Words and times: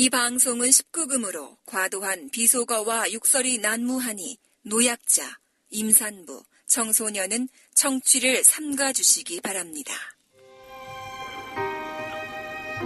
이 0.00 0.08
방송은 0.10 0.68
19금으로 0.68 1.56
과도한 1.66 2.30
비속어와 2.30 3.12
욕설이 3.12 3.58
난무하니 3.58 4.36
노약자, 4.62 5.24
임산부, 5.70 6.40
청소년은 6.68 7.48
청취를 7.74 8.44
삼가 8.44 8.92
주시기 8.92 9.40
바랍니다. 9.40 9.92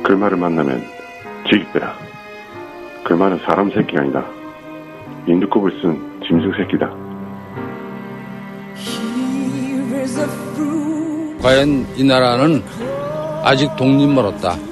글말을 0.03 0.38
만나면 0.38 0.83
지기빼라. 1.51 1.98
글말은 3.04 3.40
사람 3.40 3.71
새끼가 3.74 4.01
아니다. 4.01 4.26
인두껍을 5.29 5.71
쓴 5.83 6.19
짐승 6.22 6.51
새끼다. 6.56 6.88
과연 11.42 11.94
이 11.94 12.04
나라는 12.04 12.63
아직 13.44 13.69
독립 13.76 14.08
멀었다. 14.08 14.71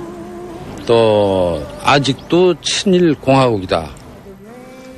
또 0.90 1.64
아직도 1.84 2.60
친일 2.62 3.14
공화국이다. 3.14 3.90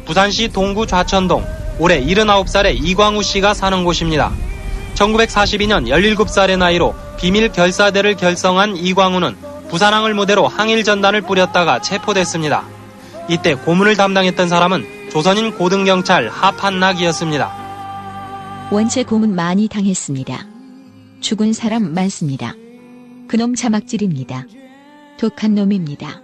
부산시 0.06 0.48
동구 0.48 0.86
좌천동 0.86 1.44
올해 1.78 2.02
79살의 2.02 2.82
이광우 2.82 3.22
씨가 3.22 3.52
사는 3.52 3.84
곳입니다. 3.84 4.32
1942년 4.94 5.88
17살의 5.88 6.56
나이로 6.56 6.94
비밀 7.18 7.52
결사대를 7.52 8.16
결성한 8.16 8.78
이광우는 8.78 9.36
부산항을 9.68 10.14
무대로 10.14 10.48
항일 10.48 10.82
전단을 10.82 11.20
뿌렸다가 11.20 11.82
체포됐습니다. 11.82 12.64
이때 13.28 13.54
고문을 13.54 13.94
담당했던 13.94 14.48
사람은 14.48 15.10
조선인 15.10 15.50
고등경찰 15.58 16.30
하판낙이었습니다. 16.30 18.68
원체 18.70 19.02
고문 19.02 19.34
많이 19.34 19.68
당했습니다. 19.68 20.46
죽은 21.20 21.52
사람 21.52 21.92
많습니다. 21.92 22.54
그놈 23.28 23.54
자막질입니다. 23.54 24.46
독한 25.18 25.54
놈입니다. 25.54 26.20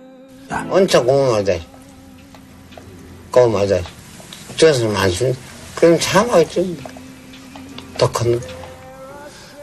언제 0.71 0.99
고마다 0.99 1.53
고마다 3.31 3.77
저서 4.57 4.89
만순 4.89 5.37
그럼 5.75 5.99
참아야지 6.01 6.77
독한 7.99 8.33
놈 8.33 8.41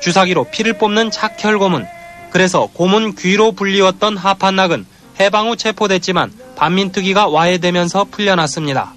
주사기로 0.02 0.46
피를 0.52 0.74
뽑는 0.78 1.10
착혈 1.10 1.58
고문. 1.58 1.86
그래서 2.30 2.70
고문 2.74 3.16
귀로 3.16 3.54
불리웠던 3.54 4.18
하판낙은 4.18 4.86
해방 5.20 5.48
후 5.48 5.56
체포됐지만 5.56 6.32
반민특위가 6.56 7.28
와해되면서 7.28 8.06
풀려났습니다. 8.12 8.94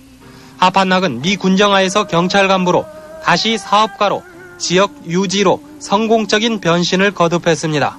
하판낙은 0.59 1.23
미 1.23 1.37
군정하에서 1.37 2.09
경찰 2.09 2.49
간부로 2.49 2.85
다시 3.25 3.57
사업가로 3.57 4.23
지역 4.59 4.93
유지로 5.07 5.63
성공적인 5.79 6.61
변신을 6.61 7.13
거듭했습니다. 7.13 7.99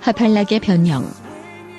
하팔락의 0.00 0.60
변형. 0.60 1.27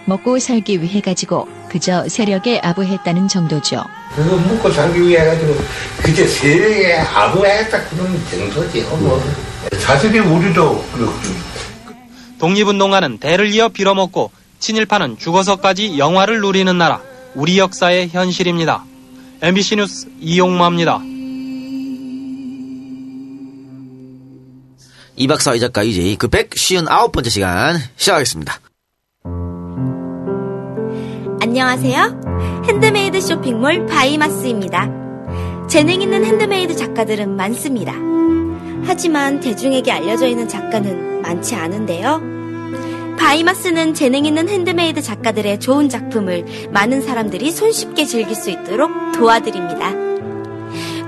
먹고 0.10 0.40
살기 0.40 0.82
위해 0.82 1.00
가지고 1.02 1.48
그저 1.70 2.08
세력에 2.10 2.60
아부했다는 2.64 3.28
정도죠. 3.28 3.84
그거 4.16 4.36
먹고 4.38 4.72
살기 4.72 5.02
위해 5.08 5.24
가지고 5.24 5.56
그저 6.04 6.28
세력에 6.28 6.98
아부했다 6.98 7.84
그런 7.86 8.20
정도지 8.30 8.82
뭐 8.82 9.22
사실이 9.80 10.20
우리도 10.20 10.84
그렇고 10.94 11.14
독립운동가는 12.40 13.20
대를 13.20 13.54
이어 13.54 13.70
빌어먹고 13.70 14.32
친일파는 14.60 15.18
죽어서까지 15.20 16.00
영화를 16.00 16.42
누리는 16.42 16.78
나라 16.78 17.02
우리 17.36 17.60
역사의 17.60 18.10
현실입니다. 18.10 18.84
MBC 19.42 19.76
뉴스 19.78 20.08
이용마입니다. 20.20 21.00
이 25.16 25.28
박사 25.28 25.54
이작가 25.54 25.84
이이제이 25.84 26.28
159번째 26.28 27.30
시간 27.30 27.78
시작하겠습니다. 27.98 28.60
안녕하세요. 31.50 32.62
핸드메이드 32.68 33.22
쇼핑몰 33.22 33.88
바이마스입니다. 33.88 34.88
재능 35.68 36.00
있는 36.00 36.24
핸드메이드 36.24 36.76
작가들은 36.76 37.36
많습니다. 37.36 37.92
하지만 38.84 39.40
대중에게 39.40 39.92
알려져 39.92 40.28
있는 40.28 40.48
작가는 40.48 41.24
많지 41.24 41.56
않은데요. 41.56 42.22
바이마스는 43.18 43.96
재능 43.96 44.28
있는 44.28 44.48
핸드메이드 44.48 45.02
작가들의 45.02 45.60
좋은 45.60 45.90
작품을 45.90 46.46
많은 46.72 47.02
사람들이 47.02 47.50
손쉽게 47.50 48.06
즐길 48.06 48.36
수 48.36 48.52
있도록 48.52 48.92
도와드립니다. 49.18 49.92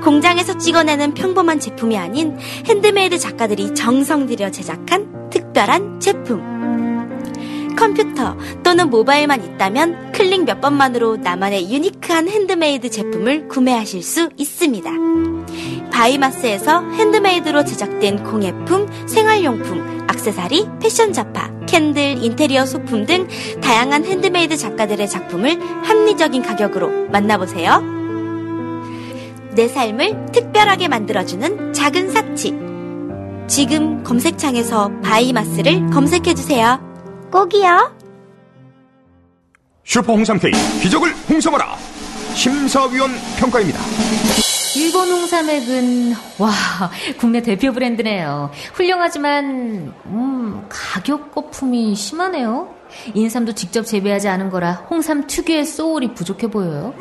공장에서 0.01 0.57
찍어내는 0.57 1.13
평범한 1.13 1.59
제품이 1.59 1.95
아닌 1.99 2.35
핸드메이드 2.65 3.19
작가들이 3.19 3.75
정성 3.75 4.25
들여 4.25 4.49
제작한 4.49 5.29
특별한 5.29 5.99
제품. 5.99 6.60
컴퓨터 7.81 8.37
또는 8.61 8.91
모바일만 8.91 9.43
있다면 9.43 10.11
클릭 10.11 10.43
몇 10.43 10.61
번만으로 10.61 11.17
나만의 11.17 11.73
유니크한 11.73 12.29
핸드메이드 12.29 12.91
제품을 12.91 13.47
구매하실 13.47 14.03
수 14.03 14.29
있습니다. 14.37 14.91
바이마스에서 15.91 16.87
핸드메이드로 16.91 17.65
제작된 17.65 18.23
공예품, 18.23 18.87
생활용품, 19.07 20.05
악세사리, 20.07 20.67
패션 20.79 21.11
잡화, 21.11 21.49
캔들, 21.65 22.23
인테리어 22.23 22.67
소품 22.67 23.07
등 23.07 23.27
다양한 23.61 24.05
핸드메이드 24.05 24.57
작가들의 24.57 25.09
작품을 25.09 25.59
합리적인 25.83 26.43
가격으로 26.43 27.09
만나보세요. 27.09 27.81
내 29.55 29.67
삶을 29.67 30.27
특별하게 30.31 30.87
만들어주는 30.87 31.73
작은 31.73 32.11
사치. 32.11 32.53
지금 33.47 34.03
검색창에서 34.03 34.91
바이마스를 35.01 35.89
검색해주세요. 35.89 36.90
꼭이요. 37.31 37.95
슈퍼 39.83 40.13
홍삼 40.13 40.39
K 40.39 40.51
기적을 40.81 41.13
홍삼하라 41.29 41.75
심사위원 42.35 43.11
평가입니다. 43.39 43.79
일번 44.75 45.09
홍삼액은 45.09 46.13
와 46.37 46.51
국내 47.19 47.41
대표 47.41 47.73
브랜드네요. 47.73 48.51
훌륭하지만 48.73 49.93
음 50.05 50.65
가격 50.69 51.33
거품이 51.33 51.93
심하네요. 51.95 52.73
인삼도 53.13 53.53
직접 53.53 53.83
재배하지 53.83 54.27
않은 54.29 54.49
거라 54.49 54.85
홍삼 54.89 55.27
특유의 55.27 55.65
소울이 55.65 56.13
부족해 56.13 56.47
보여요. 56.47 56.93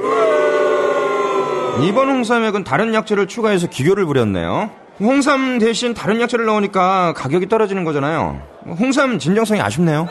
이번 1.85 2.09
홍삼액은 2.09 2.65
다른 2.65 2.93
약재를 2.93 3.29
추가해서 3.29 3.69
기교를 3.69 4.05
부렸네요. 4.05 4.71
홍삼 5.01 5.59
대신 5.59 5.95
다른 5.95 6.21
약재를 6.21 6.45
넣으니까 6.45 7.15
가격이 7.15 7.49
떨어지는 7.49 7.85
거잖아요. 7.85 8.41
홍삼 8.79 9.19
진정성이 9.19 9.61
아쉽네요. 9.61 10.07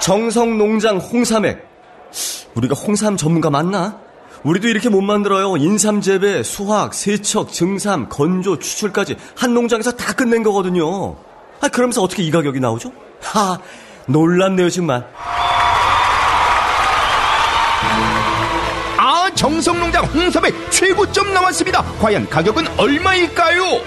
정성 0.00 0.58
농장 0.58 0.98
홍삼액. 0.98 1.64
우리가 2.54 2.74
홍삼 2.74 3.16
전문가 3.16 3.50
맞나? 3.50 3.98
우리도 4.42 4.68
이렇게 4.68 4.88
못 4.88 5.00
만들어요. 5.00 5.56
인삼 5.56 6.00
재배, 6.00 6.42
수확, 6.42 6.92
세척, 6.92 7.50
증삼, 7.52 8.08
건조, 8.08 8.58
추출까지 8.58 9.16
한 9.36 9.54
농장에서 9.54 9.92
다 9.92 10.12
끝낸 10.12 10.42
거거든요. 10.42 11.16
아, 11.60 11.68
그러면서 11.68 12.02
어떻게 12.02 12.22
이 12.22 12.30
가격이 12.30 12.60
나오죠? 12.60 12.92
하, 13.22 13.58
놀랍네요, 14.06 14.68
정말. 14.68 15.06
홍삼의 20.14 20.52
최고점 20.70 21.34
나왔습니다. 21.34 21.82
과연 22.00 22.30
가격은 22.30 22.78
얼마일까요? 22.78 23.82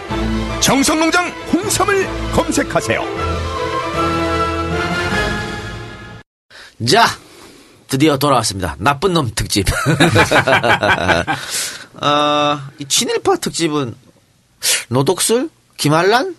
정성농장 0.60 1.30
홍삼을 1.54 2.08
검색하세요. 2.34 3.02
자, 6.90 7.08
드디어 7.88 8.18
돌아왔습니다. 8.18 8.76
나쁜 8.78 9.14
놈 9.14 9.32
특집. 9.34 9.66
어, 12.02 12.60
이 12.80 12.86
친일파 12.86 13.38
특집은 13.38 13.96
노독술, 14.90 15.50
김한란 15.78 16.36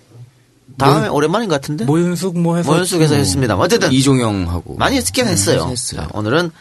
다음에 0.76 1.08
뭐, 1.08 1.16
오랜만인 1.16 1.48
것 1.48 1.56
같은데 1.56 1.84
모윤숙 1.86 2.38
뭐 2.38 2.56
해서 2.56 2.70
모윤숙에서 2.70 3.14
뭐, 3.14 3.18
했습니다. 3.18 3.56
어쨌든 3.56 3.90
이종영하고 3.90 4.76
많이 4.76 4.96
했긴 4.96 5.24
네, 5.24 5.32
했어요. 5.32 5.66
했어요. 5.68 6.02
자, 6.02 6.08
오늘은 6.12 6.52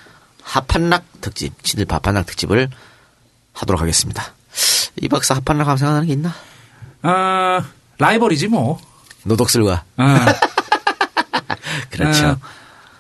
하판락 0.42 1.04
특집, 1.22 1.62
친일파 1.64 1.98
하판락 1.98 2.26
특집을 2.26 2.70
하도록 3.58 3.82
하겠습니다. 3.82 4.24
이 5.02 5.08
박사 5.08 5.34
하면 5.66 5.78
생각나는 5.78 6.08
게 6.08 6.14
있나? 6.14 6.34
아 7.02 7.64
라이벌이지 7.98 8.48
뭐. 8.48 8.80
노독술과. 9.24 9.84
아. 9.98 10.26
그렇죠. 11.90 12.26
아, 12.28 12.38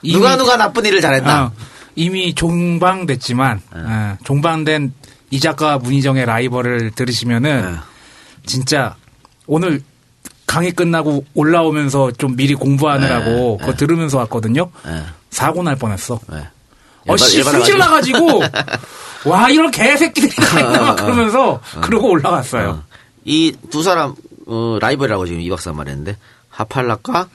누가 0.03 0.29
이미- 0.33 0.37
누가 0.37 0.57
나쁜 0.57 0.85
일을 0.85 1.01
잘했나? 1.01 1.45
어, 1.45 1.51
이미 1.95 2.33
종방됐지만 2.35 3.61
어, 3.71 4.17
종방된 4.23 4.93
이 5.31 5.39
작가 5.39 5.77
문희정의 5.77 6.25
라이벌을 6.25 6.91
들으시면은 6.91 7.77
진짜 8.45 8.95
오늘 9.45 9.81
강의 10.45 10.71
끝나고 10.71 11.25
올라오면서 11.33 12.11
좀 12.13 12.35
미리 12.35 12.53
공부하느라고 12.53 13.57
그거 13.57 13.73
들으면서 13.73 14.17
왔거든요. 14.19 14.69
사고 15.29 15.63
날 15.63 15.75
뻔했어. 15.75 16.19
어, 17.07 17.17
씨, 17.17 17.41
열받아- 17.41 17.51
승질 17.51 17.77
나가지고 17.77 18.41
와 19.25 19.49
이런 19.49 19.71
개새끼들이 19.71 20.33
다 20.35 20.59
있나 20.59 20.79
막 20.81 20.95
그러면서 20.97 21.61
그러고 21.81 22.09
올라갔어요. 22.09 22.83
이 23.25 23.53
두 23.69 23.83
사람 23.83 24.15
어, 24.45 24.77
라이벌이라고 24.79 25.25
지금 25.25 25.41
이 25.41 25.49
박사 25.49 25.73
말했는데 25.73 26.17
하팔락과 26.49 27.27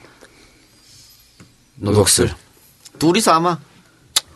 노독술 1.77 2.31
둘이서 2.99 3.33
아마 3.33 3.59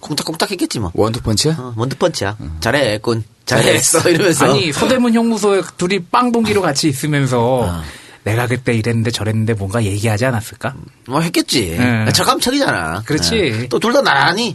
콩닥콩닥 0.00 0.50
했겠지 0.52 0.78
뭐. 0.78 0.90
원투펀치야? 0.94 1.56
어, 1.58 1.74
원투펀치야. 1.76 2.36
잘해, 2.60 2.98
꾼. 2.98 3.24
잘했어. 3.44 4.06
이러면서. 4.10 4.44
아니 4.44 4.72
서대문 4.72 5.14
형무소에 5.14 5.62
둘이 5.78 6.00
빵 6.04 6.30
동기로 6.32 6.60
같이 6.62 6.88
있으면서 6.88 7.60
어. 7.62 7.82
내가 8.24 8.46
그때 8.46 8.74
이랬는데 8.74 9.10
저랬는데 9.10 9.54
뭔가 9.54 9.82
얘기하지 9.84 10.26
않았을까? 10.26 10.74
뭐 11.08 11.20
했겠지. 11.20 11.76
네. 11.78 12.12
저감척이잖아. 12.12 13.02
그렇지. 13.04 13.68
또둘 13.70 13.92
다 13.94 14.02
나란히 14.02 14.54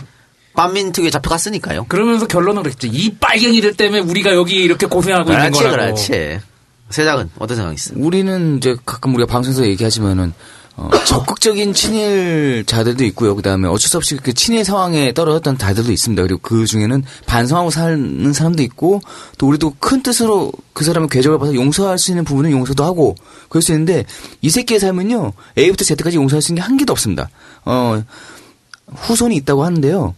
반민특위에 0.55 1.09
잡혀갔으니까요. 1.09 1.85
그러면서 1.87 2.27
결론은 2.27 2.63
그랬지. 2.63 2.87
이 2.87 3.15
빨갱이들 3.15 3.75
때문에 3.75 4.01
우리가 4.01 4.33
여기 4.35 4.55
이렇게 4.55 4.85
고생하고 4.85 5.31
있는 5.31 5.51
그렇지, 5.51 5.63
거라고. 5.63 5.95
그렇지. 5.95 6.39
세작은 6.89 7.29
어떤 7.39 7.55
생각이 7.57 7.75
있어? 7.75 7.93
우리는 7.95 8.57
이제 8.57 8.75
가끔 8.85 9.15
우리가 9.15 9.31
방송에서 9.31 9.65
얘기하지만은 9.65 10.33
어, 10.77 10.89
적극적인 11.05 11.73
친일 11.73 12.63
자들도 12.65 13.03
있고요. 13.05 13.35
그 13.35 13.41
다음에 13.41 13.67
어쩔 13.67 13.89
수 13.89 13.97
없이 13.97 14.17
그 14.17 14.33
친일 14.33 14.63
상황에 14.65 15.13
떨어졌던 15.13 15.57
자들도 15.57 15.91
있습니다. 15.91 16.21
그리고 16.23 16.39
그 16.41 16.65
중에는 16.65 17.03
반성하고 17.27 17.69
사는 17.69 18.33
사람도 18.33 18.63
있고 18.63 19.01
또 19.37 19.47
우리도 19.47 19.75
큰 19.79 20.01
뜻으로 20.01 20.51
그 20.73 20.83
사람의 20.83 21.09
궤적을 21.09 21.39
봐서 21.39 21.53
용서할 21.55 21.97
수 21.97 22.11
있는 22.11 22.23
부분은 22.23 22.51
용서도 22.51 22.83
하고 22.83 23.15
그럴 23.49 23.61
수 23.61 23.71
있는데 23.73 24.05
이 24.41 24.49
새끼의 24.49 24.79
삶은요 24.79 25.33
A부터 25.57 25.83
Z까지 25.85 26.17
용서할 26.17 26.41
수 26.41 26.51
있는 26.51 26.61
게 26.61 26.67
한 26.67 26.77
개도 26.77 26.91
없습니다. 26.93 27.29
어 27.65 28.01
후손이 28.95 29.35
있다고 29.37 29.63
하는데요. 29.63 30.15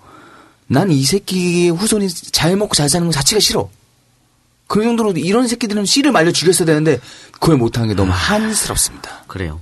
난 0.74 0.90
이 0.92 1.04
새끼의 1.04 1.70
후손이 1.70 2.10
잘 2.10 2.56
먹고 2.56 2.75
잘 2.75 2.90
사는 2.90 3.08
것 3.08 3.14
자체가 3.14 3.40
싫어. 3.40 3.70
그 4.68 4.81
정도로 4.84 5.12
이런 5.12 5.48
새끼들은 5.48 5.86
씨를 5.86 6.12
말려 6.12 6.31
죽였어야 6.31 6.66
되는데 6.66 7.00
그걸 7.34 7.58
못한 7.58 7.88
게 7.88 7.94
너무 7.94 8.12
한스럽습니다. 8.14 9.24
그래요. 9.28 9.62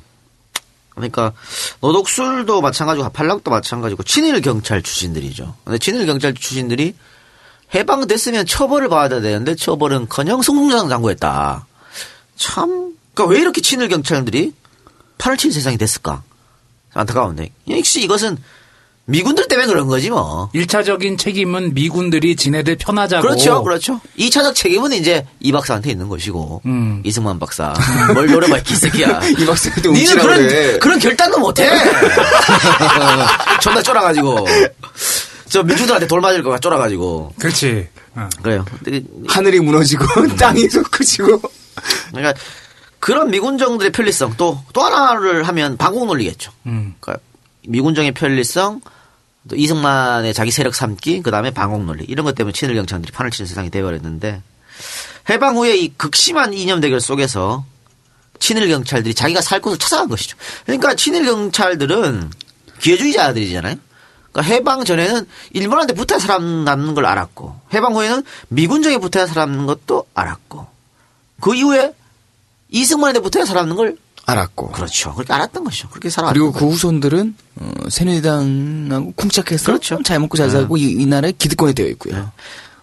그러니까 0.96 1.34
노독술도 1.82 2.62
마찬가지고 2.62 3.10
팔락도 3.10 3.50
마찬가지고 3.52 4.04
친일 4.04 4.42
경찰 4.42 4.82
출신들이죠. 4.82 5.56
근데 5.66 5.78
친일 5.80 6.06
경찰 6.06 6.34
출신들이 6.34 6.96
해방됐으면 7.74 8.46
처벌을 8.46 8.90
받아야 8.90 9.22
되는데 9.22 9.56
처벌은커녕 9.56 10.42
송송장 10.42 10.90
당구했다. 10.90 11.66
참, 12.36 12.96
그러니까 13.14 13.34
왜 13.34 13.40
이렇게 13.40 13.62
친일 13.62 13.88
경찰들이 13.88 14.54
팔을 15.18 15.38
친 15.38 15.52
세상이 15.52 15.78
됐을까? 15.78 16.24
안타까운데 16.94 17.52
역시 17.70 18.02
이것은 18.04 18.38
미군들 19.12 19.48
때문에 19.48 19.68
그런 19.68 19.88
거지 19.88 20.10
뭐. 20.10 20.50
1차적인 20.56 21.18
책임은 21.18 21.74
미군들이 21.74 22.36
지네들 22.36 22.78
편하자고. 22.78 23.22
그렇죠, 23.22 23.64
그렇죠. 23.64 24.02
2차적 24.18 24.56
책임은 24.56 24.94
이제 24.94 25.26
이 25.40 25.52
박사한테 25.52 25.92
있는 25.92 26.08
것이고 26.10 26.62
음. 26.66 27.02
이승만 27.06 27.40
박사 27.40 27.74
뭘 28.14 28.28
노려봐 28.28 28.58
이 28.60 28.76
새끼야. 28.76 29.20
이 29.38 29.46
박사한테 29.46 29.90
니는 29.92 30.18
그런 30.18 30.48
그래. 30.48 30.80
그런 30.80 31.00
결단도 31.00 31.40
못 31.40 31.60
해. 31.60 31.70
존나 33.62 33.82
쫄아 33.82 34.02
가지고 34.02 34.46
저 35.50 35.62
민주들한테 35.64 36.08
돌 36.08 36.22
맞을 36.22 36.44
거가 36.44 36.58
쫄아 36.60 36.78
가지고. 36.78 37.34
그렇지. 37.40 37.88
그래요. 38.42 38.66
근데 38.84 39.02
하늘이 39.28 39.60
무너지고 39.60 40.06
땅이 40.38 40.70
솟구치고 40.70 41.42
그러니까 42.12 42.34
그런 43.00 43.32
미군정들의 43.32 43.92
편리성 43.92 44.36
또 44.38 44.60
또 44.74 44.82
하나를 44.82 45.44
하면 45.48 45.78
방공 45.78 46.08
논리겠죠. 46.08 46.52
음. 46.66 46.96
그러니까 47.00 47.24
미군정의 47.68 48.14
편리성, 48.14 48.82
또 49.50 49.56
이승만의 49.56 50.34
자기 50.34 50.52
세력 50.52 50.76
삼기, 50.76 51.22
그 51.24 51.32
다음에 51.32 51.52
방공 51.52 51.86
논리 51.86 52.04
이런 52.06 52.26
것 52.26 52.36
때문에 52.36 52.54
친일 52.54 52.76
경찰들이 52.76 53.12
판을 53.12 53.32
치는 53.32 53.48
세상이 53.48 53.70
되어버렸는데 53.70 54.42
해방 55.30 55.58
후에 55.58 55.78
이 55.78 55.94
극심한 55.96 56.54
이념 56.54 56.80
대결 56.80 57.00
속에서 57.00 57.66
친일 58.40 58.68
경찰들이 58.68 59.14
자기가 59.14 59.42
살 59.42 59.62
곳을 59.62 59.78
찾아간 59.78 60.10
것이죠. 60.10 60.38
그러니까 60.66 60.96
친일 60.96 61.26
경찰들은 61.26 62.32
기회주의자들이잖아요. 62.80 63.76
그러니까 64.32 64.54
해방 64.54 64.84
전에는 64.86 65.28
일본한테 65.52 65.94
붙어 65.94 66.18
사람 66.18 66.64
남는 66.64 66.96
걸 66.96 67.06
알았고 67.06 67.60
해방 67.74 67.96
후에는 67.96 68.24
미군정에 68.48 68.98
붙어 68.98 69.28
사람 69.28 69.52
남는 69.52 69.66
것도 69.68 70.06
알았고 70.14 70.68
그 71.40 71.56
이후에 71.56 71.94
이승만한테 72.70 73.20
붙어 73.20 73.46
사람 73.46 73.68
남는 73.68 73.76
걸 73.76 73.98
알았고 74.32 74.72
그렇죠. 74.72 75.14
그렇게 75.14 75.34
알았던 75.34 75.64
것이죠. 75.64 75.90
그렇게 75.90 76.10
살아왔던 76.10 76.42
그리고 76.42 76.52
그. 76.52 76.66
후손들은 76.66 77.36
어, 77.56 77.72
새누리당하고 77.90 79.14
쿵짝해서 79.14 79.66
그렇죠. 79.66 80.02
잘 80.04 80.20
먹고 80.20 80.38
잘 80.38 80.50
살고 80.50 80.78
이, 80.78 80.92
이 80.92 81.06
나라의 81.06 81.34
기득권이 81.34 81.74
되어 81.74 81.88
있고요. 81.88 82.32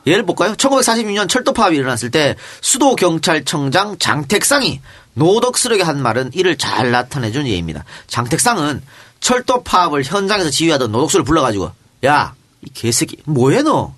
예를 0.06 0.24
볼까요? 0.24 0.54
1946년 0.54 1.28
철도 1.28 1.52
파업이 1.52 1.76
일어났을 1.76 2.10
때 2.10 2.36
수도 2.60 2.96
경찰청장 2.96 3.98
장택상이 3.98 4.80
노덕스럽게 5.14 5.82
한 5.82 6.00
말은 6.00 6.30
이를 6.34 6.56
잘 6.56 6.90
나타내준 6.90 7.46
예입니다. 7.46 7.84
장택상은 8.06 8.82
철도 9.20 9.62
파업을 9.64 10.04
현장에서 10.04 10.50
지휘하던 10.50 10.92
노덕수를 10.92 11.24
불러가지고 11.24 11.72
야 12.04 12.38
이 12.62 12.70
개새끼 12.70 13.16
뭐해 13.24 13.62
너? 13.62 13.94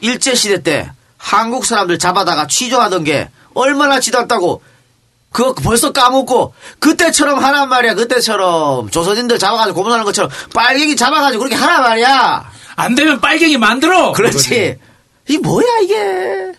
일제 0.00 0.34
시대 0.34 0.62
때 0.62 0.90
한국 1.16 1.66
사람들 1.66 1.98
잡아다가 1.98 2.46
취조하던 2.46 3.04
게 3.04 3.28
얼마나 3.54 4.00
지났다고 4.00 4.62
그거 5.32 5.54
벌써 5.54 5.92
까먹고 5.92 6.54
그때처럼 6.78 7.42
하란 7.42 7.68
말이야. 7.68 7.94
그때처럼 7.94 8.90
조선인들 8.90 9.38
잡아가지고 9.38 9.76
고문하는 9.76 10.04
것처럼 10.04 10.30
빨갱이 10.54 10.96
잡아가지고 10.96 11.44
그렇게 11.44 11.56
하란 11.56 11.82
말이야. 11.82 12.50
안 12.76 12.94
되면 12.94 13.20
빨갱이 13.20 13.58
만들어. 13.58 14.12
그렇지. 14.12 14.78
이 15.28 15.38
뭐야 15.38 15.66
이게? 15.82 16.52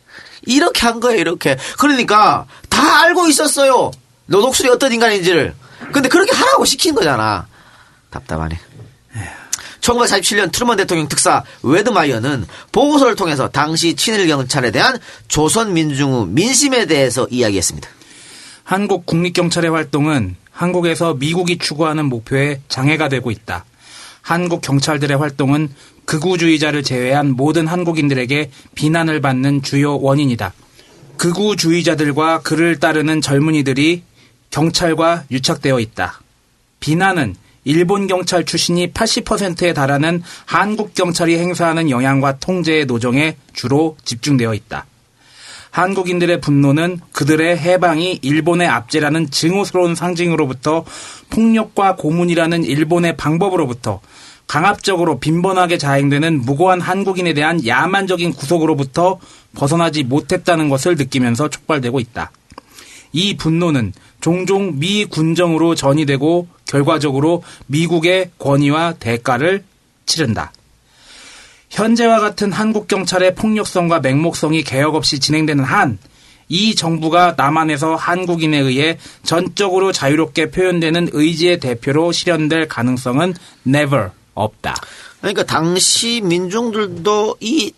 이렇게 0.45 0.85
한 0.85 1.00
거예요 1.00 1.19
이렇게. 1.19 1.57
그러니까 1.77 2.45
다 2.69 3.03
알고 3.03 3.27
있었어요. 3.27 3.91
노덕술이 4.27 4.69
어떤 4.69 4.94
인간인지를. 4.94 5.53
근데 5.91 6.07
그렇게 6.07 6.31
하라고 6.33 6.63
시킨 6.65 6.95
거잖아. 6.95 7.47
답답하네. 8.09 8.59
1947년 9.81 10.51
트루먼 10.51 10.77
대통령 10.77 11.07
특사 11.07 11.44
웨드마이어는 11.63 12.45
보고서를 12.71 13.15
통해서 13.15 13.50
당시 13.50 13.95
친일 13.95 14.27
경찰에 14.27 14.71
대한 14.71 15.00
조선 15.27 15.74
민중의 15.74 16.27
민심에 16.27 16.85
대해서 16.85 17.27
이야기했습니다. 17.29 17.89
한국 18.71 19.06
국립경찰의 19.06 19.69
활동은 19.69 20.38
한국에서 20.50 21.15
미국이 21.15 21.57
추구하는 21.57 22.06
목표에 22.06 22.62
장애가 22.69 23.09
되고 23.09 23.29
있다. 23.29 23.65
한국 24.21 24.62
경찰들의 24.62 25.18
활동은 25.18 25.68
극우주의자를 26.06 26.81
제외한 26.81 27.31
모든 27.31 27.68
한국인들에게 27.68 28.50
비난을 28.73 29.19
받는 29.19 29.62
주요 29.62 29.97
원인이다. 29.97 30.53
극우주의자들과 31.18 32.44
그를 32.44 32.79
따르는 32.79 33.19
젊은이들이 33.19 34.03
경찰과 34.51 35.25
유착되어 35.29 35.77
있다. 35.81 36.21
비난은 36.79 37.35
일본 37.65 38.07
경찰 38.07 38.45
출신이 38.45 38.94
80%에 38.94 39.74
달하는 39.74 40.24
한국 40.45 40.94
경찰이 40.94 41.38
행사하는 41.38 41.89
영향과 41.89 42.38
통제의 42.38 42.85
노정에 42.85 43.35
주로 43.51 43.98
집중되어 44.05 44.53
있다. 44.53 44.86
한국인들의 45.72 46.42
분노는 46.42 47.00
그들의 47.13 47.58
해방이 47.58 48.20
일본의 48.22 48.68
압제라는 48.68 49.32
증오스러운 49.32 49.96
상징으로부터 49.96 50.86
폭력과 51.30 51.96
고문이라는 51.96 52.63
일본의 52.63 53.18
방법으로부터 53.18 54.01
강압적으로 54.48 55.20
빈번하게 55.20 55.78
자행되는 55.78 56.42
무고한 56.42 56.82
한국인에 56.82 57.34
대한 57.34 57.66
야만적인 57.66 58.34
구속으로부터 58.34 59.18
벗어나지 59.56 60.04
못했다는 60.04 60.68
것을 60.68 60.96
느끼면서 60.96 61.50
촉발되고 61.50 62.01
있다. 62.01 62.32
이 63.13 63.38
분노는 63.38 63.94
종종 64.20 64.78
미 64.80 65.06
군정으로 65.06 65.75
전이되고 65.75 66.48
결과적으로 66.66 67.44
미국의 67.68 68.32
권위와 68.40 68.96
대가를 69.00 69.63
치른다. 70.06 70.51
현재와 71.72 72.20
같은 72.20 72.51
한국 72.51 72.88
경찰의 72.88 73.36
폭력성과 73.36 74.01
맹목성이 74.01 74.62
개혁 74.63 74.96
없이 74.96 75.20
진행되는 75.20 75.63
한, 75.63 75.98
이 76.50 76.75
정부가 76.75 77.36
남한에서 77.38 77.96
한국인에 77.96 78.60
의해 78.60 78.98
전적으로 79.24 79.94
자유롭게 79.94 80.51
표현되는 80.51 81.10
의지의 81.13 81.62
대표로 81.62 82.12
실현될 82.12 82.68
가능성은 82.68 83.36
never 83.66 84.10
없다. 84.34 84.75
그러니까 85.22 85.44
당시 85.44 86.20
민중들도 86.22 87.38
이 87.40 87.72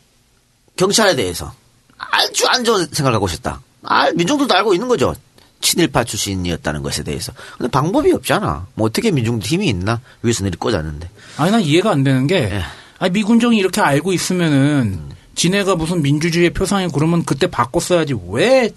경찰에 0.75 1.15
대해서 1.15 1.53
아주 1.97 2.47
안 2.47 2.63
좋은 2.63 2.87
생각을 2.91 3.15
하고 3.15 3.27
있었다. 3.27 3.61
아, 3.83 4.09
민중들도 4.11 4.51
알고 4.55 4.73
있는 4.73 4.87
거죠. 4.87 5.13
친일파 5.61 6.03
출신이었다는 6.03 6.81
것에 6.81 7.03
대해서. 7.03 7.31
근데 7.57 7.69
방법이 7.69 8.11
없잖아. 8.11 8.65
뭐 8.73 8.87
어떻게 8.87 9.11
민중들 9.11 9.47
힘이 9.47 9.69
있나? 9.69 10.01
위에서 10.23 10.43
내리 10.43 10.57
꽂았는데. 10.57 11.09
아니, 11.37 11.51
난 11.51 11.61
이해가 11.61 11.91
안 11.91 12.03
되는 12.03 12.25
게, 12.25 12.35
예. 12.35 12.63
아니, 12.99 13.11
미군정이 13.11 13.57
이렇게 13.57 13.81
알고 13.81 14.13
있으면은, 14.13 15.11
지네가 15.35 15.75
무슨 15.75 16.01
민주주의의 16.01 16.51
표상이 16.53 16.89
그러면 16.93 17.25
그때 17.25 17.47
바꿨어야지. 17.47 18.15
왜? 18.29 18.71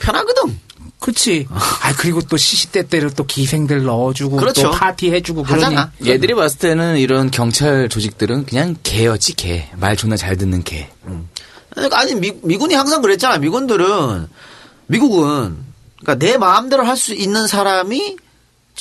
편하거든. 0.00 0.58
그치. 0.98 1.46
아, 1.50 1.92
그리고 1.98 2.20
또 2.22 2.36
시시때때로 2.36 3.10
또 3.10 3.24
기생들 3.26 3.82
넣어주고, 3.82 4.36
그렇죠. 4.36 4.62
또 4.62 4.70
파티 4.70 5.10
해주고, 5.10 5.42
그러니. 5.42 5.76
얘들이 6.06 6.34
봤을 6.34 6.58
때는 6.58 6.98
이런 6.98 7.30
경찰 7.30 7.88
조직들은 7.88 8.46
그냥 8.46 8.76
개였지 8.84 9.34
개. 9.34 9.68
말 9.76 9.96
존나 9.96 10.16
잘 10.16 10.36
듣는 10.36 10.62
개. 10.62 10.88
그러니까 11.70 11.98
아니 11.98 12.14
미, 12.14 12.32
미군이 12.42 12.74
항상 12.74 13.02
그랬잖아. 13.02 13.38
미군들은 13.38 14.28
미국은 14.86 15.56
그러니까 16.00 16.24
내 16.24 16.36
마음대로 16.36 16.84
할 16.84 16.96
수 16.96 17.14
있는 17.14 17.46
사람이 17.46 18.16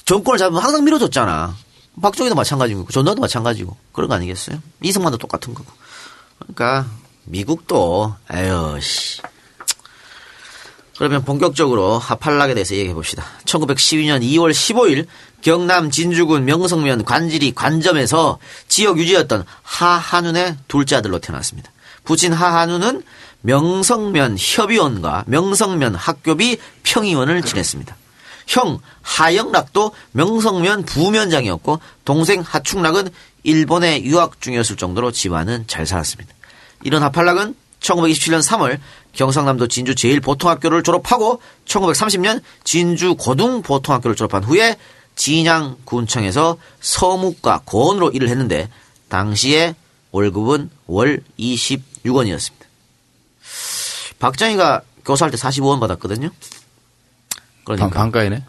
정권을 0.06 0.38
잡으면 0.38 0.62
항상 0.62 0.84
밀어줬잖아. 0.84 1.56
박정희도 2.02 2.36
마찬가지고 2.36 2.88
전두환도 2.92 3.22
마찬가지고 3.22 3.76
그런 3.92 4.10
거 4.10 4.16
아니겠어요? 4.16 4.62
이승만도 4.82 5.18
똑같은 5.18 5.54
거고. 5.54 5.72
그러니까 6.40 6.88
미국도 7.26 8.16
에휴 8.34 8.80
씨. 8.82 9.22
그러면 10.98 11.24
본격적으로 11.26 11.98
하팔락에 11.98 12.54
대해서 12.54 12.76
얘기해 12.76 12.94
봅시다. 12.94 13.26
1912년 13.46 14.22
2월 14.22 14.52
15일 14.52 15.08
경남 15.42 15.90
진주군 15.90 16.46
명성면 16.46 17.06
관지리 17.06 17.54
관점에서 17.54 18.38
지역 18.68 19.00
유지였던 19.00 19.46
하한운의 19.64 20.58
둘째 20.68 20.98
아들로 20.98 21.18
태어났습니다. 21.18 21.72
부친 22.04 22.34
하한운은 22.34 23.02
명성면 23.42 24.38
협의원과 24.40 25.24
명성면 25.28 25.96
학교비 25.96 26.58
평의원을 26.84 27.42
지냈습니다. 27.42 27.96
형 28.52 28.80
하영락도 29.02 29.94
명성면 30.12 30.84
부면장이었고 30.84 31.80
동생 32.04 32.42
하충락은 32.42 33.10
일본에 33.44 34.04
유학 34.04 34.42
중이었을 34.42 34.76
정도로 34.76 35.12
집안은 35.12 35.66
잘 35.68 35.86
살았습니다. 35.86 36.34
이런 36.84 37.02
하팔락은 37.02 37.56
1927년 37.80 38.44
3월 38.44 38.78
경상남도 39.14 39.70
진주 39.70 39.96
제일보통학교를 39.96 40.84
졸업하고 40.84 41.42
1930년 41.66 42.42
진주 42.66 43.16
고등보통학교를 43.16 44.18
졸업한 44.18 44.44
후에 44.44 44.76
진양 45.16 45.78
군청에서 45.86 46.58
서무과 46.82 47.62
고원으로 47.64 48.12
일을 48.12 48.28
했는데 48.28 48.70
당시에 49.08 49.76
월급은 50.12 50.70
월 50.88 51.24
26원이었습니다. 51.40 52.52
박정희가 54.20 54.82
교사할 55.06 55.32
때 55.32 55.38
45원 55.38 55.80
받았거든요. 55.80 56.30
그러니까 57.64 57.90
반, 57.90 58.12
반가이네. 58.12 58.44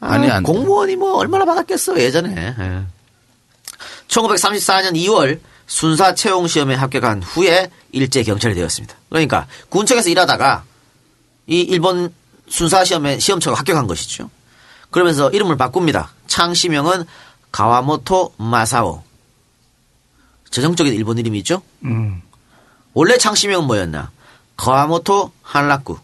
아, 0.00 0.12
아니, 0.12 0.30
안 0.30 0.42
돼. 0.42 0.52
공무원이 0.52 0.96
뭐 0.96 1.16
얼마나 1.16 1.44
받았겠어 1.44 1.98
예전에. 2.00 2.54
예. 2.58 2.82
1934년 4.08 4.94
2월 4.94 5.40
순사 5.66 6.14
채용 6.14 6.46
시험에 6.46 6.74
합격한 6.74 7.22
후에 7.22 7.70
일제 7.92 8.22
경찰이 8.22 8.54
되었습니다. 8.54 8.94
그러니까 9.08 9.46
군청에서 9.70 10.10
일하다가 10.10 10.64
이 11.46 11.60
일본 11.60 12.12
순사 12.48 12.84
시험에 12.84 13.18
시험처가 13.18 13.58
합격한 13.58 13.86
것이죠. 13.86 14.30
그러면서 14.90 15.30
이름을 15.30 15.56
바꿉니다. 15.56 16.12
창시명은 16.26 17.04
가와모토 17.50 18.34
마사오. 18.36 19.02
전형적인 20.50 20.92
일본 20.92 21.18
이름이죠. 21.18 21.62
음. 21.84 22.22
원래 22.92 23.16
창시명은 23.18 23.66
뭐였나? 23.66 24.10
가와모토 24.56 25.32
한락구. 25.42 25.98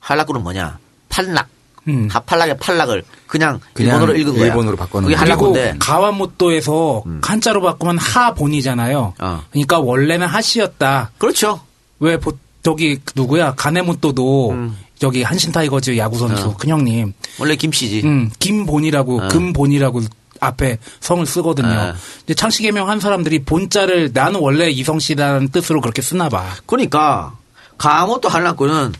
한라쿠는 0.00 0.42
뭐냐? 0.42 0.78
판락. 1.08 1.48
음. 1.88 2.08
하판락의 2.10 2.58
판락을 2.58 3.04
그냥, 3.26 3.60
그냥 3.74 3.94
일본어로 3.94 4.18
읽은 4.18 4.34
거야. 4.34 4.46
일본어로 4.46 4.76
바꿔놓은 4.76 5.12
그게 5.12 5.24
거야. 5.24 5.36
그리고. 5.36 5.78
가와모토에서 5.78 7.02
음. 7.06 7.20
한자로 7.22 7.62
바꾸면 7.62 7.98
하본이잖아요. 7.98 9.14
어. 9.18 9.42
그러니까 9.50 9.80
원래는 9.80 10.26
하시였다. 10.26 11.12
그렇죠. 11.18 11.60
왜 12.00 12.16
보, 12.18 12.32
저기 12.62 12.98
누구야 13.14 13.54
가네모토도 13.54 14.56
저기 14.98 15.22
한신 15.22 15.52
타이거즈 15.52 15.96
야구 15.98 16.18
선수 16.18 16.44
음. 16.44 16.48
어. 16.48 16.56
큰형님. 16.56 17.12
원래 17.38 17.56
김씨지. 17.56 18.02
음, 18.04 18.30
김본이라고 18.38 19.22
어. 19.22 19.28
금본이라고 19.28 20.02
앞에 20.40 20.78
성을 21.00 21.24
쓰거든요. 21.24 21.68
어. 21.68 21.94
이제 22.24 22.34
창씨 22.34 22.62
개명 22.62 22.88
한 22.88 23.00
사람들이 23.00 23.44
본자를 23.44 24.10
나는 24.12 24.40
원래 24.40 24.68
이성 24.70 24.98
씨라는 24.98 25.48
뜻으로 25.48 25.80
그렇게 25.80 26.02
쓰나 26.02 26.28
봐. 26.28 26.44
그러니까 26.66 27.36
가모토 27.78 28.28
한락구는 28.28 28.92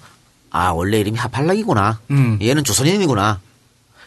아 0.51 0.71
원래 0.71 0.99
이름이 1.01 1.19
하팔락이구나. 1.19 1.99
음. 2.11 2.39
얘는 2.41 2.65
조선인이구나. 2.65 3.41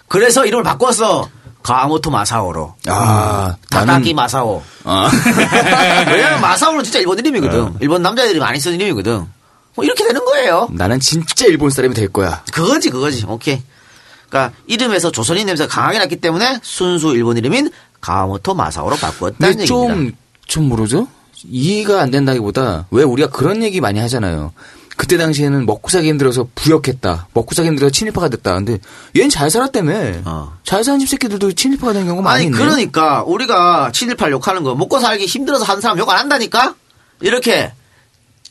그래서 0.08 0.46
이름을 0.46 0.64
바꿨어. 0.64 1.30
가모토 1.62 2.10
마사오로. 2.10 2.76
아, 2.88 3.56
다다키 3.70 4.12
나는- 4.12 4.16
마사오. 4.16 4.64
아. 4.86 5.10
왜냐면 6.10 6.42
마사오는 6.42 6.84
진짜 6.84 7.00
일본 7.00 7.20
이름이거든. 7.20 7.76
일본 7.82 8.02
남자들이 8.02 8.40
많이 8.40 8.60
쓰는 8.60 8.80
이름이거든. 8.80 9.26
뭐 9.76 9.86
이렇게 9.86 10.06
되는 10.08 10.24
거예요. 10.24 10.70
나는 10.72 11.00
진짜 11.00 11.46
일본 11.46 11.70
사람이 11.70 11.94
될 11.94 12.08
거야. 12.08 12.44
그거지 12.52 12.90
그거지. 12.90 13.26
오케이. 13.28 13.62
그러니까 14.30 14.56
이름에서 14.68 15.12
조선인 15.12 15.48
냄새가 15.48 15.68
강하게 15.70 16.00
났기 16.00 16.16
때문에 16.18 16.60
순수 16.64 17.14
일본 17.14 17.38
이름인 17.38 17.70
가모토 18.02 18.54
마사오로 18.56 18.96
바꾸었다는 18.96 19.58
근데 19.58 19.64
얘기입니다. 19.64 19.94
좀, 19.94 20.12
좀 20.48 20.70
모르죠? 20.70 21.08
이해가 21.44 22.02
안 22.02 22.10
된다기보다 22.12 22.86
왜 22.92 23.04
우리가 23.04 23.30
그런 23.30 23.64
얘기 23.64 23.80
많이 23.82 24.00
하잖아요. 24.00 24.54
그때 25.00 25.16
당시에는 25.16 25.66
먹고 25.66 25.88
살기 25.90 26.10
힘들어서 26.10 26.46
부역했다. 26.56 27.30
먹고 27.34 27.56
살기 27.56 27.70
힘들어서 27.70 27.90
친일파가 27.90 28.28
됐다. 28.28 28.56
근데 28.56 28.80
얘는 29.16 29.30
잘 29.30 29.50
살았다며. 29.50 29.94
잘 30.66 30.84
사는 30.84 31.00
집 31.00 31.08
새끼들도 31.08 31.54
친일파가 31.54 31.94
된 31.94 32.06
경우가 32.06 32.22
많이 32.22 32.34
어. 32.34 32.36
아니 32.36 32.46
있네요. 32.48 32.62
그러니까 32.62 33.24
우리가 33.24 33.92
친일파 33.94 34.30
욕하는 34.30 34.62
거 34.64 34.76
먹고 34.76 35.00
살기 35.00 35.26
힘들어서 35.26 35.64
한 35.64 35.80
사람 35.80 35.98
욕 36.00 36.10
안 36.10 36.18
한다니까 36.18 36.76
이렇게 37.22 37.72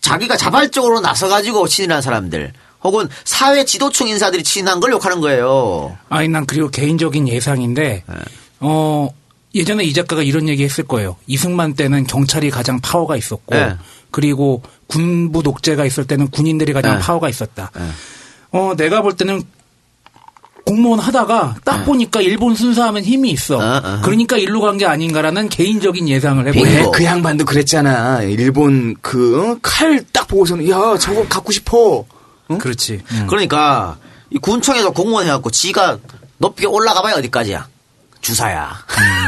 자기가 0.01 0.39
자발적으로 0.39 1.01
나서가지고 1.01 1.69
친일한 1.69 2.01
사람들 2.01 2.55
혹은 2.83 3.11
사회 3.25 3.67
지도층 3.67 4.09
인사들이 4.09 4.43
친한 4.43 4.81
걸 4.81 4.93
욕하는 4.93 5.21
거예요. 5.21 5.99
아니 6.09 6.29
난 6.29 6.47
그리고 6.47 6.71
개인적인 6.71 7.29
예상인데 7.29 8.05
네. 8.09 8.15
어 8.61 9.11
예전에 9.59 9.85
이 9.85 9.93
작가가 9.93 10.23
이런 10.23 10.49
얘기 10.49 10.65
했을 10.65 10.85
거예요. 10.85 11.17
이승만 11.27 11.75
때는 11.75 12.07
경찰이 12.07 12.51
가장 12.51 12.81
파워가 12.81 13.17
있었고 13.17 13.55
네. 13.55 13.75
그리고 14.11 14.63
군부 14.87 15.43
독재가 15.43 15.85
있을 15.85 16.07
때는 16.07 16.29
군인들이 16.29 16.73
가장 16.73 16.95
네. 16.95 17.01
파워가 17.01 17.29
있었다. 17.29 17.71
어 18.53 18.73
내가 18.77 19.03
볼 19.03 19.15
때는 19.17 19.43
공무원 20.65 21.01
하다가 21.01 21.55
네. 21.55 21.61
딱 21.65 21.85
보니까 21.85 22.21
일본 22.21 22.55
순사하면 22.55 23.03
힘이 23.03 23.31
있어. 23.31 23.59
그러니까 24.03 24.37
일로 24.37 24.61
간 24.61 24.77
게 24.79 24.85
아닌가라는 24.87 25.49
개인적인 25.49 26.09
예상을 26.09 26.45
왜 26.45 26.53
해보고 26.53 26.91
그 26.93 27.05
양반도 27.05 27.45
그랬잖아. 27.45 28.23
일본 28.23 28.95
그 29.01 29.59
칼 29.63 30.05
딱 30.13 30.29
보고서는 30.29 30.69
야 30.69 30.97
저거 30.99 31.27
갖고 31.27 31.53
싶어. 31.53 32.05
그렇지. 32.59 33.01
그러니까 33.29 33.97
이 34.31 34.37
군청에서 34.39 34.91
공무원 34.91 35.27
해갖고 35.27 35.51
지가 35.51 35.99
높게 36.39 36.67
올라가봐야 36.67 37.15
어디까지야. 37.17 37.67
주사야. 38.21 38.73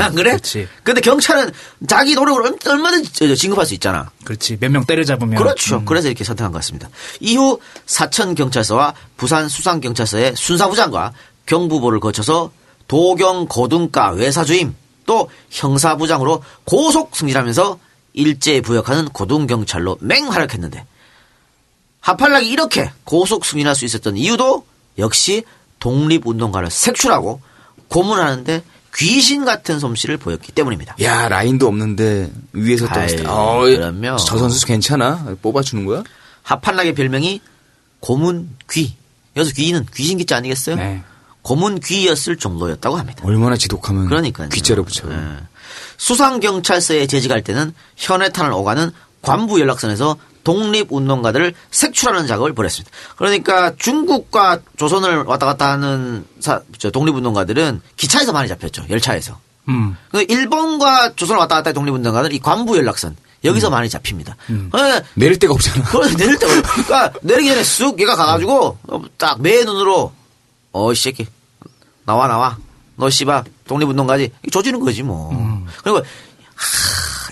안 0.01 0.15
그래? 0.17 0.31
음, 0.33 0.37
그렇지. 0.37 0.69
근데 0.83 1.01
경찰은 1.01 1.53
자기 1.87 2.15
노력으로 2.15 2.45
얼- 2.47 2.59
얼마든지 2.73 3.37
진급할 3.37 3.67
수 3.67 3.75
있잖아. 3.75 4.11
그렇지. 4.25 4.59
몇 4.61 4.71
명 4.71 4.85
때려잡으면. 4.85 5.37
그렇죠. 5.43 5.77
음. 5.79 5.85
그래서 5.85 6.09
이렇게 6.09 6.25
선택한 6.25 6.53
것 6.53 6.59
같습니다. 6.59 6.89
이후 7.21 7.61
사천경찰서와 7.87 8.95
부산 9.17 9.49
수상경찰서의 9.49 10.35
순사부장과 10.37 11.13
경부보를 11.47 12.01
거쳐서 12.01 12.53
도경 12.89 13.47
고등과 13.47 14.11
외사주임 14.11 14.75
또 15.07 15.31
형사부장으로 15.51 16.43
고속 16.65 17.15
승진하면서 17.17 17.79
일제에 18.13 18.61
부역하는 18.61 19.07
고등경찰로 19.11 19.99
맹활약했는데 20.01 20.85
하팔락이 22.01 22.49
이렇게 22.49 22.91
고속 23.05 23.45
승진할 23.45 23.75
수 23.75 23.85
있었던 23.85 24.17
이유도 24.17 24.65
역시 24.99 25.45
독립운동가를 25.81 26.71
색출하고 26.71 27.41
고문하는데 27.89 28.63
귀신 28.97 29.45
같은 29.45 29.79
솜씨를 29.79 30.17
보였기 30.17 30.53
때문입니다. 30.53 30.97
야 31.03 31.29
라인도 31.29 31.67
없는데 31.69 32.31
위에서. 32.53 32.87
아이, 32.91 33.15
어, 33.25 33.61
그럼요. 33.61 34.17
저 34.17 34.37
선수 34.39 34.67
괜찮아? 34.67 35.37
뽑아주는 35.43 35.85
거야? 35.87 36.03
하팔락의 36.43 36.95
별명이 36.95 37.41
고문귀. 38.01 38.97
여기서 39.37 39.55
귀는 39.55 39.87
귀신기자 39.95 40.37
아니겠어요? 40.37 40.77
네. 40.77 41.03
고문귀였을 41.43 42.37
정도였다고 42.37 42.97
합니다. 42.97 43.23
얼마나 43.25 43.57
지독하면 43.57 44.07
그러니까요. 44.07 44.49
귀자로 44.49 44.85
붙여. 44.85 45.11
예. 45.11 45.17
수상경찰서에 45.97 47.07
재직할 47.07 47.43
때는 47.43 47.73
현해탄을 47.97 48.53
오가는 48.53 48.91
관부 49.23 49.61
연락선에서 49.61 50.17
독립운동가들을 50.45 51.55
색출하는 51.71 52.27
작업을 52.27 52.53
벌였습니다. 52.55 52.91
그러니까 53.17 53.75
중국과 53.77 54.61
조선을 54.77 55.25
왔다 55.25 55.47
갔다 55.47 55.71
하는 55.73 56.25
사- 56.41 56.63
저 56.79 56.91
독립운동가들은 56.91 57.81
기차에서 57.97 58.33
많이 58.33 58.49
잡혔죠. 58.49 58.85
열차에서. 58.91 59.39
음. 59.69 59.97
그 60.11 60.25
일본과 60.29 61.15
조선을 61.15 61.39
왔다 61.39 61.57
갔다 61.57 61.69
한 61.69 61.75
독립운동가들 61.75 62.33
이 62.33 62.39
관부 62.41 62.77
연락선 62.77 63.17
여기서 63.45 63.71
많이 63.71 63.89
잡힙니다. 63.89 64.37
예, 64.51 65.03
내릴 65.15 65.39
데가 65.39 65.55
없잖아. 65.55 65.85
그래, 65.89 66.15
내릴 66.15 66.39
때, 66.39 66.47
그러니까, 66.47 67.13
내리기 67.23 67.49
전에 67.49 67.65
쑥 67.65 67.99
얘가 67.99 68.15
가가지고, 68.15 68.77
어, 68.89 69.03
딱, 69.17 69.41
매 69.41 69.65
눈으로, 69.65 70.13
어, 70.73 70.93
이 70.93 70.95
새끼, 70.95 71.27
나와, 72.05 72.27
나와. 72.29 72.59
너 72.97 73.09
씨발, 73.09 73.45
독립운동가지. 73.67 74.31
조지는 74.53 74.81
거지, 74.81 75.03
뭐. 75.03 75.31
그리고, 75.83 76.01
하, 76.01 76.05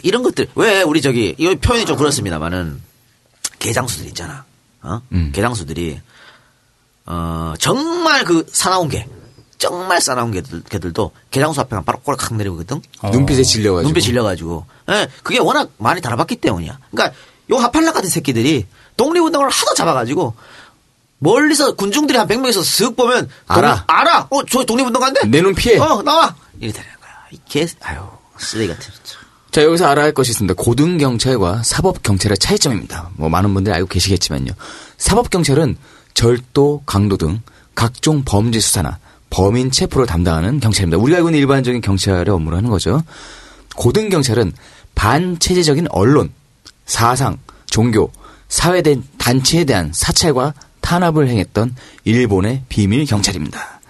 이런 0.03 0.23
것들, 0.23 0.49
왜, 0.55 0.81
우리 0.81 1.03
저기, 1.03 1.35
이 1.37 1.55
표현이 1.57 1.85
좀 1.85 1.99
그렇습니다만은, 1.99 2.81
개장수들 3.59 4.07
있잖아. 4.09 4.45
어? 4.83 5.00
개장수들이, 5.33 6.00
어, 7.07 7.55
정말 7.59 8.25
그, 8.25 8.47
사나운 8.53 8.88
개. 8.88 9.07
정말 9.59 10.00
사나운 10.00 10.31
개들, 10.31 10.62
개들도 10.62 11.11
개장수 11.33 11.61
앞에 11.61 11.71
가면 11.71 11.85
바로 11.85 11.99
꼬락확 12.00 12.35
내리거든. 12.37 12.81
눈빛에 13.11 13.43
질려가지고. 13.43 13.88
눈빛 13.88 14.03
질려가지고. 14.03 14.67
예, 14.91 15.09
그게 15.25 15.41
워낙 15.41 15.71
많이 15.79 16.00
달아봤기 16.00 16.37
때문이야. 16.37 16.79
그러니까 16.93 17.17
요 17.50 17.57
하팔락 17.57 17.95
같은 17.95 18.09
새끼들이 18.09 18.67
독립운동을 18.97 19.49
하도 19.50 19.75
잡아가지고 19.75 20.35
멀리서 21.19 21.75
군중들이 21.75 22.17
한 22.19 22.29
100명에서 22.29 22.61
쓱 22.61 22.97
보면 22.97 23.29
알아. 23.49 23.75
독- 23.79 23.85
알아. 23.91 24.29
어, 24.31 24.45
저 24.47 24.65
독립운동가인데? 24.65 25.27
내 25.27 25.43
눈 25.43 25.55
피해. 25.57 25.77
어, 25.79 26.03
나와. 26.03 26.37
이렇게 26.61 26.81
되는 26.81 26.97
거야. 27.00 27.41
개, 27.49 27.67
아유, 27.81 28.00
쓰레기 28.38 28.73
같은. 28.73 28.93
자, 29.50 29.64
여기서 29.64 29.87
알아야 29.87 30.07
할 30.07 30.12
것이 30.12 30.31
있습니다. 30.31 30.55
고등경찰과 30.55 31.62
사법경찰의 31.62 32.38
차이점입니다. 32.38 33.11
뭐, 33.14 33.28
많은 33.28 33.55
분들이 33.55 33.75
알고 33.75 33.88
계시겠지만요. 33.88 34.52
사법경찰은 34.99 35.76
절도, 36.14 36.83
강도 36.85 37.17
등 37.17 37.40
각종 37.75 38.25
범죄 38.25 38.61
수사나 38.61 38.99
범인 39.31 39.71
체포를 39.71 40.07
담당하는 40.07 40.61
경찰입니다. 40.61 40.99
우리가 40.99 41.19
알고 41.19 41.28
있는 41.28 41.40
일반적인 41.40 41.81
경찰의 41.81 42.28
업무를 42.28 42.59
하는 42.59 42.71
거죠. 42.71 43.02
고등경찰은 43.76 44.52
반체제적인 44.95 45.87
언론, 45.90 46.31
사상, 46.87 47.38
종교, 47.67 48.11
사회된 48.49 49.05
단체에 49.19 49.64
대한 49.64 49.93
사찰과 49.95 50.55
탄압을 50.81 51.28
행했던 51.28 51.76
일본의 52.05 52.64
비밀 52.69 53.05
경찰입니다. 53.05 53.81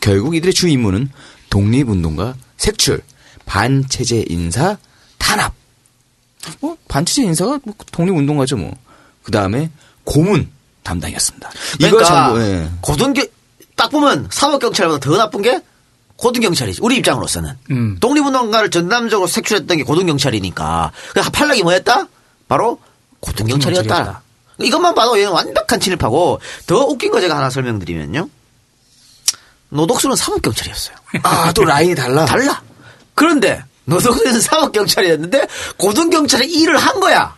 결국 0.00 0.34
이들의 0.34 0.54
주 0.54 0.68
임무는 0.68 1.10
독립운동가 1.50 2.34
색출, 2.56 3.02
반체제 3.44 4.24
인사, 4.28 4.78
탄압. 5.18 5.52
뭐 6.60 6.76
반체제 6.88 7.22
인사가 7.22 7.58
뭐 7.64 7.74
독립운동가죠 7.92 8.56
뭐. 8.56 8.76
그 9.22 9.32
다음에 9.32 9.70
고문 10.04 10.48
담당이었습니다. 10.82 11.50
이거 11.80 11.90
그러니까 11.90 12.04
전부 12.04 12.40
예. 12.40 12.70
고등경 12.80 13.26
딱 13.74 13.90
보면 13.90 14.28
사법경찰보다 14.30 15.00
더 15.00 15.16
나쁜 15.16 15.42
게 15.42 15.60
고등경찰이지. 16.16 16.80
우리 16.82 16.96
입장으로서는. 16.96 17.52
음. 17.70 17.98
독립운동가를 18.00 18.70
전남적으로 18.70 19.26
색출했던 19.26 19.76
게 19.76 19.82
고등경찰이니까. 19.82 20.92
그 21.12 21.20
하팔락이 21.20 21.62
뭐였다? 21.62 22.06
바로 22.48 22.80
고등경찰이었다. 23.20 23.82
고등경찰이었다. 23.82 24.22
이것만 24.58 24.94
봐도 24.94 25.18
얘는 25.18 25.32
완벽한 25.32 25.80
친일파고 25.80 26.40
더 26.66 26.76
웃긴 26.86 27.10
거 27.10 27.20
제가 27.20 27.36
하나 27.36 27.50
설명드리면요. 27.50 28.28
노독수는 29.68 30.16
사법경찰이었어요. 30.16 30.96
아, 31.22 31.52
또 31.52 31.64
라인이 31.64 31.94
달라? 31.94 32.24
달라. 32.24 32.62
그런데 33.14 33.62
노독수는 33.86 34.40
사법경찰이었는데 34.40 35.46
고등경찰이 35.78 36.46
일을 36.46 36.76
한 36.76 37.00
거야. 37.00 37.34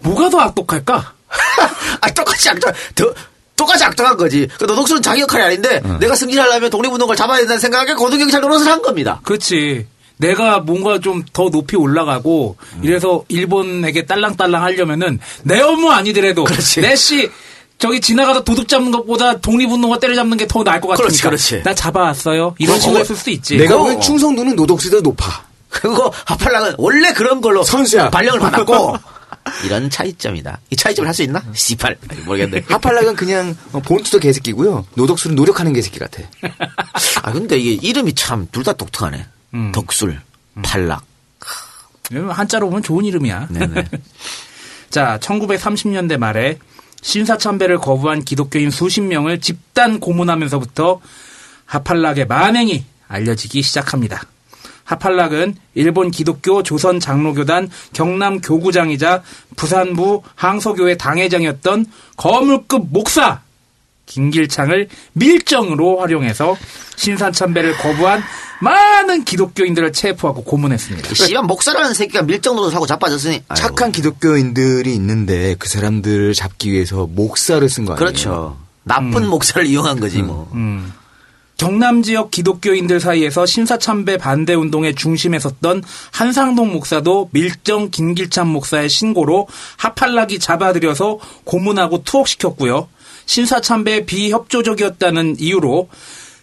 뭐가 0.00 0.30
더 0.30 0.38
악독할까? 0.40 1.12
아, 2.00 2.10
똑같이 2.12 2.48
악독, 2.50 2.72
더, 2.94 3.12
똑같이 3.56 3.84
악독한 3.84 4.16
거지. 4.16 4.48
그 4.58 4.64
노독수는 4.64 5.02
자기 5.02 5.20
역할이 5.22 5.44
아닌데 5.44 5.82
내가 6.00 6.14
승진하려면 6.14 6.70
독립운동가를 6.70 7.16
잡아야 7.16 7.38
된다는 7.38 7.60
생각에 7.60 7.94
고등경찰 7.94 8.40
노릇을 8.40 8.66
한 8.66 8.80
겁니다. 8.82 9.20
그렇지. 9.24 9.86
내가 10.18 10.58
뭔가 10.60 10.98
좀 10.98 11.22
더 11.32 11.48
높이 11.48 11.76
올라가고 11.76 12.56
이래서 12.82 13.24
일본에게 13.28 14.04
딸랑딸랑 14.04 14.62
하려면은 14.62 15.18
내 15.44 15.60
업무 15.60 15.90
아니더라도 15.90 16.44
내씨 16.82 17.30
저기 17.78 18.00
지나가다 18.02 18.44
도둑 18.44 18.68
잡는 18.68 18.90
것보다 18.90 19.38
독립운동가 19.40 19.98
때려잡는 19.98 20.36
게 20.36 20.46
더 20.46 20.62
나을 20.62 20.80
것 20.82 20.88
같으니까 20.88 21.06
그렇지, 21.08 21.22
그렇지. 21.22 21.62
나 21.64 21.74
잡아왔어요. 21.74 22.54
이런 22.58 22.78
식으로 22.78 22.98
했을 23.00 23.16
수도 23.16 23.30
있지. 23.30 23.56
내가 23.56 23.70
그거- 23.72 23.84
보기엔 23.84 24.00
충성도는 24.02 24.56
노독수보다 24.56 25.00
높아. 25.02 25.44
그거 25.70 26.12
하팔락은 26.26 26.74
원래 26.78 27.12
그런 27.12 27.40
걸로 27.40 27.62
선수야. 27.62 28.10
발령을 28.10 28.40
받았고 28.40 28.96
이런 29.64 29.88
차이점이다. 29.88 30.60
이 30.70 30.76
차이점을 30.76 31.06
할 31.06 31.14
수 31.14 31.22
있나? 31.22 31.42
씨발 31.54 31.96
모르겠네. 32.26 32.64
하팔락은 32.68 33.16
그냥 33.16 33.56
어, 33.72 33.80
본투도 33.80 34.18
개새끼고요. 34.18 34.86
노독수는 34.94 35.36
노력하는 35.36 35.72
개새끼 35.72 35.98
같아. 35.98 36.22
아 37.22 37.32
근데 37.32 37.56
이게 37.58 37.86
이름이 37.88 38.14
참 38.14 38.46
둘 38.52 38.64
다 38.64 38.72
독특하네. 38.72 39.26
음. 39.54 39.72
덕술, 39.72 40.20
팔락. 40.62 41.04
한자로 42.12 42.68
보면 42.68 42.82
좋은 42.82 43.04
이름이야. 43.04 43.48
네네. 43.50 43.84
자, 44.90 45.18
1930년대 45.22 46.16
말에 46.16 46.58
신사참배를 47.02 47.78
거부한 47.78 48.24
기독교인 48.24 48.70
수십 48.70 49.00
명을 49.00 49.40
집단 49.40 50.00
고문하면서부터 50.00 51.00
하팔락의 51.66 52.26
만행이 52.26 52.84
알려지기 53.08 53.62
시작합니다. 53.62 54.22
하팔락은 54.90 55.54
일본 55.74 56.10
기독교 56.10 56.62
조선 56.64 56.98
장로교단 56.98 57.70
경남 57.92 58.40
교구장이자 58.40 59.22
부산부 59.54 60.22
항서교회 60.34 60.96
당회장이었던 60.96 61.86
거물급 62.16 62.88
목사 62.90 63.40
김길창을 64.06 64.88
밀정으로 65.12 66.00
활용해서 66.00 66.56
신사참배를 66.96 67.76
거부한 67.76 68.20
많은 68.60 69.24
기독교인들을 69.24 69.92
체포하고 69.92 70.42
고문했습니다. 70.42 71.14
씨발 71.14 71.44
목사라는 71.44 71.94
새끼가 71.94 72.22
밀정노릇 72.22 72.74
하고 72.74 72.86
자빠졌으니 72.86 73.44
아이고. 73.48 73.54
착한 73.54 73.92
기독교인들이 73.92 74.92
있는데 74.96 75.54
그 75.58 75.68
사람들을 75.68 76.34
잡기 76.34 76.72
위해서 76.72 77.06
목사를 77.08 77.66
쓴 77.68 77.84
거 77.84 77.92
아니에요? 77.92 77.98
그렇죠. 78.04 78.56
나쁜 78.82 79.28
목사를 79.28 79.64
이용한 79.64 80.00
거지 80.00 80.20
뭐. 80.22 80.50
음. 80.54 80.92
경남 81.60 82.02
지역 82.02 82.30
기독교인들 82.30 83.00
사이에서 83.00 83.44
신사참배 83.44 84.16
반대 84.16 84.54
운동의 84.54 84.94
중심에 84.94 85.38
섰던 85.38 85.82
한상동 86.10 86.72
목사도 86.72 87.28
밀정 87.34 87.90
김길찬 87.90 88.48
목사의 88.48 88.88
신고로 88.88 89.46
하팔락이 89.76 90.38
잡아들여서 90.38 91.18
고문하고 91.44 92.02
투옥시켰고요. 92.04 92.88
신사참배에 93.26 94.06
비협조적이었다는 94.06 95.36
이유로 95.38 95.90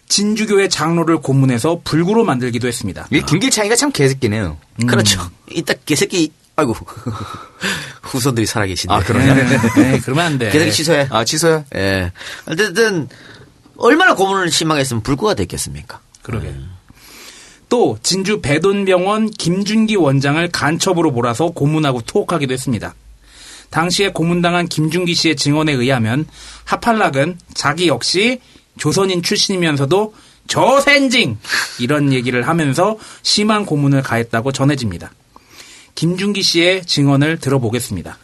진주교회 0.08 0.68
장로를 0.68 1.18
고문해서 1.18 1.80
불구로 1.82 2.24
만들기도 2.24 2.68
했습니다. 2.68 3.08
이 3.10 3.20
김길창이가 3.20 3.74
참 3.74 3.90
개새끼네요. 3.90 4.56
그렇죠. 4.86 5.20
이따 5.50 5.74
개새끼 5.84 6.30
아이고 6.54 6.76
후손들이 8.02 8.46
살아계신데. 8.46 8.94
아, 8.94 9.00
그러냐? 9.00 9.34
네, 9.74 9.98
그러면 10.00 10.26
안 10.26 10.38
돼. 10.38 10.50
개새끼 10.50 10.72
취소해. 10.72 11.08
아, 11.10 11.24
취소야? 11.24 11.64
예. 11.74 12.12
어쨌든 12.46 13.08
얼마나 13.78 14.14
고문을 14.14 14.50
심하게 14.50 14.80
했으면 14.80 15.02
불구가 15.02 15.34
됐겠습니까? 15.34 16.00
그러게. 16.22 16.54
또 17.68 17.98
진주 18.02 18.40
배돈병원 18.40 19.30
김준기 19.30 19.96
원장을 19.96 20.46
간첩으로 20.50 21.10
몰아서 21.10 21.48
고문하고 21.50 22.02
투옥하기도 22.02 22.52
했습니다. 22.52 22.94
당시에 23.70 24.10
고문당한 24.12 24.66
김준기 24.66 25.14
씨의 25.14 25.36
증언에 25.36 25.72
의하면 25.72 26.26
하팔락은 26.64 27.38
자기 27.54 27.88
역시 27.88 28.40
조선인 28.78 29.22
출신이면서도 29.22 30.14
저센징 30.46 31.38
이런 31.78 32.12
얘기를 32.12 32.48
하면서 32.48 32.96
심한 33.22 33.66
고문을 33.66 34.02
가했다고 34.02 34.52
전해집니다. 34.52 35.12
김준기 35.94 36.42
씨의 36.42 36.86
증언을 36.86 37.38
들어보겠습니다. 37.38 38.16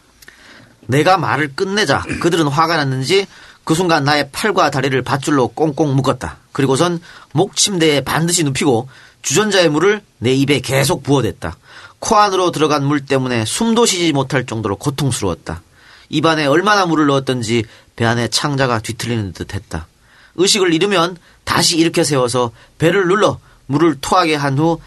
내가 0.87 1.17
말을 1.17 1.51
끝내자 1.55 2.03
그들은 2.19 2.47
화가 2.47 2.77
났는지 2.77 3.27
그 3.65 3.75
순간 3.75 4.05
나의 4.05 4.29
팔과 4.31 4.69
다리를 4.71 5.01
밧줄로 5.01 5.49
꽁꽁 5.49 5.95
묶었다. 5.95 6.37
그리고선 6.53 7.01
목 7.33 7.55
침대에 7.57 8.01
반드시 8.01 8.43
눕히고 8.43 8.87
주전자의 9.23 9.69
물을 9.69 10.01
내 10.19 10.33
입에 10.33 10.61
계속 10.61 11.03
부어댔다. 11.03 11.57
코 11.99 12.15
안으로 12.15 12.51
들어간 12.51 12.85
물 12.85 13.05
때문에 13.05 13.43
숨도 13.43 13.85
쉬지 13.85 14.13
못할 14.13 14.45
정도로 14.45 14.77
고통스러웠다. 14.77 15.61
입안에 16.09 16.45
얼마나 16.45 16.85
물을 16.85 17.07
넣었던지 17.07 17.65
배 17.95 18.05
안에 18.05 18.27
창자가 18.27 18.79
뒤틀리는 18.79 19.33
듯 19.33 19.55
했다. 19.55 19.87
의식을 20.35 20.71
잃으면 20.73 21.17
다시 21.43 21.77
일으켜 21.77 22.03
세워서 22.03 22.51
배를 22.77 23.07
눌러 23.07 23.39
물을 23.65 23.97
토하게 23.99 24.35
한 24.35 24.59
후 24.59 24.79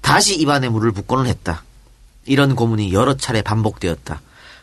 다시 0.00 0.34
입안에 0.34 0.68
물을 0.68 0.90
붓고는 0.92 1.26
했다. 1.26 1.62
이런 2.26 2.56
고문이 2.56 2.92
여러 2.92 3.16
차례 3.16 3.42
반복되었다. 3.42 4.20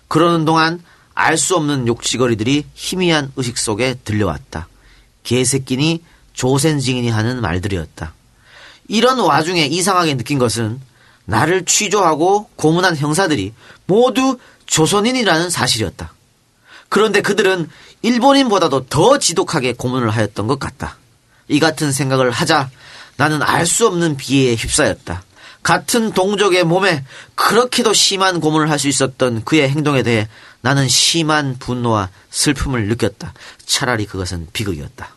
그러는 0.10 0.43
동안 0.43 0.84
알 1.13 1.38
수 1.38 1.56
없는 1.56 1.88
욕지거리들이 1.88 2.65
희미한 2.74 3.32
의식 3.36 3.58
속에 3.58 3.95
들려왔다. 4.04 4.67
개새끼니 5.24 6.04
조센징이니 6.34 7.10
하는 7.10 7.41
말들이었다. 7.41 8.13
이런 8.88 9.19
와중에 9.19 9.65
이상하게 9.65 10.15
느낀 10.17 10.39
것은 10.39 10.80
나를 11.26 11.65
취조하고 11.65 12.50
고문한 12.56 12.97
형사들이 12.97 13.54
모두 13.86 14.38
조선인이라는 14.65 15.50
사실이었다. 15.50 16.13
그런데 16.89 17.21
그들은 17.21 17.69
일본인보다도 18.02 18.88
더 18.88 19.17
지독하게 19.17 19.74
고문을 19.74 20.10
하였던 20.10 20.47
것 20.47 20.60
같다. 20.60 20.97
이 21.47 21.60
같은 21.60 21.91
생각을 21.91 22.32
하자 22.32 22.69
나는 23.17 23.41
알 23.43 23.65
수 23.65 23.86
없는 23.88 24.17
비애에 24.17 24.56
휩싸였다. 24.56 25.24
같은 25.63 26.12
동족의 26.12 26.63
몸에 26.63 27.06
그렇게도 27.36 27.93
심한 27.93 28.39
고문을 28.39 28.69
할 28.69 28.80
수 28.80 28.88
있었던 28.88 29.43
그의 29.45 29.69
행동에 29.69 30.02
대해 30.02 30.28
나는 30.62 30.88
심한 30.88 31.58
분노와 31.60 32.10
슬픔을 32.30 32.88
느꼈다. 32.88 33.34
차라리 33.65 34.06
그것은 34.06 34.47
비극이었다. 34.54 35.10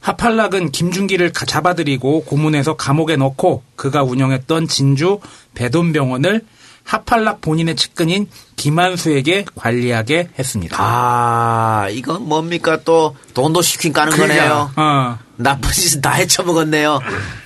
하팔락은 0.00 0.72
김준기를 0.72 1.32
가- 1.32 1.46
잡아들이고 1.46 2.24
고문해서 2.24 2.76
감옥에 2.76 3.16
넣고 3.16 3.62
그가 3.76 4.02
운영했던 4.02 4.66
진주 4.68 5.20
배돈병원을 5.54 6.44
하팔락 6.84 7.40
본인의 7.42 7.76
측근인 7.76 8.28
김한수에게 8.56 9.44
관리하게 9.54 10.30
했습니다. 10.36 10.76
아, 10.80 11.86
이건 11.90 12.22
뭡니까 12.28 12.80
또 12.84 13.16
돈도 13.34 13.62
시킨 13.62 13.92
까는 13.92 14.16
거네요. 14.16 14.72
어. 14.74 15.18
나쁜 15.36 15.70
짓은 15.70 16.00
다 16.00 16.10
헤쳐먹었네요. 16.14 16.98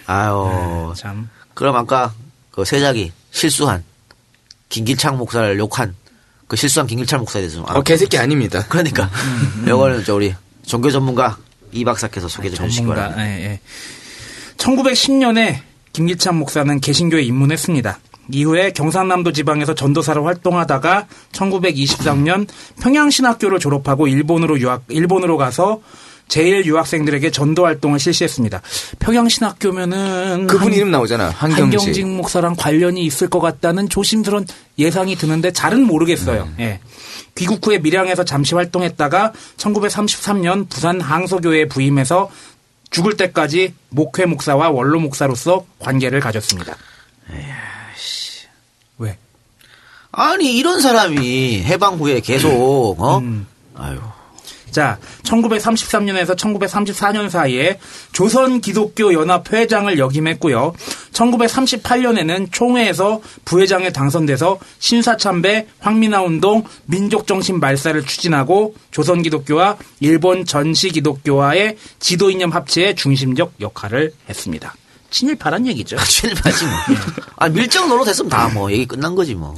아유. 0.07 0.95
참. 0.97 1.29
그럼 1.53 1.77
아까 1.77 2.15
그 2.51 2.65
세작이 2.65 3.13
실수한 3.31 3.85
김길창 4.71 5.19
목사를 5.19 5.59
욕한 5.59 5.95
그 6.47 6.57
실수한 6.57 6.87
김길창 6.87 7.21
목사에 7.21 7.43
대해서 7.43 7.57
좀 7.57 7.65
어, 7.69 7.83
개새끼 7.83 8.19
아닙니다. 8.19 8.65
그러니까 8.69 9.11
이거는 9.67 10.05
저 10.05 10.15
우리 10.15 10.35
종교 10.65 10.91
전문가 10.91 11.37
이 11.73 11.85
박사께서 11.85 12.29
소개 12.29 12.49
좀 12.51 12.65
해주시기. 12.65 12.87
바랍니다. 12.87 13.27
예, 13.27 13.45
예. 13.45 13.61
1910년에 14.57 15.59
김기찬 15.93 16.37
목사는 16.37 16.81
개신교에 16.81 17.23
입문했습니다. 17.23 17.99
이후에 18.33 18.73
경상남도 18.73 19.33
지방에서 19.33 19.75
전도사로 19.75 20.25
활동하다가 20.25 21.07
1923년 21.33 22.49
평양신학교를 22.81 23.61
졸업하고 23.61 24.09
일본으로 24.09 24.59
유학 24.61 24.83
일본으로 24.89 25.37
가서 25.37 25.81
제일 26.29 26.65
유학생들에게 26.67 27.31
전도 27.31 27.65
활동을 27.65 27.99
실시했습니다. 28.01 28.61
평양신학교면은 28.99 30.47
그분 30.49 30.69
한- 30.69 30.73
이름 30.75 30.91
나오잖아. 30.91 31.31
한경직. 31.31 31.79
한경직 31.81 32.07
목사랑 32.09 32.57
관련이 32.57 33.05
있을 33.05 33.29
것 33.31 33.41
같다는 33.41 33.89
조심스러운 33.89 34.47
예상이 34.79 35.15
드는데 35.17 35.53
잘은 35.53 35.85
모르겠어요. 35.87 36.49
예. 36.59 36.81
귀국 37.37 37.65
후에 37.67 37.79
밀양에서 37.79 38.25
잠시 38.25 38.55
활동했다가 38.55 39.33
1933년 39.57 40.69
부산 40.69 41.01
항소교회에 41.01 41.67
부임해서 41.69 42.31
죽을 42.91 43.17
때까지 43.17 43.75
목회 43.91 44.27
목사와 44.27 44.71
원로 44.71 44.99
목사로서 45.01 45.65
관계를 45.79 46.21
가졌습니다. 46.21 46.77
왜? 48.99 49.19
아니 50.13 50.57
이런 50.57 50.81
사람이 50.81 51.63
해방 51.65 51.97
후에 51.97 52.21
계속 52.21 52.97
어? 53.01 53.23
아유. 53.75 53.99
자, 54.77 54.99
1933년에서 55.23 56.37
1934년 56.37 57.31
사이에 57.31 57.79
조선 58.13 58.61
기독교 58.61 59.11
연합 59.15 59.51
회장을 59.51 59.99
역임했고요. 59.99 60.75
1938년에는 61.15 62.53
총회에서 62.53 63.23
부회장에 63.47 63.91
당선돼서 63.91 64.59
신사참배, 64.79 65.67
황미나 65.79 66.21
운동, 66.21 66.63
민족정신 66.85 67.59
말살을 67.59 68.05
추진하고 68.05 68.75
조선 68.91 69.23
기독교와 69.23 69.79
일본 70.01 70.45
전시 70.45 70.91
기독교와의 70.91 71.79
지도 71.99 72.31
이념 72.31 72.51
합체에 72.53 72.95
중심적 72.95 73.55
역할을 73.63 74.13
했습니다. 74.29 74.75
친일파란 75.09 75.67
얘기죠. 75.69 75.97
친일파지 76.05 76.67
뭐. 76.67 76.75
아 77.37 77.49
밀정 77.49 77.89
노릇했으면 77.89 78.29
다 78.29 78.51
뭐 78.53 78.71
얘기 78.71 78.85
끝난 78.85 79.15
거지 79.15 79.35
뭐. 79.35 79.55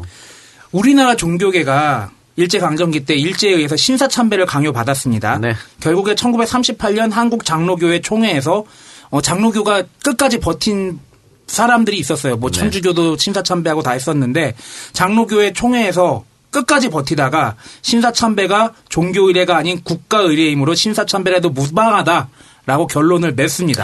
우리나라 0.71 1.17
종교계가 1.17 2.13
일제강점기 2.39 3.05
때 3.05 3.17
일제에 3.17 3.51
의해서 3.51 3.77
신사참배를 3.77 4.47
강요받았습니다. 4.47 5.39
결국에 5.81 6.15
1938년 6.15 7.11
한국 7.11 7.45
장로교회 7.45 8.01
총회에서 8.01 8.65
어, 9.11 9.21
장로교가 9.21 9.83
끝까지 10.05 10.39
버틴 10.39 11.01
사람들이 11.49 11.99
있었어요. 11.99 12.37
뭐 12.37 12.51
천주교도 12.51 13.17
신사참배하고 13.17 13.83
다 13.83 13.91
했었는데 13.93 14.55
장로교회 14.93 15.53
총회에서 15.53 16.25
끝까지 16.51 16.91
버티다가 16.91 17.57
신사참배가 17.83 18.73
종교의례가 18.89 19.57
아닌 19.57 19.83
국가의례이므로 19.83 20.75
신사참배라도 20.75 21.51
무방하다 21.51 22.29
라고 22.67 22.87
결론을 22.87 23.35
냈습니다. 23.35 23.83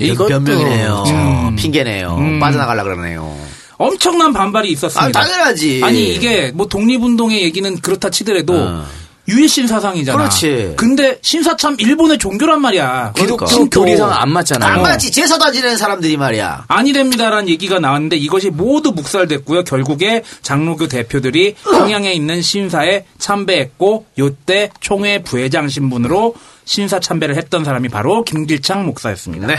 이건 0.00 0.28
변명이네요. 0.28 1.04
음. 1.06 1.56
핑계네요. 1.56 2.16
음. 2.16 2.40
빠져나가려 2.40 2.82
그러네요. 2.82 3.36
엄청난 3.78 4.32
반발이 4.32 4.70
있었습니다. 4.72 5.18
아, 5.18 5.24
당연하지. 5.24 5.80
아니 5.82 6.12
이게 6.12 6.50
뭐 6.52 6.66
독립운동의 6.66 7.42
얘기는 7.42 7.80
그렇다 7.80 8.10
치더라도 8.10 8.82
유일신 9.28 9.66
사상이잖아. 9.66 10.16
그렇지. 10.16 10.72
근데 10.76 11.18
신사참 11.20 11.76
일본의 11.78 12.16
종교란 12.18 12.62
말이야. 12.62 13.12
기독교 13.14 13.46
신교. 13.46 13.80
교리상 13.82 14.10
안 14.10 14.30
맞잖아요. 14.32 14.72
안 14.72 14.82
맞지. 14.82 15.12
제사다 15.12 15.52
지내는 15.52 15.76
사람들이 15.76 16.16
말이야. 16.16 16.64
아니됩니다라는 16.66 17.48
얘기가 17.50 17.78
나왔는데 17.78 18.16
이것이 18.16 18.48
모두 18.48 18.92
묵살됐고요. 18.92 19.64
결국에 19.64 20.22
장로교 20.40 20.88
대표들이 20.88 21.56
평양에 21.62 22.12
있는 22.12 22.40
신사에 22.40 23.04
참배했고 23.18 24.06
요때 24.18 24.70
총회 24.80 25.22
부회장 25.22 25.68
신분으로 25.68 26.34
신사 26.64 26.98
참배를 26.98 27.36
했던 27.36 27.64
사람이 27.64 27.90
바로 27.90 28.24
김길창 28.24 28.86
목사였습니다. 28.86 29.46
네. 29.46 29.56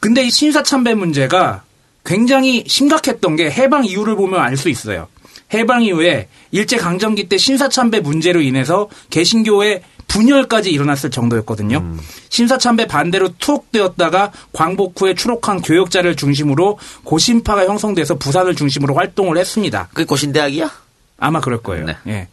근데 0.00 0.24
이 0.24 0.30
신사 0.30 0.62
참배 0.62 0.94
문제가 0.94 1.64
굉장히 2.06 2.64
심각했던 2.66 3.36
게 3.36 3.50
해방 3.50 3.84
이후를 3.84 4.16
보면 4.16 4.40
알 4.40 4.56
수 4.56 4.70
있어요. 4.70 5.08
해방 5.52 5.82
이후에 5.82 6.28
일제 6.50 6.76
강점기 6.76 7.28
때 7.28 7.36
신사 7.36 7.68
참배 7.68 8.00
문제로 8.00 8.40
인해서 8.40 8.88
개신교의 9.10 9.82
분열까지 10.08 10.70
일어났을 10.70 11.10
정도였거든요. 11.10 11.96
신사 12.30 12.58
참배 12.58 12.86
반대로 12.86 13.28
투옥되었다가 13.38 14.32
광복 14.52 15.00
후에 15.00 15.14
추록한 15.14 15.60
교역자를 15.60 16.16
중심으로 16.16 16.78
고신파가 17.04 17.66
형성돼서 17.66 18.16
부산을 18.16 18.54
중심으로 18.54 18.94
활동을 18.94 19.36
했습니다. 19.36 19.88
그게 19.92 20.04
고신대학이야? 20.04 20.70
아마 21.18 21.40
그럴 21.40 21.62
거예요. 21.62 21.86
예. 22.06 22.28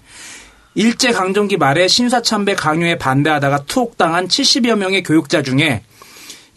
일제 0.75 1.11
강점기 1.11 1.57
말에 1.57 1.87
신사 1.87 2.21
참배 2.21 2.55
강요에 2.55 2.97
반대하다가 2.97 3.65
투옥당한 3.65 4.27
70여 4.27 4.75
명의 4.75 5.03
교육자 5.03 5.41
중에 5.41 5.83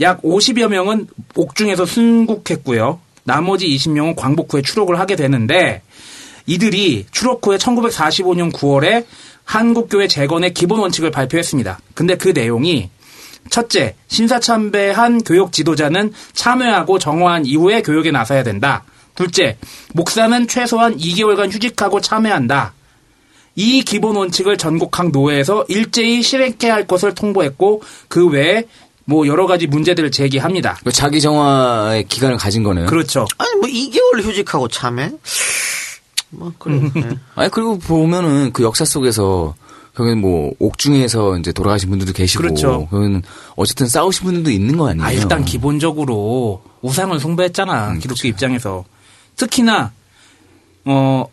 약 0.01 0.23
50여 0.23 0.69
명은 0.69 1.09
옥중에서 1.35 1.87
순국했고요. 1.87 3.01
나머지 3.27 3.67
20명은 3.67 4.15
광복 4.17 4.55
후에 4.55 4.63
추록을 4.63 4.99
하게 4.99 5.17
되는데 5.17 5.83
이들이 6.47 7.07
추록 7.11 7.47
후에 7.47 7.59
1945년 7.59 8.53
9월에 8.53 9.05
한국교회 9.45 10.09
재건의 10.09 10.55
기본 10.55 10.81
원칙을 10.81 11.11
발표했습니다. 11.11 11.79
근데 11.95 12.17
그 12.17 12.29
내용이 12.29 12.89
첫째, 13.51 13.95
신사참배한 14.09 15.23
교육 15.23 15.53
지도자는 15.53 16.13
참여하고 16.33 16.99
정화한 16.99 17.47
이후에 17.47 17.83
교육에 17.83 18.11
나서야 18.11 18.43
된다. 18.43 18.85
둘째, 19.15 19.57
목사는 19.93 20.47
최소한 20.47 20.97
2개월간 20.97 21.53
휴직하고 21.53 22.01
참여한다. 22.01 22.75
이 23.57 23.83
기본 23.83 24.17
원칙을 24.17 24.59
전국 24.59 24.91
각 24.91 25.11
노회에서 25.11 25.65
일제히 25.69 26.23
실행해야 26.23 26.75
할 26.75 26.87
것을 26.87 27.15
통보했고 27.15 27.83
그 28.09 28.29
외에 28.29 28.65
뭐 29.07 29.27
여러 29.27 29.47
가지 29.47 29.67
문제들을 29.67 30.11
제기합니다. 30.11 30.79
자기 30.93 31.21
정화의 31.21 32.05
기간을 32.09 32.37
가진 32.37 32.63
거네요. 32.63 32.87
그렇죠. 32.87 33.27
아니 33.39 33.55
뭐 33.61 33.69
2개월 33.69 34.23
휴직하고 34.23 34.69
참해? 34.69 35.13
뭐 36.31 36.53
그래. 36.59 36.81
네. 36.95 37.11
아니 37.37 37.51
그리고 37.51 37.79
보면은 37.79 38.53
그 38.53 38.65
역사 38.65 38.85
속에서 38.85 39.55
거기는 39.95 40.21
뭐 40.21 40.53
옥중에서 40.59 41.39
이제 41.39 41.53
돌아가신 41.53 41.89
분들도 41.89 42.13
계시고 42.13 42.43
그렇죠. 42.43 42.87
거기는 42.91 43.23
어쨌든 43.55 43.87
싸우신 43.87 44.25
분들도 44.25 44.51
있는 44.51 44.77
거 44.77 44.89
아니에요? 44.89 45.07
아, 45.07 45.13
일단 45.13 45.45
기본적으로 45.45 46.63
우상을 46.83 47.19
숭배했잖아. 47.19 47.93
음, 47.93 47.99
기독교 47.99 48.29
입장에서. 48.29 48.85
특히나, 49.37 49.93
어, 50.85 51.25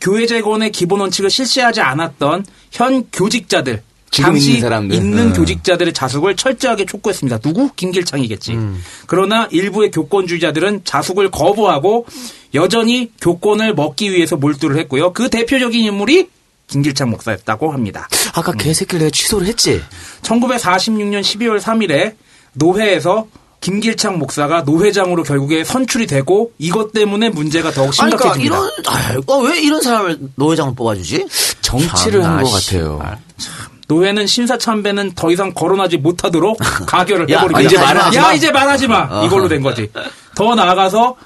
교회 0.00 0.26
재건의 0.26 0.70
기본 0.72 1.00
원칙을 1.00 1.30
실시하지 1.30 1.80
않았던 1.80 2.44
현 2.72 3.06
교직자들. 3.10 3.82
지금 4.10 4.30
당시 4.30 4.48
있는 4.48 4.60
사람들. 4.60 4.96
있는 4.96 5.18
음. 5.28 5.32
교직자들의 5.32 5.92
자숙을 5.92 6.34
철저하게 6.36 6.84
촉구했습니다. 6.86 7.38
누구? 7.38 7.70
김길창이겠지. 7.76 8.52
음. 8.54 8.82
그러나 9.06 9.46
일부의 9.50 9.90
교권주의자들은 9.92 10.82
자숙을 10.84 11.30
거부하고 11.30 12.06
여전히 12.54 13.12
교권을 13.20 13.74
먹기 13.74 14.10
위해서 14.12 14.36
몰두를 14.36 14.78
했고요. 14.80 15.12
그 15.12 15.28
대표적인 15.30 15.84
인물이 15.84 16.28
김길창 16.66 17.10
목사였다고 17.10 17.72
합니다. 17.72 18.08
아까 18.34 18.52
개새끼를 18.52 18.98
내가 19.00 19.10
취소를 19.10 19.46
했지. 19.46 19.80
1946년 20.22 21.20
12월 21.20 21.60
3일에 21.60 22.14
노회에서 22.54 23.26
김길창 23.60 24.18
목사가 24.18 24.62
노회장으로 24.62 25.22
결국에 25.22 25.64
선출이 25.64 26.06
되고 26.06 26.52
이것 26.58 26.92
때문에 26.92 27.28
문제가 27.28 27.70
더욱 27.70 27.90
그러니까 27.94 28.34
심각해집니다. 28.34 28.56
이런 28.56 28.70
아유, 28.86 29.20
어, 29.26 29.38
왜 29.40 29.60
이런 29.60 29.82
사람을 29.82 30.18
노회장을 30.36 30.74
뽑아주지? 30.74 31.26
정치를 31.60 32.24
한 32.24 32.38
참나, 32.38 32.42
것 32.42 32.58
씨. 32.58 32.70
같아요. 32.72 33.16
노회는 33.90 34.28
신사참배는 34.28 35.12
더 35.16 35.32
이상 35.32 35.52
거론하지 35.52 35.96
못하도록 35.96 36.58
가결을 36.86 37.28
야, 37.30 37.38
해버립니다. 37.40 37.60
이제 37.60 37.76
말하지 37.76 38.16
야 38.16 38.22
마. 38.22 38.32
이제 38.32 38.50
말하지 38.52 38.86
마. 38.86 39.08
어. 39.10 39.26
이걸로 39.26 39.48
된 39.48 39.60
거지. 39.62 39.90
더 40.36 40.54
나아가서 40.54 41.16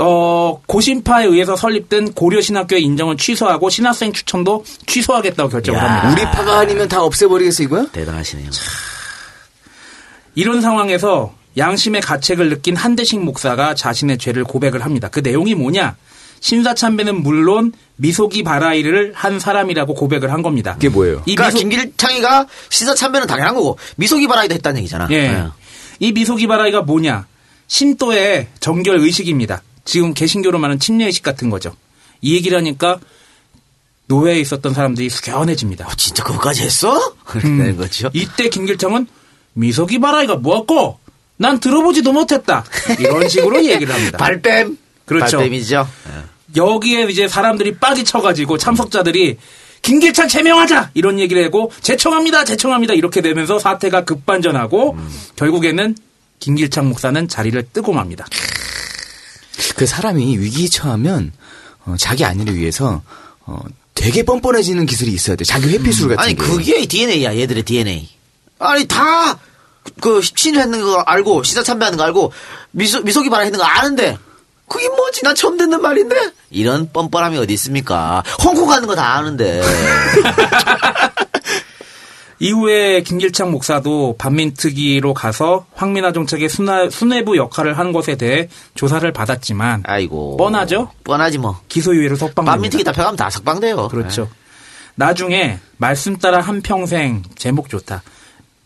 어, 0.00 0.60
고신파에 0.66 1.26
의해서 1.26 1.54
설립된 1.54 2.14
고려신학교의 2.14 2.82
인정을 2.82 3.18
취소하고 3.18 3.68
신학생 3.68 4.12
추천도 4.12 4.64
취소하겠다고 4.86 5.50
결정을 5.50 5.80
합니다. 5.80 6.10
우리 6.10 6.22
파가 6.34 6.58
아니면 6.60 6.88
다 6.88 7.02
없애버리겠어 7.02 7.62
이거야? 7.64 7.86
대단하시네요. 7.92 8.50
이런 10.34 10.62
상황에서 10.62 11.34
양심의 11.56 12.00
가책을 12.00 12.48
느낀 12.48 12.74
한대식 12.74 13.22
목사가 13.22 13.74
자신의 13.74 14.18
죄를 14.18 14.42
고백을 14.44 14.84
합니다. 14.84 15.08
그 15.08 15.20
내용이 15.20 15.54
뭐냐? 15.54 15.94
신사참배는 16.40 17.22
물론 17.22 17.72
미소기 17.96 18.42
바라이를 18.42 19.12
한 19.14 19.38
사람이라고 19.38 19.94
고백을 19.94 20.32
한 20.32 20.42
겁니다. 20.42 20.74
그게 20.74 20.88
뭐예요? 20.88 21.22
이 21.26 21.34
그러니까 21.34 21.56
미소- 21.56 21.58
김길창이가 21.68 22.46
시사 22.70 22.94
참배는 22.94 23.26
당연한 23.26 23.54
거고 23.54 23.78
미소기 23.96 24.26
바라이도 24.26 24.54
했다는 24.54 24.78
얘기잖아. 24.80 25.08
예. 25.10 25.28
네. 25.32 25.44
이 26.00 26.12
미소기 26.12 26.46
바라이가 26.46 26.82
뭐냐? 26.82 27.26
신도의 27.68 28.48
정결 28.60 28.98
의식입니다. 28.98 29.62
지금 29.84 30.12
개신교로 30.14 30.58
말하는 30.58 30.78
침례 30.80 31.06
의식 31.06 31.22
같은 31.22 31.50
거죠. 31.50 31.74
이 32.20 32.34
얘기를 32.34 32.56
하니까 32.58 32.98
노회에 34.06 34.38
있었던 34.40 34.74
사람들이 34.74 35.08
숙연해집니다. 35.08 35.88
진짜 35.96 36.22
그거까지 36.24 36.62
했어? 36.62 37.14
그렇게 37.24 37.48
음. 37.48 37.76
거죠. 37.76 38.10
이때 38.12 38.48
김길창은 38.48 39.06
미소기 39.54 39.98
바라이가 40.00 40.36
뭐였고 40.36 40.98
난 41.36 41.58
들어보지도 41.58 42.12
못했다. 42.12 42.64
이런 42.98 43.28
식으로 43.28 43.64
얘기를 43.64 43.94
합니다. 43.94 44.18
발뺌. 44.22 44.76
그렇죠. 45.06 45.38
발뺌이죠. 45.38 45.88
여기에 46.56 47.06
이제 47.10 47.28
사람들이 47.28 47.76
빡이 47.76 48.04
쳐가지고 48.04 48.58
참석자들이 48.58 49.38
김길창 49.82 50.28
제명하자 50.28 50.90
이런 50.94 51.18
얘기를 51.18 51.44
하고 51.44 51.70
제청합니다 51.82 52.44
제청합니다 52.44 52.94
이렇게 52.94 53.20
되면서 53.20 53.58
사태가 53.58 54.04
급반전하고 54.04 54.96
결국에는 55.36 55.94
김길창 56.38 56.88
목사는 56.88 57.28
자리를 57.28 57.68
뜨고 57.72 57.92
맙니다. 57.92 58.24
그 59.76 59.86
사람이 59.86 60.38
위기에 60.38 60.68
처하면 60.68 61.32
어, 61.84 61.96
자기 61.98 62.24
안위를 62.24 62.56
위해서 62.56 63.02
어, 63.46 63.60
되게 63.94 64.22
뻔뻔해지는 64.22 64.86
기술이 64.86 65.12
있어야 65.12 65.36
돼. 65.36 65.44
자기 65.44 65.68
회피술 65.68 66.08
같은 66.08 66.22
아니 66.22 66.34
게. 66.34 66.42
그게 66.42 66.86
DNA야 66.86 67.36
얘들의 67.36 67.62
DNA. 67.64 68.08
아니 68.58 68.86
다 68.86 69.38
그 70.00 70.22
신을 70.22 70.62
했는 70.62 70.80
거 70.80 71.00
알고 71.00 71.42
시사 71.42 71.62
참배하는 71.62 71.98
거 71.98 72.04
알고 72.04 72.32
미소 72.70 73.02
미소기 73.02 73.28
바라 73.28 73.42
했는 73.44 73.58
거 73.58 73.64
아는데 73.66 74.16
그게 74.74 74.88
뭐지 74.88 75.22
나 75.22 75.32
처음 75.34 75.56
듣는 75.56 75.80
말인데 75.80 76.16
이런 76.50 76.90
뻔뻔함이 76.92 77.38
어디 77.38 77.54
있습니까? 77.54 78.24
홍콩 78.44 78.66
가는 78.66 78.88
거 78.88 78.96
다 78.96 79.14
아는데. 79.14 79.62
이후에 82.40 83.02
김길창 83.02 83.52
목사도 83.52 84.16
반민특위로 84.18 85.14
가서 85.14 85.66
황민아 85.74 86.12
정책의 86.12 86.48
수나, 86.48 86.90
수뇌부 86.90 87.36
역할을 87.36 87.78
한 87.78 87.92
것에 87.92 88.16
대해 88.16 88.48
조사를 88.74 89.10
받았지만 89.12 89.84
아이고 89.86 90.36
뻔하죠? 90.36 90.90
뻔하지 91.04 91.38
뭐. 91.38 91.60
기소유예로 91.68 92.16
석방됩니다. 92.16 92.50
반민특위 92.52 92.82
잡혀가면 92.84 93.16
다 93.16 93.30
석방돼요. 93.30 93.88
그렇죠. 93.88 94.28
나중에 94.96 95.58
말씀 95.76 96.18
따라 96.18 96.40
한 96.40 96.60
평생 96.60 97.22
제목 97.36 97.68
좋다. 97.68 98.02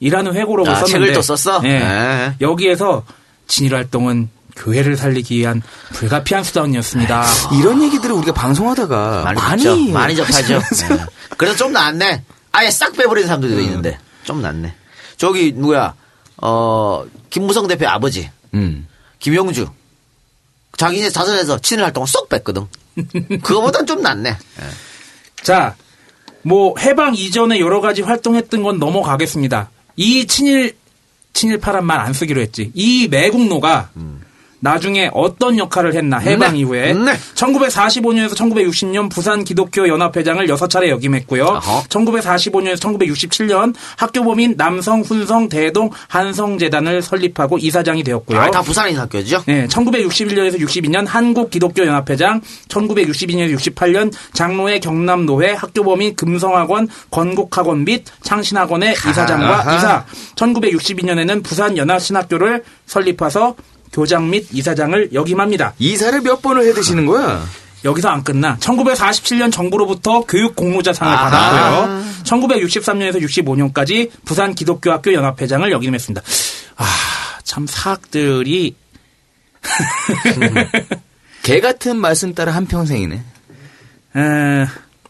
이라는 0.00 0.34
회고록을 0.34 0.72
아, 0.72 0.76
썼는데 0.76 0.98
책을 0.98 1.12
또 1.12 1.22
썼어? 1.22 1.60
예. 1.64 1.78
네. 1.78 2.34
여기에서 2.40 3.04
진일 3.46 3.74
활동은 3.74 4.30
교회를 4.58 4.96
살리기 4.96 5.36
위한 5.38 5.62
불가피한 5.94 6.44
수단이었습니다. 6.44 7.24
이런 7.60 7.82
얘기들을 7.82 8.14
우리가 8.14 8.32
방송하다가 8.32 9.22
많이 9.24 9.40
많이. 9.64 9.92
많이 9.92 10.16
접하죠. 10.16 10.58
네. 10.58 11.04
그래서 11.36 11.56
좀 11.56 11.72
낫네. 11.72 12.24
아예 12.52 12.70
싹 12.70 12.92
빼버리는 12.92 13.26
사람들도 13.26 13.56
음. 13.56 13.60
있는데 13.62 13.98
좀 14.24 14.42
낫네. 14.42 14.74
저기 15.16 15.52
누구야? 15.52 15.94
어 16.38 17.04
김무성 17.30 17.66
대표 17.66 17.88
아버지 17.88 18.30
음. 18.54 18.86
김용주 19.18 19.68
자기네 20.76 21.10
자선에서 21.10 21.58
친일 21.60 21.84
활동을 21.84 22.06
쏙 22.06 22.28
뺐거든. 22.28 22.66
그거보단 23.42 23.86
좀 23.86 24.02
낫네. 24.02 24.36
자, 25.42 25.74
뭐 26.42 26.74
해방 26.78 27.14
이전에 27.14 27.58
여러 27.60 27.80
가지 27.80 28.02
활동했던 28.02 28.62
건 28.62 28.78
넘어가겠습니다. 28.78 29.70
이 29.96 30.26
친일 30.26 30.76
친일파란 31.32 31.84
말 31.84 32.00
안 32.00 32.12
쓰기로 32.12 32.40
했지. 32.40 32.70
이 32.74 33.08
매국노가 33.08 33.90
나중에 34.60 35.10
어떤 35.12 35.58
역할을 35.58 35.94
했나 35.94 36.18
해방 36.18 36.52
네. 36.52 36.58
이후에 36.60 36.92
네. 36.92 37.12
1945년에서 37.34 38.34
1960년 38.34 39.10
부산 39.10 39.44
기독교 39.44 39.88
연합회장을 39.88 40.46
6차례 40.46 40.88
역임했고요. 40.88 41.60
1945년에서 41.88 42.78
1967년 42.80 43.74
학교범인 43.96 44.56
남성 44.56 45.00
훈성 45.02 45.48
대동 45.48 45.90
한성 46.08 46.58
재단을 46.58 47.02
설립하고 47.02 47.58
이사장이 47.58 48.02
되었고요. 48.02 48.38
아, 48.38 48.50
다 48.50 48.62
있는 48.88 49.02
학교죠? 49.02 49.42
네, 49.46 49.66
1961년에서 49.66 50.60
62년 50.60 51.06
한국 51.06 51.50
기독교 51.50 51.84
연합회장, 51.86 52.40
1962년에서 52.68 53.56
68년 53.56 54.12
장로회 54.32 54.78
경남 54.80 55.26
노회 55.26 55.52
학교범인 55.52 56.16
금성학원 56.16 56.88
건국학원 57.10 57.84
및 57.84 58.04
창신학원의 58.22 58.92
이사장과 58.92 59.58
아하. 59.60 59.76
이사. 59.76 60.04
1962년에는 60.36 61.42
부산 61.42 61.76
연합신학교를 61.76 62.62
설립해서 62.86 63.54
교장 63.92 64.31
및 64.31 64.46
이사장을 64.53 65.12
역임합니다. 65.12 65.74
이사를 65.79 66.20
몇 66.22 66.42
번을 66.42 66.66
해 66.66 66.72
드시는 66.72 67.07
거야? 67.07 67.44
여기서 67.85 68.09
안 68.09 68.24
끝나. 68.24 68.57
1947년 68.59 69.53
정부로부터 69.53 70.22
교육 70.22 70.57
공로자상을 70.57 71.12
아하. 71.12 71.31
받았고요. 71.31 72.05
1963년에서 72.24 73.22
65년까지 73.22 74.11
부산 74.24 74.55
기독교학교 74.55 75.12
연합회장을 75.12 75.70
역임했습니다. 75.70 76.22
아, 76.77 76.85
참 77.44 77.66
사학들이 77.66 78.74
개 81.42 81.61
같은 81.61 81.96
말씀 81.96 82.35
따라 82.35 82.53
한 82.53 82.66
평생이네. 82.66 83.14
에, 84.16 84.66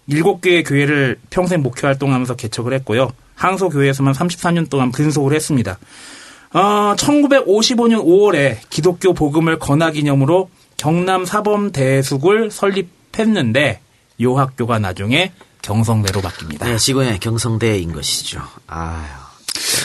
일곱 0.06 0.40
개의 0.40 0.64
교회를 0.64 1.18
평생 1.30 1.62
목회 1.62 1.86
활동하면서 1.86 2.36
개척을 2.36 2.72
했고요. 2.74 3.10
항소 3.34 3.70
교회에서만 3.70 4.14
34년 4.14 4.68
동안 4.68 4.90
근속을 4.92 5.34
했습니다. 5.34 5.78
어, 6.52 6.94
1955년 6.96 8.04
5월에 8.04 8.58
기독교 8.70 9.12
복음을 9.12 9.58
건화 9.58 9.90
기념으로 9.90 10.50
경남 10.76 11.24
사범 11.24 11.72
대숙을 11.72 12.50
설립했는데 12.50 13.80
요 14.22 14.38
학교가 14.38 14.78
나중에 14.78 15.32
경성대로 15.62 16.20
바뀝니다. 16.22 16.64
네, 16.64 16.76
지금의 16.78 17.18
경성대인 17.20 17.92
것이죠. 17.92 18.40
아유. 18.66 19.04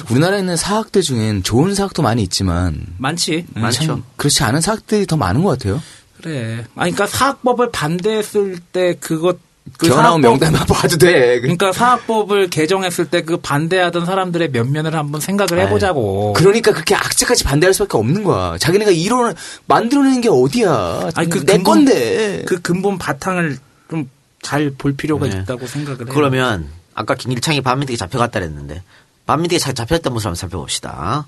우리나라에 0.10 0.40
있는 0.40 0.56
사학들 0.56 1.02
중엔 1.02 1.44
좋은 1.44 1.74
사학도 1.74 2.02
많이 2.02 2.22
있지만 2.24 2.86
많지. 2.98 3.46
참 3.86 4.04
그렇지 4.16 4.44
않은 4.44 4.62
사학들이 4.62 5.06
더 5.06 5.18
많은 5.18 5.44
것 5.44 5.58
같아요. 5.58 5.82
그래. 6.22 6.64
아, 6.76 6.82
그러니까 6.82 7.08
사학법을 7.08 7.72
반대했을 7.72 8.60
때 8.60 8.96
그것 9.00 9.40
그 9.78 9.88
사학법- 9.88 10.22
명단만 10.22 10.66
봐도 10.68 10.98
돼. 10.98 11.40
그러니까 11.42 11.72
사학법을 11.74 12.50
개정했을 12.50 13.06
때 13.10 13.22
그 13.24 13.38
반대하던 13.38 14.06
사람들의 14.06 14.50
면면을 14.52 14.96
한번 14.96 15.20
생각을 15.22 15.60
해보자고. 15.66 16.34
그러니까 16.34 16.72
그렇게 16.74 16.96
악재까지 16.96 17.44
반대할 17.44 17.74
수밖에 17.74 17.98
없는 17.98 18.24
거야. 18.24 18.58
자기네가 18.58 18.92
이론 18.92 19.34
만들어내는 19.66 20.22
게 20.22 20.30
어디야? 20.30 21.10
아니 21.16 21.30
그 21.30 21.40
내 21.46 21.54
근본- 21.58 21.86
건데. 21.86 22.44
그 22.48 22.62
근본 22.62 22.98
바탕을 22.98 23.58
좀 23.90 24.08
잘 24.42 24.72
볼 24.78 24.94
필요가 24.94 25.26
네. 25.28 25.38
있다고 25.40 25.66
생각을 25.68 26.00
해요. 26.06 26.08
그러면 26.14 26.68
아까 26.94 27.16
김일창이 27.16 27.62
반민특위 27.62 27.98
잡혀갔다 27.98 28.40
그랬는데 28.42 28.84
반민특위 29.26 29.58
잘 29.60 29.74
잡혔던 29.74 30.12
모습 30.12 30.26
한번 30.28 30.36
살펴봅시다. 30.36 31.26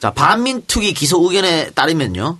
자, 0.00 0.10
반민특위 0.10 0.92
기소 0.92 1.22
의견에 1.26 1.70
따르면요. 1.74 2.36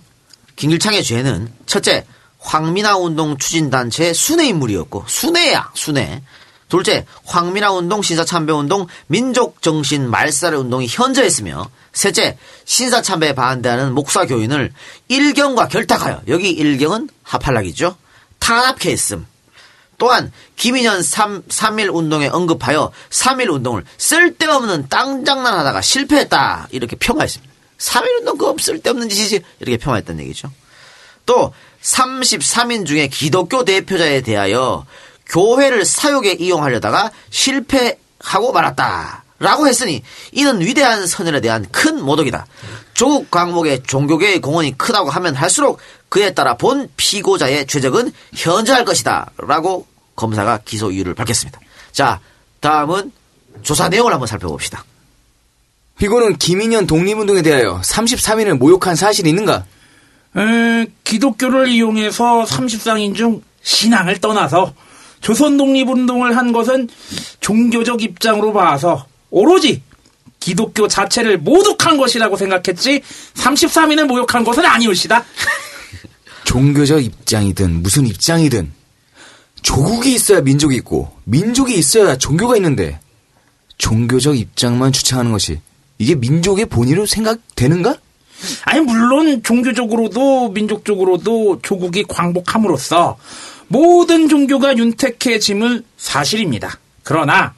김일창의 0.55 1.03
죄는 1.03 1.49
첫째, 1.65 2.05
황민아 2.39 2.97
운동 2.97 3.37
추진단체의 3.37 4.13
순회 4.13 4.47
인물이었고 4.47 5.05
순회야 5.07 5.71
순회. 5.73 6.21
둘째, 6.69 7.05
황민아 7.25 7.71
운동, 7.71 8.01
신사참배 8.01 8.51
운동, 8.51 8.87
민족정신 9.07 10.09
말살의 10.09 10.59
운동이 10.59 10.87
현저했으며 10.89 11.69
셋째, 11.93 12.37
신사참배에 12.65 13.33
반대하는 13.33 13.93
목사 13.93 14.25
교인을 14.25 14.73
일경과 15.07 15.67
결탁하여 15.67 16.23
여기 16.27 16.51
일경은 16.51 17.09
하팔락이죠. 17.23 17.95
탄압케 18.39 18.91
했음. 18.91 19.25
또한 19.97 20.31
김인현 20.57 21.01
3, 21.01 21.43
3.1 21.43 21.93
운동에 21.93 22.27
언급하여 22.27 22.91
3.1 23.09 23.51
운동을 23.51 23.83
쓸데없는 23.97 24.89
땅장난 24.89 25.57
하다가 25.57 25.81
실패했다 25.81 26.67
이렇게 26.71 26.95
평가했습니다. 26.97 27.53
3.1 27.79 28.19
운동 28.19 28.37
그거 28.37 28.55
쓸데없는 28.59 29.09
짓이지 29.09 29.41
이렇게 29.59 29.77
평가했다는 29.77 30.23
얘기죠. 30.25 30.51
또 31.25 31.53
33인 31.87 32.85
중에 32.85 33.07
기독교 33.07 33.63
대표자에 33.63 34.21
대하여 34.21 34.85
교회를 35.27 35.85
사욕에 35.85 36.33
이용하려다가 36.33 37.11
실패하고 37.29 38.51
말았다. 38.53 39.23
라고 39.39 39.67
했으니 39.67 40.01
이는 40.31 40.61
위대한 40.61 41.05
선열에 41.05 41.41
대한 41.41 41.65
큰 41.71 42.03
모독이다. 42.03 42.47
조국 42.95 43.29
광목의 43.29 43.83
종교계의 43.83 44.41
공헌이 44.41 44.79
크다고 44.79 45.11
하면 45.11 45.35
할수록 45.35 45.79
그에 46.09 46.33
따라 46.33 46.57
본 46.57 46.89
피고자의 46.97 47.67
죄적은 47.67 48.11
현저할 48.35 48.83
것이다. 48.83 49.31
라고 49.37 49.85
검사가 50.15 50.61
기소 50.65 50.91
이유를 50.91 51.13
밝혔습니다. 51.13 51.59
자, 51.91 52.19
다음은 52.61 53.11
조사 53.61 53.89
내용을 53.89 54.11
한번 54.11 54.25
살펴봅시다. 54.25 54.83
피고는 55.99 56.37
김인현 56.37 56.87
독립운동에 56.87 57.43
대하여 57.43 57.79
33인을 57.81 58.57
모욕한 58.57 58.95
사실이 58.95 59.29
있는가? 59.29 59.65
에, 60.37 60.87
기독교를 61.03 61.67
이용해서 61.67 62.45
30상인 62.45 63.15
중 63.15 63.41
신앙을 63.63 64.19
떠나서 64.19 64.73
조선 65.19 65.57
독립운동을 65.57 66.37
한 66.37 66.51
것은 66.51 66.87
종교적 67.39 68.01
입장으로 68.01 68.53
봐서 68.53 69.07
오로지 69.29 69.81
기독교 70.39 70.87
자체를 70.87 71.39
모독한 71.39 71.97
것이라고 71.97 72.37
생각했지 72.37 73.01
33인을 73.33 74.05
모욕한 74.05 74.43
것은 74.43 74.65
아니올시다. 74.65 75.25
종교적 76.45 77.03
입장이든 77.03 77.81
무슨 77.83 78.05
입장이든 78.05 78.71
조국이 79.61 80.13
있어야 80.13 80.39
민족이 80.41 80.75
있고 80.77 81.11
민족이 81.25 81.75
있어야 81.75 82.15
종교가 82.15 82.55
있는데 82.57 82.99
종교적 83.77 84.37
입장만 84.37 84.91
주창하는 84.93 85.31
것이 85.31 85.59
이게 85.97 86.15
민족의 86.15 86.67
본의로 86.67 87.05
생각되는가? 87.05 87.97
아니 88.65 88.81
물론 88.81 89.41
종교적으로도 89.43 90.49
민족적으로도 90.49 91.59
조국이 91.61 92.03
광복함으로써 92.07 93.17
모든 93.67 94.29
종교가 94.29 94.77
윤택해짐은 94.77 95.83
사실입니다. 95.97 96.79
그러나 97.03 97.53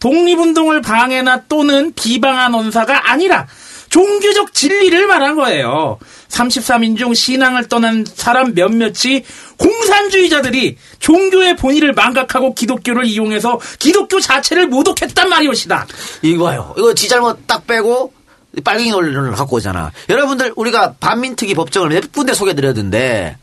독립운동을 0.00 0.82
방해나 0.82 1.44
또는 1.48 1.92
비방한 1.94 2.54
언사가 2.54 3.10
아니라 3.10 3.46
종교적 3.90 4.54
진리를 4.54 5.06
말한 5.06 5.34
거예요. 5.34 5.98
33인 6.28 6.96
중 6.96 7.14
신앙을 7.14 7.68
떠난 7.68 8.04
사람 8.06 8.54
몇몇이 8.54 9.24
공산주의자들이 9.56 10.76
종교의 11.00 11.56
본의를 11.56 11.94
망각하고 11.94 12.54
기독교를 12.54 13.06
이용해서 13.06 13.58
기독교 13.78 14.20
자체를 14.20 14.66
모독했단 14.66 15.28
말이옵시다. 15.28 15.86
이거 16.22 16.44
봐요. 16.44 16.74
이거 16.76 16.92
지 16.94 17.08
잘못 17.08 17.46
딱 17.46 17.66
빼고 17.66 18.12
빨갱이 18.60 18.90
논리를 18.90 19.32
갖고 19.32 19.56
오잖아. 19.56 19.92
여러분들 20.08 20.52
우리가 20.56 20.94
반민특위 20.94 21.54
법정을 21.54 21.88
몇 21.90 22.12
군데 22.12 22.34
소개드렸는데 22.34 23.36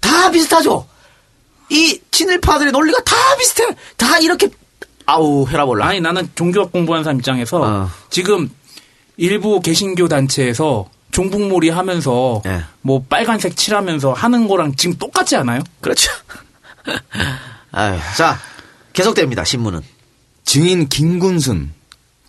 다 0.00 0.30
비슷하죠. 0.30 0.86
이 1.68 2.00
친일파들의 2.10 2.72
논리가 2.72 3.02
다 3.02 3.14
비슷해. 3.38 3.64
다 3.96 4.18
이렇게 4.18 4.48
아우 5.06 5.48
해라볼라. 5.48 5.86
아니 5.86 6.00
나는 6.00 6.28
종교학 6.34 6.72
공부하는 6.72 7.04
사람 7.04 7.18
입장에서 7.18 7.88
지금 8.10 8.50
일부 9.16 9.60
개신교 9.60 10.08
단체에서 10.08 10.88
종북몰이 11.12 11.70
하면서 11.70 12.42
뭐 12.82 13.02
빨간색 13.08 13.56
칠하면서 13.56 14.12
하는 14.12 14.48
거랑 14.48 14.76
지금 14.76 14.96
똑같지 14.98 15.36
않아요? 15.36 15.62
그렇죠. 15.80 16.10
아유, 17.72 17.98
자 18.16 18.38
계속됩니다. 18.92 19.44
신문은 19.44 19.80
증인 20.44 20.88
김군순, 20.88 21.72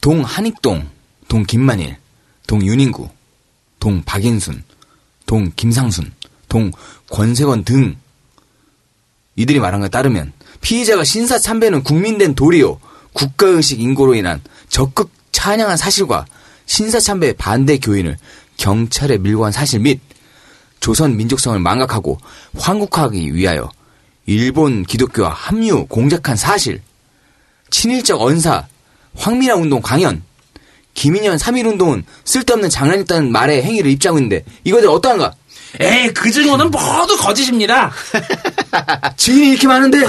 동 0.01 0.21
한익동, 0.23 0.89
동 1.27 1.43
김만일, 1.43 1.97
동 2.45 2.65
윤인구, 2.65 3.09
동 3.79 4.01
박인순, 4.03 4.63
동 5.25 5.51
김상순, 5.55 6.11
동 6.47 6.71
권세권 7.09 7.63
등 7.63 7.97
이들이 9.35 9.59
말한 9.59 9.81
것에 9.81 9.89
따르면 9.89 10.33
피의자가 10.61 11.03
신사 11.03 11.37
참배는 11.37 11.83
국민된 11.83 12.33
도리요 12.33 12.79
국가의식 13.13 13.79
인고로 13.79 14.15
인한 14.15 14.41
적극 14.69 15.11
찬양한 15.31 15.77
사실과 15.77 16.25
신사 16.65 16.99
참배 16.99 17.33
반대 17.33 17.77
교인을 17.77 18.17
경찰에 18.57 19.17
밀고 19.17 19.45
한 19.45 19.51
사실 19.51 19.79
및 19.79 19.99
조선 20.79 21.17
민족성을 21.17 21.57
망각하고 21.59 22.17
환국하기 22.57 23.33
위하여 23.33 23.71
일본 24.25 24.83
기독교와 24.83 25.29
합류 25.29 25.85
공작한 25.87 26.35
사실, 26.35 26.81
친일적 27.69 28.21
언사, 28.21 28.67
황미라 29.15 29.55
운동 29.55 29.81
강연, 29.81 30.21
김인현 30.97 31.37
3.1 31.37 31.67
운동은 31.67 32.03
쓸데없는 32.25 32.71
장난이었다는 32.71 33.31
말에 33.31 33.61
행위를 33.61 33.91
입장하고 33.91 34.17
있는데 34.17 34.43
이것들 34.63 34.89
어떠한가? 34.89 35.31
에이 35.79 36.11
그 36.11 36.31
증언은 36.31 36.71
모두 36.71 37.15
거짓입니다. 37.17 37.91
증인이 39.15 39.49
이렇게 39.49 39.67
많은데 39.67 40.07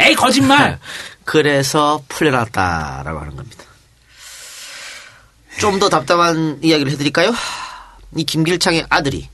에이 0.00 0.14
거짓말. 0.14 0.78
그래서 1.24 2.02
풀려났다라고 2.08 3.20
하는 3.20 3.36
겁니다. 3.36 3.64
좀 5.60 5.78
더 5.78 5.90
답답한 5.90 6.58
이야기를 6.62 6.90
해드릴까요? 6.92 7.34
이 8.16 8.24
김길창의 8.24 8.86
아들이 8.88 9.28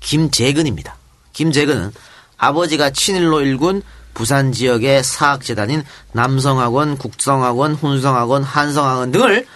김재근입니다. 0.00 0.96
김재근은 1.34 1.92
아버지가 2.38 2.90
친일로 2.90 3.42
일군 3.42 3.82
부산 4.14 4.52
지역의 4.52 5.04
사학재단인 5.04 5.84
남성학원, 6.12 6.96
국성학원, 6.96 7.74
훈성학원, 7.74 8.42
한성학원 8.42 9.12
등을 9.12 9.46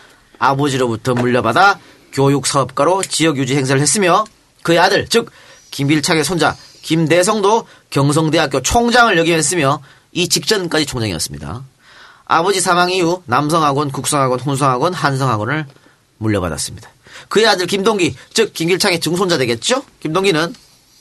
아버지로부터 0.42 1.14
물려받아 1.14 1.78
교육 2.12 2.46
사업가로 2.46 3.02
지역 3.04 3.36
유지 3.36 3.56
행사를 3.56 3.80
했으며 3.80 4.24
그의 4.62 4.80
아들, 4.80 5.06
즉 5.08 5.30
김길창의 5.70 6.24
손자 6.24 6.56
김대성도 6.82 7.66
경성대학교 7.90 8.60
총장을 8.60 9.16
역임했으며 9.16 9.80
이 10.10 10.28
직전까지 10.28 10.84
총장이었습니다. 10.84 11.62
아버지 12.24 12.60
사망 12.60 12.90
이후 12.90 13.22
남성학원, 13.26 13.92
국성학원, 13.92 14.40
훈성학원, 14.40 14.94
한성학원을 14.94 15.66
물려받았습니다. 16.18 16.90
그의 17.28 17.46
아들 17.46 17.66
김동기, 17.66 18.16
즉 18.32 18.52
김길창의 18.52 19.00
증손자 19.00 19.38
되겠죠? 19.38 19.84
김동기는 20.00 20.54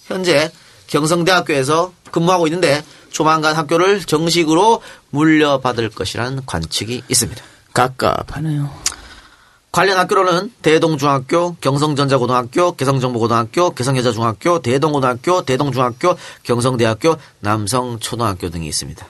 현재 0.06 0.52
경성대학교에서 0.88 1.94
근무하고 2.12 2.48
있는데 2.48 2.84
조만간 3.10 3.56
학교를 3.56 4.04
정식으로 4.04 4.82
물려받을 5.10 5.90
것이라는 5.90 6.46
관측이 6.46 7.04
있습니다. 7.10 7.44
깝깝하네요. 7.74 8.91
관련 9.72 9.98
학교로는 9.98 10.52
대동중학교, 10.62 11.56
경성전자고등학교, 11.62 12.76
개성정보고등학교, 12.76 13.74
개성여자중학교, 13.74 14.62
대동고등학교, 14.62 15.46
대동중학교, 15.46 16.18
경성대학교, 16.44 17.16
남성초등학교 17.40 18.50
등이 18.50 18.68
있습니다. 18.68 19.06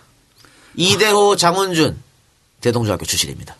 이대호, 0.75 1.35
장훈준, 1.35 2.01
대동중학교 2.61 3.05
출신입니다. 3.05 3.55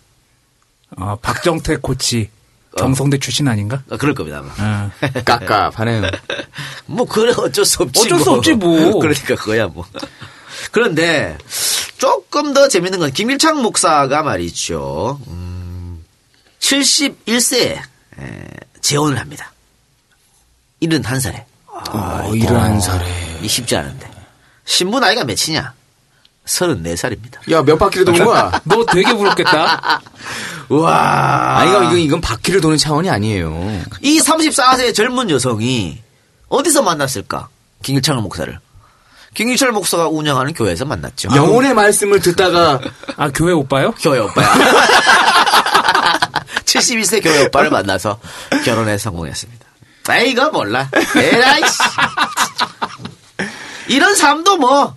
아, 0.97 1.17
박정태 1.21 1.77
코치 1.77 2.29
경성대 2.77 3.17
출신 3.17 3.47
아닌가? 3.47 3.83
어, 3.89 3.97
그럴 3.97 4.13
겁니다. 4.13 4.43
아마. 4.57 4.91
깝깝하네요. 5.25 6.03
뭐 6.85 7.05
그래 7.05 7.33
어쩔 7.35 7.65
수 7.65 7.83
없지. 7.83 8.05
어쩔 8.05 8.19
수 8.19 8.31
없지, 8.31 8.53
뭐. 8.53 8.97
그러니까 8.99 9.35
그거야 9.35 9.67
뭐. 9.67 9.85
그런데 10.71 11.37
조금 11.97 12.53
더 12.53 12.67
재밌는 12.67 12.99
건 12.99 13.11
김일창 13.11 13.61
목사가 13.61 14.23
말이죠. 14.23 15.19
음, 15.27 15.61
71세에 16.62 17.80
재혼을 18.82 19.19
합니다. 19.19 19.52
71살에. 20.82 21.43
어, 21.67 22.32
71살에. 22.32 23.04
이 23.41 23.47
쉽지 23.47 23.76
않은데. 23.76 24.10
신부 24.65 25.00
나이가 25.00 25.24
몇이냐? 25.24 25.74
34살입니다. 26.45 27.52
야, 27.52 27.62
몇 27.63 27.78
바퀴를 27.78 28.06
도는 28.06 28.26
거야? 28.26 28.52
너 28.65 28.86
되게 28.86 29.13
부럽겠다. 29.13 30.02
와. 30.69 31.58
아니, 31.60 31.69
이건, 31.71 31.97
이건 31.97 32.21
바퀴를 32.21 32.62
도는 32.62 32.78
차원이 32.78 33.10
아니에요. 33.10 33.84
이 34.02 34.19
34세의 34.19 34.95
젊은 34.95 35.30
여성이 35.30 36.02
어디서 36.47 36.82
만났을까? 36.82 37.50
김일창 37.84 38.21
목사를. 38.21 38.58
김일철 39.34 39.71
목사가 39.71 40.08
운영하는 40.10 40.54
교회에서 40.54 40.84
만났죠. 40.86 41.30
영혼의 41.34 41.74
말씀을 41.74 42.19
듣다가 42.19 42.82
아 43.15 43.30
교회 43.30 43.54
오빠요? 43.54 43.91
교회 44.02 44.19
오빠야. 44.19 44.45
71세 46.79 47.23
교회 47.23 47.45
오빠를 47.45 47.69
만나서 47.71 48.19
결혼에 48.65 48.97
성공했습니다. 48.97 49.65
에이가 50.10 50.49
몰라. 50.49 50.89
에라이 51.15 51.62
씨. 51.69 51.77
이런 53.88 54.15
삶도 54.15 54.57
뭐 54.57 54.95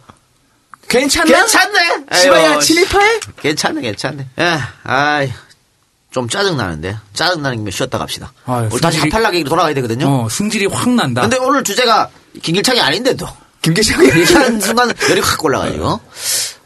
괜찮나? 0.88 1.30
괜찮네. 1.30 2.04
시바야 2.12 2.58
친일파해? 2.60 3.20
괜찮네, 3.40 3.80
괜찮네. 3.80 4.26
예, 4.38 4.58
아이, 4.84 5.32
좀 6.10 6.28
짜증 6.28 6.56
나는데 6.56 6.96
짜증 7.12 7.42
나는 7.42 7.58
김에 7.58 7.70
쉬었다 7.70 7.98
갑시다. 7.98 8.32
아유, 8.46 8.68
오늘 8.70 8.80
다시 8.80 8.98
승질이- 9.00 9.04
하팔락 9.12 9.34
얘기로 9.34 9.50
돌아가야 9.50 9.74
되거든요. 9.74 10.06
어, 10.08 10.28
승질이 10.28 10.66
확 10.66 10.88
난다. 10.90 11.22
근데 11.22 11.36
오늘 11.38 11.64
주제가 11.64 12.08
김길창이 12.42 12.80
아닌데도 12.80 13.26
김길창이 13.62 14.08
얘기하는 14.08 14.60
순간 14.60 14.92
열이 15.10 15.20
확 15.20 15.44
올라가지고. 15.44 16.00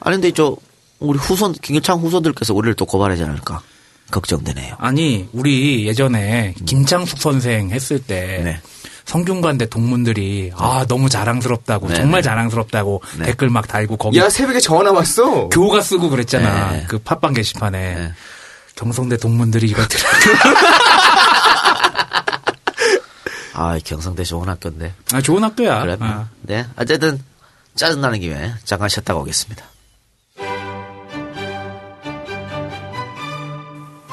아니 0.01 0.17
근데 0.17 0.31
저 0.33 0.55
우리 0.99 1.19
후손 1.19 1.53
김길창 1.55 1.99
후손들께서 2.01 2.53
우리를 2.55 2.75
또 2.75 2.85
고발하지 2.85 3.23
않을까 3.25 3.63
걱정되네요. 4.11 4.77
아니 4.79 5.29
우리 5.33 5.87
예전에 5.87 6.55
김창숙 6.67 7.19
선생 7.19 7.71
했을 7.71 7.99
때 7.99 8.41
네. 8.45 8.61
성균관대 9.05 9.67
동문들이 9.67 10.53
아 10.55 10.85
너무 10.89 11.09
자랑스럽다고 11.09 11.89
네, 11.89 11.95
정말 11.97 12.21
네. 12.23 12.29
자랑스럽다고 12.29 13.03
네. 13.19 13.27
댓글 13.27 13.49
막 13.51 13.67
달고 13.69 13.97
거기 13.97 14.19
야, 14.19 14.29
새벽에 14.29 14.61
전화 14.61 14.93
왔어. 14.93 15.49
교가 15.49 15.81
쓰고 15.81 16.11
그랬잖아 16.11 16.73
네. 16.73 16.85
그 16.89 16.99
팟빵 16.99 17.33
게시판에 17.35 17.95
네. 17.95 18.13
경성대 18.77 19.17
동문들이 19.17 19.69
이렇더라 19.69 20.05
아 23.55 23.79
경성대 23.85 24.25
좋은 24.25 24.49
학교인데. 24.49 24.95
아 25.13 25.21
좋은 25.21 25.43
학교야 25.43 25.81
그래. 25.81 25.97
아. 26.01 26.29
네. 26.43 26.65
어쨌든 26.77 27.21
짜증 27.75 28.01
나는 28.01 28.21
김에 28.21 28.53
잠깐 28.65 28.89
쉬었다가 28.89 29.19
오겠습니다. 29.21 29.65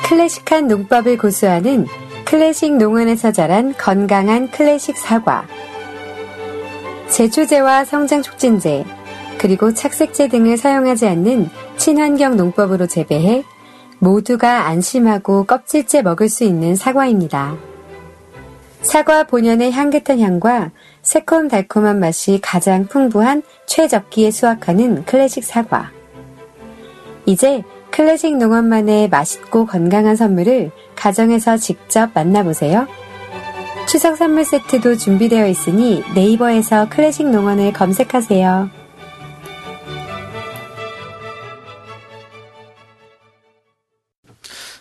클래식한 0.08 0.68
농법을 0.68 1.18
고수하는 1.18 1.88
클래식 2.26 2.78
농원에서 2.78 3.32
자란 3.32 3.74
건강한 3.76 4.52
클래식 4.52 4.98
사과. 4.98 5.48
제초제와 7.10 7.86
성장 7.86 8.22
촉진제, 8.22 8.86
그리고 9.40 9.74
착색제 9.74 10.28
등을 10.28 10.58
사용하지 10.58 11.08
않는 11.08 11.50
친환경 11.78 12.38
농법으로 12.38 12.86
재배해 12.86 13.44
모두가 13.98 14.68
안심하고 14.68 15.46
껍질째 15.46 16.04
먹을 16.04 16.30
수 16.30 16.44
있는 16.44 16.76
사과입니다. 16.76 17.56
사과 18.82 19.24
본연의 19.24 19.72
향긋한 19.72 20.20
향과 20.20 20.70
새콤달콤한 21.02 22.00
맛이 22.00 22.40
가장 22.44 22.86
풍부한 22.86 23.42
최적기에 23.66 24.30
수확하는 24.30 25.06
클래식 25.06 25.44
사과. 25.44 25.90
이제 27.26 27.64
클래식 27.96 28.36
농원만의 28.36 29.08
맛있고 29.08 29.66
건강한 29.66 30.18
선물을 30.18 30.70
가정에서 30.98 31.56
직접 31.56 32.12
만나보세요. 32.14 32.88
추석 33.88 34.18
선물 34.18 34.44
세트도 34.44 34.98
준비되어 34.98 35.48
있으니 35.48 36.04
네이버에서 36.14 36.90
클래식 36.90 37.30
농원을 37.30 37.72
검색하세요. 37.72 38.70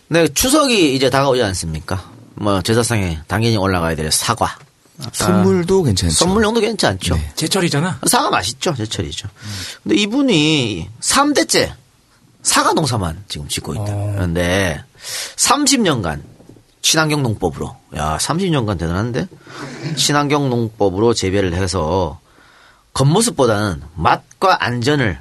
네, 0.08 0.26
추석이 0.26 0.96
이제 0.96 1.08
다가오지 1.08 1.40
않습니까? 1.40 2.10
뭐 2.34 2.62
제사상에 2.62 3.20
당연히 3.28 3.56
올라가야 3.56 3.94
될 3.94 4.10
사과. 4.10 4.58
선물도 5.12 5.84
괜찮죠. 5.84 6.12
선물용도 6.12 6.60
괜찮죠. 6.60 7.16
제철이잖아 7.36 8.00
사과 8.08 8.30
맛있죠. 8.30 8.74
제철이죠. 8.74 9.28
근데 9.84 9.94
이분이 9.94 10.88
3대째 11.00 11.83
사과 12.44 12.72
농사만 12.74 13.24
지금 13.26 13.48
짓고 13.48 13.74
있다. 13.74 13.84
그런데 14.14 14.80
30년간 15.36 16.22
친환경 16.82 17.22
농법으로. 17.22 17.74
야, 17.96 18.16
30년간 18.20 18.78
대단한데? 18.78 19.26
친환경 19.96 20.48
농법으로 20.50 21.14
재배를 21.14 21.54
해서 21.54 22.20
겉모습보다는 22.92 23.82
맛과 23.96 24.62
안전을 24.64 25.18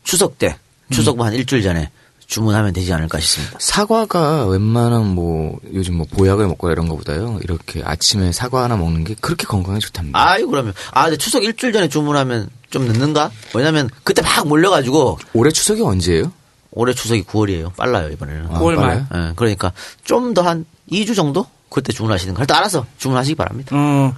추석 0.04 0.38
때 0.38 0.58
추석 0.90 1.18
한 1.20 1.32
일주일 1.32 1.62
전에 1.62 1.90
주문하면 2.26 2.72
되지 2.72 2.92
않을까 2.92 3.20
싶습니다. 3.20 3.56
사과가 3.60 4.46
웬만한 4.46 5.06
뭐 5.06 5.58
요즘 5.72 5.94
뭐 5.94 6.06
보약을 6.10 6.46
먹거나 6.48 6.72
이런 6.72 6.88
거보다요. 6.88 7.38
이렇게 7.42 7.82
아침에 7.84 8.32
사과 8.32 8.64
하나 8.64 8.76
먹는 8.76 9.04
게 9.04 9.14
그렇게 9.20 9.46
건강에 9.46 9.78
좋답니다. 9.78 10.18
아유 10.30 10.46
그러면 10.48 10.74
아 10.92 11.04
근데 11.04 11.16
추석 11.16 11.44
일주일 11.44 11.72
전에 11.72 11.88
주문하면 11.88 12.50
좀 12.70 12.86
늦는가? 12.86 13.30
왜냐면 13.54 13.88
그때 14.02 14.22
막 14.22 14.46
몰려가지고 14.48 15.18
올해 15.34 15.50
추석이 15.50 15.82
언제예요? 15.82 16.32
올해 16.77 16.93
추석이 16.95 17.24
9월이에요. 17.24 17.74
빨라요 17.74 18.11
이번에는. 18.11 18.47
아, 18.51 18.61
9월 18.61 18.74
말. 18.77 19.07
예, 19.14 19.33
그러니까 19.35 19.72
좀 20.05 20.35
더 20.35 20.43
한 20.43 20.64
2주 20.93 21.16
정도 21.16 21.47
그때 21.70 21.93
주문하시는 21.93 22.35
거. 22.35 22.43
일단 22.43 22.59
알아서 22.59 22.87
주문하시기 22.99 23.35
바랍니다. 23.35 23.74
어, 23.74 24.14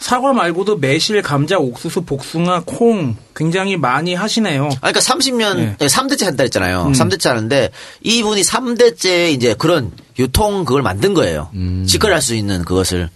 사과 0.00 0.32
말고도 0.32 0.78
매실, 0.78 1.20
감자, 1.22 1.58
옥수수, 1.58 2.02
복숭아, 2.02 2.62
콩 2.66 3.16
굉장히 3.36 3.76
많이 3.76 4.14
하시네요. 4.14 4.66
아, 4.80 4.90
그러니까 4.90 5.00
30년, 5.00 5.56
네. 5.56 5.76
3대째 5.86 6.24
한다 6.24 6.42
했잖아요. 6.42 6.86
음. 6.86 6.92
3대째 6.92 7.28
하는데, 7.28 7.70
이분이 8.02 8.40
3대째 8.42 9.30
이제 9.32 9.54
그런 9.58 9.92
유통 10.18 10.64
그걸 10.64 10.82
만든 10.82 11.12
거예요. 11.14 11.50
음. 11.54 11.84
직거래할 11.86 12.20
수 12.22 12.34
있는 12.34 12.64
그것을. 12.64 13.08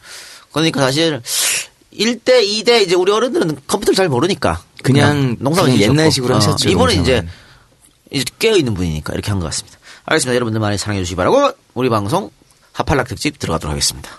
그러니까 0.53 0.81
사실, 0.83 1.21
1대, 1.99 2.43
2대 2.43 2.83
이제 2.83 2.95
우리 2.95 3.11
어른들은 3.13 3.57
컴퓨터를 3.67 3.97
잘 3.97 4.09
모르니까. 4.09 4.61
그냥- 4.83 5.37
농사만 5.41 5.71
그냥 5.71 5.79
지으셨고. 5.79 5.99
옛날식으로 6.01 6.35
하셨죠, 6.37 6.69
이번에 6.69 6.93
이제, 6.95 7.01
농사는. 7.01 7.23
이제 7.25 7.33
깨어있는 8.39 8.75
분이니까 8.75 9.13
이렇게 9.15 9.31
한 9.31 9.41
것 9.41 9.47
같습니다. 9.47 9.79
알겠습니다. 10.07 10.35
여러분들 10.35 10.61
많이 10.61 10.77
사랑해주시기 10.79 11.17
바라고, 11.17 11.53
우리 11.75 11.89
방송 11.89 12.31
하팔락 12.73 13.09
특집 13.09 13.39
들어가도록 13.39 13.71
하겠습니다. 13.73 14.11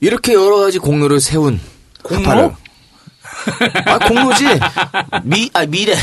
이렇게 0.00 0.32
여러 0.34 0.58
가지 0.58 0.78
공로를 0.78 1.20
세운 1.20 1.60
공로? 2.02 2.54
아, 3.86 3.98
공로지. 3.98 4.44
미, 5.24 5.50
아, 5.54 5.64
미래. 5.66 5.94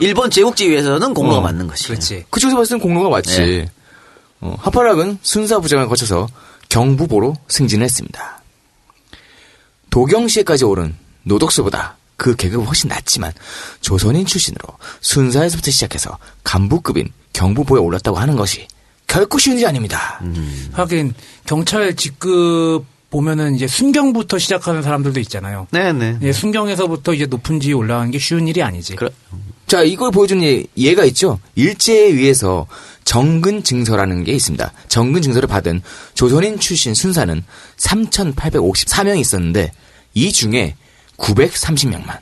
일본 0.00 0.30
제국지위에서는 0.30 1.14
공로가 1.14 1.38
어, 1.38 1.40
맞는 1.40 1.66
것이. 1.68 1.88
그렇지. 1.88 2.24
그쪽에서 2.30 2.56
봤을 2.56 2.76
땐 2.78 2.80
공로가 2.82 3.08
맞지. 3.10 3.38
네. 3.40 3.70
어, 4.40 4.56
하파락은 4.60 5.18
순사부장을 5.22 5.86
거쳐서 5.88 6.28
경부보로 6.68 7.36
승진했습니다. 7.48 8.42
도경시에까지 9.90 10.64
오른 10.64 10.96
노덕수보다 11.22 11.96
그 12.16 12.36
계급은 12.36 12.64
훨씬 12.66 12.88
낮지만 12.88 13.32
조선인 13.80 14.26
출신으로 14.26 14.68
순사에서부터 15.00 15.70
시작해서 15.70 16.18
간부급인 16.44 17.10
경부보에 17.32 17.80
올랐다고 17.80 18.18
하는 18.18 18.36
것이 18.36 18.66
결코 19.06 19.38
쉬운 19.38 19.56
일이 19.56 19.66
아닙니다. 19.66 20.20
하긴 20.72 21.14
경찰 21.44 21.94
직급 21.94 22.84
보면은 23.10 23.54
이제 23.54 23.68
순경부터 23.68 24.38
시작하는 24.38 24.82
사람들도 24.82 25.20
있잖아요. 25.20 25.68
네네. 25.70 26.18
예, 26.22 26.32
순경에서부터 26.32 27.14
이제 27.14 27.26
높은 27.26 27.60
지위 27.60 27.72
올라가는 27.72 28.10
게 28.10 28.18
쉬운 28.18 28.48
일이 28.48 28.60
아니지. 28.60 28.96
자, 29.68 29.82
이걸 29.82 30.10
보여주는 30.10 30.42
예, 30.42 30.64
예가 30.76 31.04
있죠. 31.06 31.38
일제에 31.54 32.06
의해서 32.08 32.66
정근 33.04 33.62
증서라는 33.62 34.24
게 34.24 34.32
있습니다. 34.32 34.72
정근 34.88 35.22
증서를 35.22 35.46
받은 35.46 35.82
조선인 36.14 36.58
출신 36.58 36.92
순사는 36.92 37.44
3,854명이 37.76 39.20
있었는데 39.20 39.70
이 40.14 40.32
중에 40.32 40.74
930명만 41.16 42.18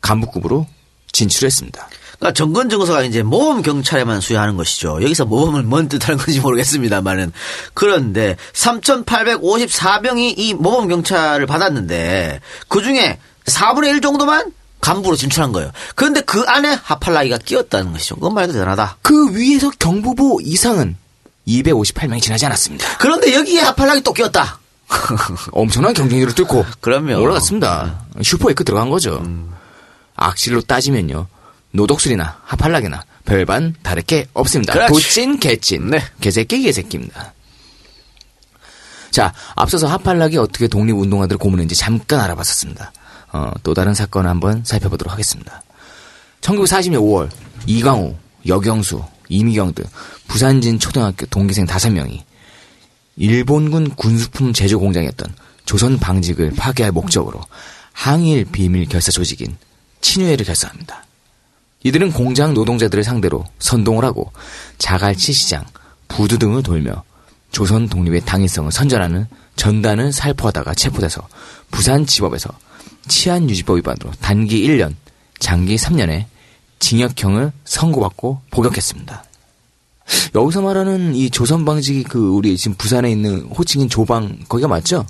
간부급으로 0.00 0.66
진출했습니다. 1.12 1.88
그러니까 2.18 2.34
정권 2.34 2.68
증서가 2.68 3.02
이제 3.02 3.22
모범 3.22 3.62
경찰에만 3.62 4.20
수여하는 4.20 4.56
것이죠. 4.56 5.02
여기서 5.02 5.24
모범은 5.24 5.68
뭔 5.68 5.88
뜻하는 5.88 6.18
건지 6.18 6.40
모르겠습니다만은 6.40 7.32
그런데 7.74 8.36
3,854명이 8.52 10.34
이 10.36 10.54
모범 10.54 10.88
경찰을 10.88 11.46
받았는데 11.46 12.40
그 12.68 12.82
중에 12.82 13.18
4분의 13.46 13.88
1 13.94 14.00
정도만 14.00 14.52
간부로 14.80 15.16
진출한 15.16 15.52
거예요. 15.52 15.72
그런데 15.94 16.20
그 16.20 16.42
안에 16.46 16.76
하팔라기가 16.82 17.38
끼었다는 17.38 17.92
것이죠. 17.92 18.16
그건 18.16 18.34
말도 18.34 18.52
대단하다. 18.52 18.98
그 19.02 19.36
위에서 19.36 19.70
경부보 19.78 20.40
이상은 20.42 20.96
258명이 21.48 22.20
지나지 22.22 22.46
않았습니다. 22.46 22.98
그런데 22.98 23.34
여기에 23.34 23.60
하팔라기 23.60 24.02
또 24.02 24.12
끼었다. 24.12 24.60
엄청난 25.52 25.94
경쟁률을 25.94 26.34
뚫고 26.34 26.64
그럼요. 26.80 27.20
올라갔습니다. 27.20 28.04
슈퍼 28.22 28.50
에크 28.50 28.64
들어간 28.64 28.90
거죠. 28.90 29.24
악실로 30.16 30.62
따지면요. 30.62 31.26
노독술이나 31.72 32.40
하팔락이나 32.44 33.04
별반 33.24 33.74
다를 33.82 34.02
게 34.02 34.26
없습니다. 34.34 34.72
그렇지. 34.74 34.92
도찐 34.92 35.38
개찐 35.40 35.90
네. 35.90 36.02
개새끼 36.20 36.62
개새끼입니다. 36.62 37.32
자, 39.10 39.32
앞서서 39.56 39.86
하팔락이 39.86 40.38
어떻게 40.38 40.68
독립운동가들을 40.68 41.38
고문했는지 41.38 41.76
잠깐 41.76 42.20
알아봤었습니다. 42.20 42.92
어, 43.32 43.50
또 43.62 43.74
다른 43.74 43.94
사건을 43.94 44.28
한번 44.28 44.64
살펴보도록 44.64 45.12
하겠습니다. 45.12 45.62
1940년 46.40 46.98
5월 47.00 47.30
이광호, 47.66 48.16
여경수, 48.46 49.04
이미경 49.28 49.74
등 49.74 49.84
부산진 50.28 50.78
초등학교 50.78 51.26
동기생 51.26 51.66
5명이 51.66 52.22
일본군 53.22 53.90
군수품 53.90 54.52
제조 54.52 54.80
공장이었던 54.80 55.32
조선 55.64 55.96
방직을 56.00 56.54
파괴할 56.56 56.90
목적으로 56.90 57.40
항일 57.92 58.44
비밀 58.46 58.88
결사 58.88 59.12
조직인 59.12 59.56
친유회를 60.00 60.44
결성합니다. 60.44 61.04
이들은 61.84 62.10
공장 62.10 62.52
노동자들을 62.52 63.04
상대로 63.04 63.44
선동을 63.60 64.04
하고 64.04 64.32
자갈치 64.78 65.32
시장, 65.32 65.64
부두 66.08 66.36
등을 66.36 66.64
돌며 66.64 67.04
조선 67.52 67.88
독립의 67.88 68.22
당위성을 68.22 68.72
선전하는 68.72 69.28
전단을 69.54 70.12
살포하다가 70.12 70.74
체포돼서 70.74 71.28
부산 71.70 72.04
지법에서 72.04 72.50
치안유지법 73.06 73.76
위반으로 73.76 74.10
단기 74.20 74.66
1년, 74.66 74.96
장기 75.38 75.76
3년의 75.76 76.24
징역형을 76.80 77.52
선고받고 77.66 78.42
복역했습니다. 78.50 79.24
여기서 80.34 80.62
말하는 80.62 81.14
이 81.14 81.30
조선 81.30 81.64
방직이 81.64 82.02
그 82.04 82.30
우리 82.30 82.56
지금 82.56 82.76
부산에 82.76 83.10
있는 83.10 83.42
호칭인 83.42 83.88
조방 83.88 84.38
거기가 84.48 84.68
맞죠? 84.68 85.06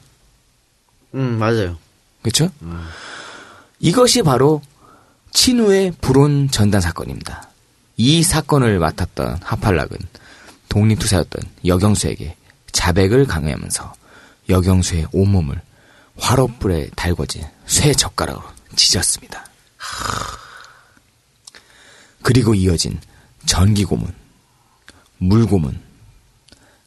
음, 1.14 1.38
맞아요. 1.38 1.76
그렇죠? 2.22 2.50
이것이 3.80 4.22
바로 4.22 4.62
친우의 5.32 5.94
불온 6.00 6.50
전단 6.50 6.80
사건입니다. 6.80 7.48
이 7.96 8.22
사건을 8.22 8.78
맡았던 8.78 9.38
하팔락은 9.42 9.98
독립투사였던 10.68 11.42
여경수에게 11.66 12.36
자백을 12.72 13.26
강요하면서 13.26 13.92
여경수의 14.48 15.08
온몸을 15.12 15.60
화롯불에 16.16 16.90
달궈진 16.96 17.44
쇠 17.66 17.92
젓가락으로 17.92 18.44
찢었습니다. 18.76 19.46
그리고 22.22 22.54
이어진 22.54 22.98
전기 23.46 23.84
고문, 23.84 24.12
물 25.22 25.46
고문, 25.46 25.78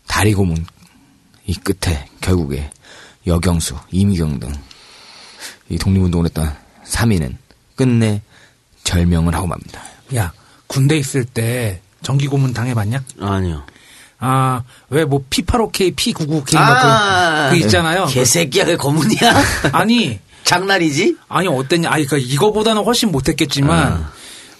다리 0.07 0.33
고문 0.33 0.65
이 1.45 1.53
끝에 1.55 2.07
결국에 2.21 2.69
여경수, 3.27 3.75
이미경 3.91 4.39
등 4.39 4.51
이 5.69 5.77
독립운동을 5.77 6.25
했던 6.25 6.55
3인은 6.85 7.35
끝내 7.75 8.21
절명을 8.83 9.33
하고 9.33 9.47
맙니다. 9.47 9.81
야, 10.15 10.31
군대 10.67 10.95
있을 10.97 11.25
때 11.25 11.81
전기 12.03 12.27
고문 12.27 12.53
당해봤냐? 12.53 13.03
아니요. 13.19 13.63
아, 14.19 14.63
왜 14.89 15.05
뭐 15.05 15.23
P85K, 15.29 15.95
P99K 15.95 16.55
아, 16.57 17.49
그, 17.49 17.57
그 17.57 17.63
있잖아요. 17.63 18.05
개새끼야, 18.05 18.65
그 18.65 18.77
고문이야? 18.77 19.33
아니. 19.73 20.19
장난이지? 20.43 21.17
아니, 21.27 21.47
어땠냐. 21.47 21.89
아니, 21.89 22.05
그 22.05 22.19
이거보다는 22.19 22.83
훨씬 22.83 23.11
못했겠지만, 23.11 23.93
아. 23.93 24.11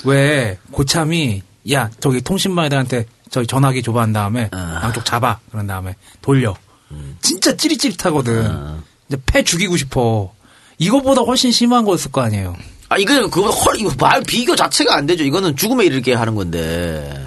왜 0.04 0.58
고참이, 0.72 1.44
야, 1.72 1.92
저기 2.00 2.22
통신반 2.22 2.66
애들한테 2.66 3.06
저기 3.30 3.48
전화기 3.48 3.84
줘봐 3.84 4.02
한 4.02 4.14
다음에, 4.14 4.50
아. 4.52 4.82
양쪽 4.84 5.06
잡아. 5.06 5.40
그런 5.52 5.68
다음에 5.68 5.96
돌려. 6.22 6.56
음. 6.92 7.18
진짜 7.22 7.56
찌릿찌릿하거든. 7.56 8.48
아. 8.52 8.84
이제 9.08 9.18
패 9.26 9.44
죽이고 9.44 9.78
싶어. 9.78 10.34
이거보다 10.78 11.22
훨씬 11.22 11.52
심한 11.52 11.86
거였을 11.86 12.12
거 12.12 12.22
아니에요. 12.22 12.56
아, 12.90 12.98
이거는 12.98 13.30
그거보다 13.30 13.56
헐, 13.56 13.80
이거 13.80 13.92
말 13.98 14.22
비교 14.22 14.56
자체가 14.56 14.96
안 14.96 15.06
되죠. 15.06 15.24
이거는 15.24 15.56
죽음에 15.56 15.86
이르게 15.86 16.14
하는 16.14 16.36
건데. 16.36 17.22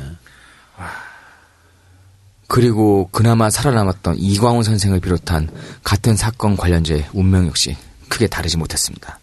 그리고 2.46 3.08
그나마 3.12 3.50
살아남았던 3.50 4.16
이광호 4.18 4.62
선생을 4.62 5.00
비롯한 5.00 5.50
같은 5.84 6.16
사건 6.16 6.56
관련자의 6.56 7.08
운명 7.12 7.46
역시 7.46 7.76
크게 8.08 8.26
다르지 8.26 8.56
못했습니다. 8.56 9.20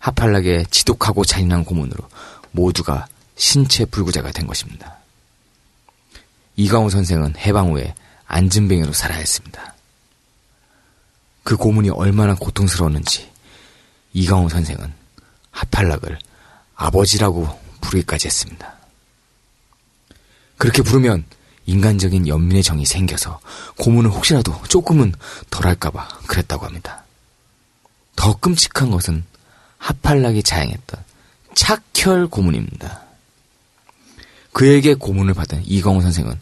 하팔락의 0.00 0.66
지독하고 0.70 1.24
잔인한 1.24 1.64
고문으로 1.64 2.08
모두가 2.50 3.06
신체 3.36 3.84
불구자가 3.84 4.32
된 4.32 4.46
것입니다. 4.48 4.98
이광호 6.56 6.90
선생은 6.90 7.36
해방 7.36 7.72
후에 7.72 7.94
안진뱅이로 8.26 8.92
살아야 8.92 9.18
했습니다. 9.18 9.74
그 11.42 11.56
고문이 11.56 11.90
얼마나 11.90 12.34
고통스러웠는지 12.34 13.30
이광호 14.12 14.48
선생은 14.48 14.92
하팔락을 15.50 16.18
아버지라고 16.74 17.60
부르기까지 17.80 18.26
했습니다. 18.26 18.74
그렇게 20.56 20.82
부르면 20.82 21.24
인간적인 21.66 22.28
연민의 22.28 22.62
정이 22.62 22.84
생겨서 22.86 23.40
고문을 23.78 24.10
혹시라도 24.10 24.54
조금은 24.68 25.14
덜할까봐 25.50 26.20
그랬다고 26.26 26.66
합니다. 26.66 27.04
더 28.16 28.36
끔찍한 28.38 28.90
것은 28.90 29.24
하팔락이 29.78 30.42
자행했던 30.42 31.02
착혈 31.54 32.28
고문입니다. 32.28 33.03
그에게 34.54 34.94
고문을 34.94 35.34
받은 35.34 35.62
이광호 35.66 36.00
선생은 36.00 36.40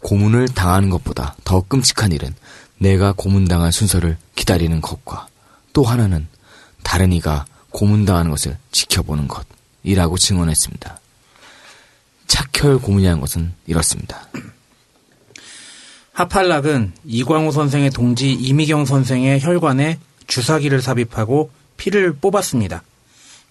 고문을 0.00 0.48
당하는 0.48 0.90
것보다 0.90 1.36
더 1.44 1.60
끔찍한 1.60 2.10
일은 2.10 2.34
내가 2.78 3.12
고문당할 3.12 3.70
순서를 3.70 4.16
기다리는 4.34 4.80
것과 4.80 5.28
또 5.72 5.84
하나는 5.84 6.26
다른 6.82 7.12
이가 7.12 7.44
고문당하는 7.70 8.30
것을 8.30 8.56
지켜보는 8.72 9.28
것이라고 9.28 10.18
증언했습니다. 10.18 11.00
착혈 12.26 12.78
고문이라는 12.80 13.20
것은 13.20 13.52
이렇습니다. 13.66 14.26
하팔락은 16.14 16.94
이광호 17.04 17.52
선생의 17.52 17.90
동지 17.90 18.32
이미경 18.32 18.86
선생의 18.86 19.40
혈관에 19.42 19.98
주사기를 20.26 20.80
삽입하고 20.80 21.50
피를 21.76 22.14
뽑았습니다. 22.14 22.82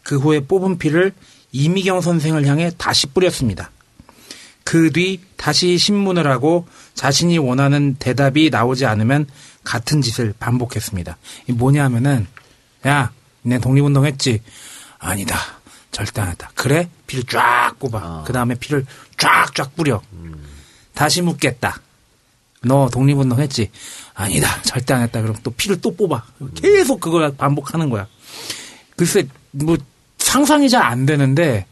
그 0.02 0.18
후에 0.18 0.42
뽑은 0.42 0.80
피를 0.80 1.14
이미경 1.52 2.02
선생을 2.02 2.46
향해 2.48 2.72
다시 2.78 3.08
뿌렸습니다. 3.08 3.72
그 4.64 4.92
뒤 4.92 5.20
다시 5.36 5.78
신문을 5.78 6.28
하고 6.28 6.68
자신이 6.94 7.38
원하는 7.38 7.96
대답이 7.96 8.50
나오지 8.50 8.86
않으면 8.86 9.28
같은 9.64 10.02
짓을 10.02 10.34
반복했습니다. 10.40 11.18
이 11.48 11.52
뭐냐 11.52 11.84
하면은 11.86 12.28
야, 12.88 13.12
내 13.42 13.60
독립운동 13.60 14.06
했지? 14.06 14.42
아니다. 15.00 15.38
절대 15.92 16.22
안 16.22 16.30
했다. 16.30 16.52
그래? 16.56 16.90
피를 17.06 17.24
쫙 17.26 17.74
뽑아. 17.80 18.24
그 18.26 18.34
다음에 18.34 18.56
피를 18.56 18.86
쫙쫙 19.18 19.76
뿌려. 19.76 20.02
다시 20.94 21.22
묻겠다. 21.22 21.82
너 22.64 22.90
독립운동 22.90 23.40
했지? 23.40 23.72
아니다. 24.14 24.62
절대 24.62 24.94
안 24.94 25.02
했다. 25.02 25.22
그럼 25.22 25.36
또 25.44 25.52
피를 25.52 25.82
또 25.82 25.96
뽑아. 25.96 26.24
계속 26.56 27.00
그걸 27.02 27.36
반복하는 27.36 27.90
거야. 27.90 28.08
글쎄, 28.96 29.28
뭐, 29.52 29.76
상상이 30.32 30.70
잘 30.70 30.82
안 30.84 31.06
되는데, 31.06 31.66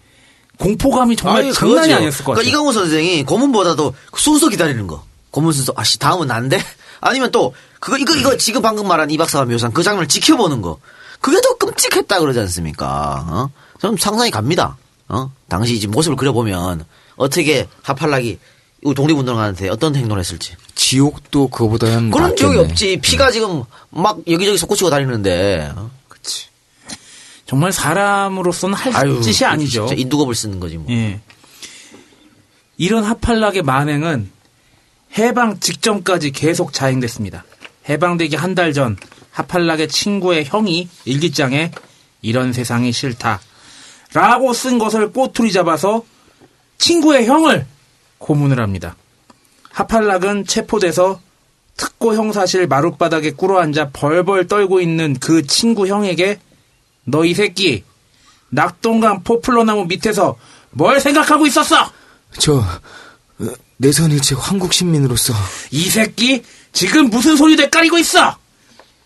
공포감이 0.57 1.15
정말 1.15 1.43
아니, 1.43 1.53
장난이 1.53 1.75
그거죠. 1.81 1.95
아니었을 1.95 2.25
것 2.25 2.31
같아요. 2.31 2.35
그러니까 2.35 2.49
이강호 2.49 2.73
선생이 2.73 3.23
고문보다도 3.23 3.93
순서 4.17 4.49
기다리는 4.49 4.87
거. 4.87 5.03
고문 5.31 5.53
순서. 5.53 5.71
아씨, 5.75 5.97
다음은 5.99 6.27
난데? 6.27 6.59
아니면 6.99 7.31
또, 7.31 7.53
그거, 7.79 7.97
이거, 7.97 8.13
이거 8.15 8.35
지금 8.37 8.61
방금 8.61 8.87
말한 8.87 9.09
이 9.11 9.17
박사가 9.17 9.45
묘사한 9.45 9.71
그 9.73 9.83
장면을 9.83 10.07
지켜보는 10.09 10.61
거. 10.61 10.79
그게 11.21 11.39
더 11.41 11.55
끔찍했다 11.57 12.19
그러지 12.19 12.39
않습니까? 12.39 13.25
어? 13.29 13.49
좀 13.79 13.95
상상이 13.97 14.31
갑니다. 14.31 14.77
어? 15.07 15.31
당시 15.47 15.79
지금 15.79 15.93
모습을 15.93 16.15
그려보면 16.17 16.83
어떻게 17.15 17.67
하팔락이 17.83 18.39
이 18.85 18.93
독립운동가한테 18.93 19.69
어떤 19.69 19.95
행동을 19.95 20.19
했을지. 20.19 20.55
지옥도 20.75 21.49
그거보다는 21.49 22.11
그런 22.11 22.35
지옥이 22.35 22.55
낫겠네. 22.55 22.71
없지. 22.71 22.99
피가 23.01 23.31
지금 23.31 23.63
막 23.89 24.19
여기저기 24.27 24.57
솟구치고 24.57 24.89
다니는데. 24.89 25.71
어? 25.75 25.89
정말 27.49 27.71
사람으로서는 27.71 28.75
할 28.75 28.95
아유, 28.95 29.21
짓이 29.23 29.43
아니죠. 29.43 29.87
진짜 29.87 29.99
인두겁을 29.99 30.35
쓰는 30.35 30.59
거지 30.59 30.77
뭐. 30.77 30.85
예. 30.91 31.19
이런 32.77 33.03
하팔락의 33.03 33.63
만행은 33.63 34.29
해방 35.17 35.59
직전까지 35.59 36.29
계속 36.31 36.73
자행됐습니다. 36.73 37.43
해방되기 37.89 38.35
한 38.35 38.53
달 38.53 38.71
전 38.71 38.97
하팔락의 39.31 39.87
친구의 39.87 40.45
형이 40.45 40.89
일기장에 41.05 41.71
이런 42.21 42.53
세상이 42.53 42.91
싫다. 42.91 43.39
라고 44.13 44.53
쓴 44.53 44.77
것을 44.77 45.11
꼬투리 45.11 45.51
잡아서 45.51 46.03
친구의 46.77 47.25
형을 47.25 47.65
고문을 48.19 48.59
합니다. 48.59 48.95
하팔락은 49.71 50.45
체포돼서 50.45 51.19
특고 51.77 52.13
형사실 52.13 52.67
마룻바닥에 52.67 53.31
꿇어앉아 53.31 53.89
벌벌 53.89 54.47
떨고 54.47 54.81
있는 54.81 55.15
그 55.19 55.47
친구 55.47 55.87
형에게 55.87 56.37
너 57.09 57.25
이 57.25 57.33
새끼 57.33 57.83
낙동강 58.49 59.23
포플러나무 59.23 59.85
밑에서 59.85 60.35
뭘 60.71 60.99
생각하고 60.99 61.45
있었어? 61.47 61.91
저, 62.37 62.55
어, 62.55 63.45
내선일체 63.77 64.35
황국 64.35 64.73
신민으로서 64.73 65.33
이 65.71 65.81
새끼 65.89 66.43
지금 66.71 67.09
무슨 67.09 67.37
소리 67.37 67.55
대까리고 67.55 67.97
있어? 67.99 68.37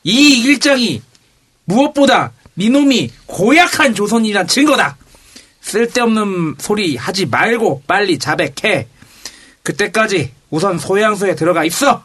이 0.03 0.41
일장이 0.43 1.01
무엇보다 1.65 2.31
니놈이 2.57 3.11
고약한 3.25 3.95
조선이란 3.95 4.47
증거다. 4.47 4.97
쓸데없는 5.61 6.55
소리 6.59 6.97
하지 6.97 7.25
말고 7.25 7.83
빨리 7.87 8.19
자백해. 8.19 8.87
그때까지 9.63 10.33
우선 10.49 10.77
소양소에 10.77 11.35
들어가 11.35 11.63
있어. 11.63 12.03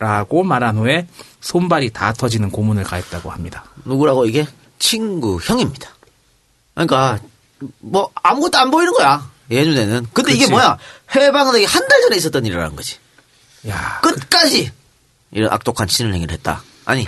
라고 0.00 0.42
말한 0.42 0.78
후에 0.78 1.06
손발이 1.40 1.90
다 1.90 2.12
터지는 2.12 2.50
고문을 2.50 2.82
가했다고 2.84 3.30
합니다. 3.30 3.64
누구라고 3.84 4.26
이게? 4.26 4.46
친구, 4.80 5.38
형입니다. 5.40 5.88
그러니까, 6.74 7.20
뭐, 7.78 8.10
아무것도 8.14 8.58
안 8.58 8.70
보이는 8.72 8.92
거야. 8.92 9.30
얘 9.52 9.62
눈에는. 9.64 10.06
근데 10.12 10.32
이게 10.32 10.40
그치. 10.40 10.50
뭐야? 10.50 10.76
해방되기 11.14 11.64
한 11.66 11.86
달 11.88 12.00
전에 12.02 12.16
있었던 12.16 12.44
일이라는 12.46 12.74
거지. 12.74 12.96
야, 13.68 14.00
끝까지! 14.02 14.72
이런 15.32 15.52
악독한 15.52 15.86
친일 15.86 16.12
행위를 16.14 16.32
했다. 16.34 16.62
아니, 16.86 17.06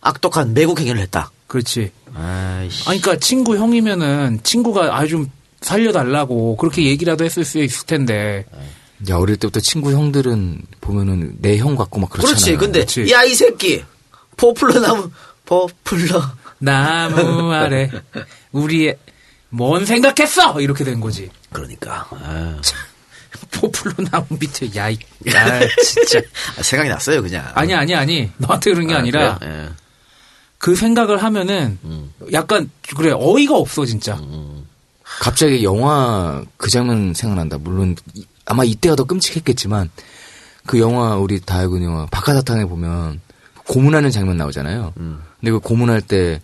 악독한 0.00 0.54
매국 0.54 0.78
행위를 0.78 1.00
했다. 1.00 1.30
그렇지. 1.48 1.90
아이씨. 2.14 2.88
아니, 2.88 3.00
그러니까 3.00 3.16
친구 3.24 3.56
형이면은 3.56 4.40
친구가 4.44 4.96
아 4.96 5.06
좀 5.06 5.30
살려달라고 5.60 6.56
그렇게 6.56 6.84
얘기라도 6.84 7.24
했을 7.24 7.44
수 7.44 7.58
있을 7.58 7.86
텐데. 7.86 8.44
야, 9.10 9.16
어릴 9.16 9.36
때부터 9.38 9.58
친구 9.60 9.92
형들은 9.92 10.62
보면은 10.80 11.36
내 11.40 11.56
형 11.58 11.74
같고 11.74 11.98
막 12.00 12.10
그렇잖아요. 12.10 12.58
그렇지. 12.58 12.94
근데, 12.94 13.10
야, 13.10 13.24
이 13.24 13.34
새끼! 13.34 13.82
포플러 14.36 14.78
나무, 14.80 15.10
포플러. 15.46 16.22
나무 16.58 17.52
아래 17.52 17.90
우리의 18.52 18.96
뭔 19.50 19.84
생각했어 19.86 20.60
이렇게 20.60 20.84
된 20.84 21.00
거지. 21.00 21.30
그러니까. 21.52 22.06
아. 22.10 22.60
포플러 23.50 23.94
나무 24.10 24.26
밑에 24.38 24.68
야이 24.74 24.98
야 25.32 25.60
진짜 25.84 26.20
아, 26.58 26.62
생각이 26.62 26.88
났어요, 26.90 27.22
그냥. 27.22 27.46
아니 27.54 27.74
아니 27.74 27.94
아니 27.94 28.30
너한테 28.38 28.72
그런 28.72 28.86
게 28.88 28.94
아, 28.94 28.98
아, 28.98 29.02
니라 29.02 29.38
그래요? 29.38 29.52
예. 29.64 29.68
그 30.58 30.74
생각을 30.74 31.22
하면은 31.22 31.78
약간 32.32 32.70
그래 32.96 33.12
어이가 33.14 33.54
없어 33.56 33.84
진짜. 33.86 34.20
갑자기 35.04 35.62
영화 35.64 36.42
그 36.56 36.68
장면 36.70 37.14
생각난다. 37.14 37.58
물론 37.58 37.96
이- 38.14 38.26
아마 38.44 38.64
이때가 38.64 38.96
더 38.96 39.04
끔찍했겠지만 39.04 39.90
그 40.66 40.80
영화 40.80 41.16
우리 41.16 41.40
다 41.40 41.58
알고 41.58 41.76
있는 41.76 41.90
영화 41.90 42.06
박하사탕에 42.06 42.64
보면 42.66 43.20
고문하는 43.66 44.10
장면 44.10 44.36
나오잖아요. 44.36 44.92
근데 44.96 45.50
그 45.50 45.58
고문할 45.60 46.00
때 46.02 46.40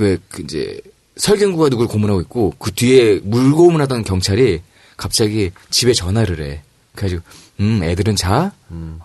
왜 0.00 0.18
그 0.30 0.42
이제 0.42 0.80
설경구가 1.16 1.68
누굴 1.68 1.86
고문하고 1.86 2.20
있고 2.22 2.54
그 2.58 2.72
뒤에 2.72 3.20
물고문하던 3.22 4.04
경찰이 4.04 4.62
갑자기 4.96 5.50
집에 5.70 5.92
전화를 5.92 6.40
해. 6.42 6.62
그래가지고 6.94 7.22
음 7.60 7.82
애들은 7.84 8.16
자? 8.16 8.52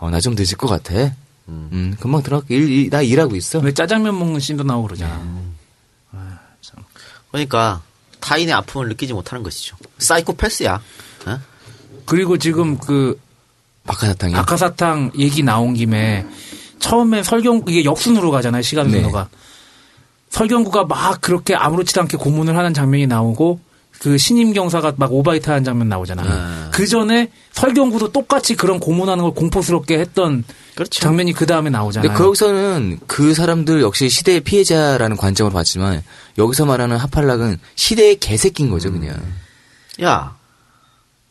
어 0.00 0.10
나 0.10 0.20
좀 0.20 0.34
늦을 0.34 0.56
것 0.56 0.66
같아. 0.68 1.14
음, 1.48 1.94
금방 2.00 2.22
들어갈게. 2.22 2.56
일, 2.56 2.68
일- 2.70 2.90
나 2.90 3.02
일하고 3.02 3.36
있어. 3.36 3.58
왜 3.60 3.72
짜장면 3.72 4.18
먹는 4.18 4.40
씬도 4.40 4.64
나오고 4.64 4.88
그러잖아. 4.88 5.22
그러니까 7.30 7.82
타인의 8.20 8.54
아픔을 8.54 8.88
느끼지 8.88 9.12
못하는 9.12 9.42
것이죠. 9.42 9.76
사이코패스야. 9.98 10.80
어? 11.26 11.40
그리고 12.06 12.38
지금 12.38 12.78
그 12.78 13.20
박하사탕이 13.84 14.32
박하사탕 14.34 15.12
얘기 15.18 15.42
나온 15.42 15.74
김에 15.74 16.26
처음에 16.78 17.22
설경 17.22 17.62
이게 17.68 17.84
역순으로 17.84 18.30
가잖아요 18.30 18.62
시간 18.62 18.86
네. 18.88 18.94
순서가 18.94 19.28
설경구가 20.30 20.84
막 20.84 21.20
그렇게 21.20 21.54
아무렇지도 21.54 22.00
않게 22.02 22.16
고문을 22.16 22.56
하는 22.56 22.74
장면이 22.74 23.06
나오고 23.06 23.60
그 23.98 24.18
신임 24.18 24.52
경사가 24.52 24.94
막 24.96 25.12
오바이트 25.12 25.48
하는 25.48 25.64
장면 25.64 25.88
나오잖아요. 25.88 26.70
그 26.72 26.86
전에 26.86 27.30
설경구도 27.52 28.12
똑같이 28.12 28.54
그런 28.54 28.78
고문하는 28.78 29.22
걸 29.22 29.32
공포스럽게 29.32 29.98
했던 29.98 30.44
장면이 30.90 31.32
그 31.32 31.46
다음에 31.46 31.70
나오잖아요. 31.70 32.10
근데 32.10 32.22
거기서는 32.22 33.00
그 33.06 33.32
사람들 33.32 33.80
역시 33.80 34.08
시대의 34.10 34.40
피해자라는 34.40 35.16
관점으로 35.16 35.54
봤지만 35.54 36.02
여기서 36.36 36.66
말하는 36.66 36.98
하팔락은 36.98 37.58
시대의 37.74 38.16
개새끼인 38.16 38.70
거죠 38.70 38.92
그냥. 38.92 39.16
야, 40.02 40.36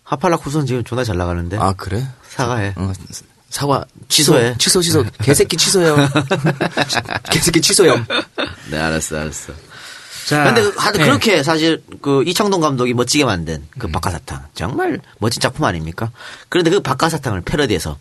하팔락 0.04 0.46
후손 0.46 0.66
지금 0.66 0.84
존나 0.84 1.04
잘 1.04 1.18
나가는데. 1.18 1.58
아 1.58 1.74
그래? 1.74 2.08
사과해. 2.28 2.74
어, 2.78 2.92
사과 3.56 3.86
취소해. 4.10 4.54
취소 4.58 4.82
취소 4.82 5.02
개새끼 5.24 5.56
취소요. 5.56 5.96
개새끼 7.32 7.62
취소요. 7.62 7.96
네, 8.70 8.78
알았어, 8.78 9.16
알았어. 9.22 9.54
자, 10.26 10.44
근데 10.44 10.62
그- 10.62 10.74
하여튼 10.78 11.00
네. 11.02 11.08
그렇게 11.08 11.42
사실 11.42 11.82
그 12.02 12.22
이창동 12.26 12.60
감독이 12.60 12.94
멋지게 12.94 13.24
만든 13.24 13.66
그 13.80 13.88
박하사탕 13.88 14.48
정말 14.56 15.00
멋진 15.20 15.40
작품 15.42 15.64
아닙니까? 15.64 16.12
그런데 16.50 16.70
그 16.70 16.82
박하사탕을 16.82 17.42
패러디해서 17.42 17.98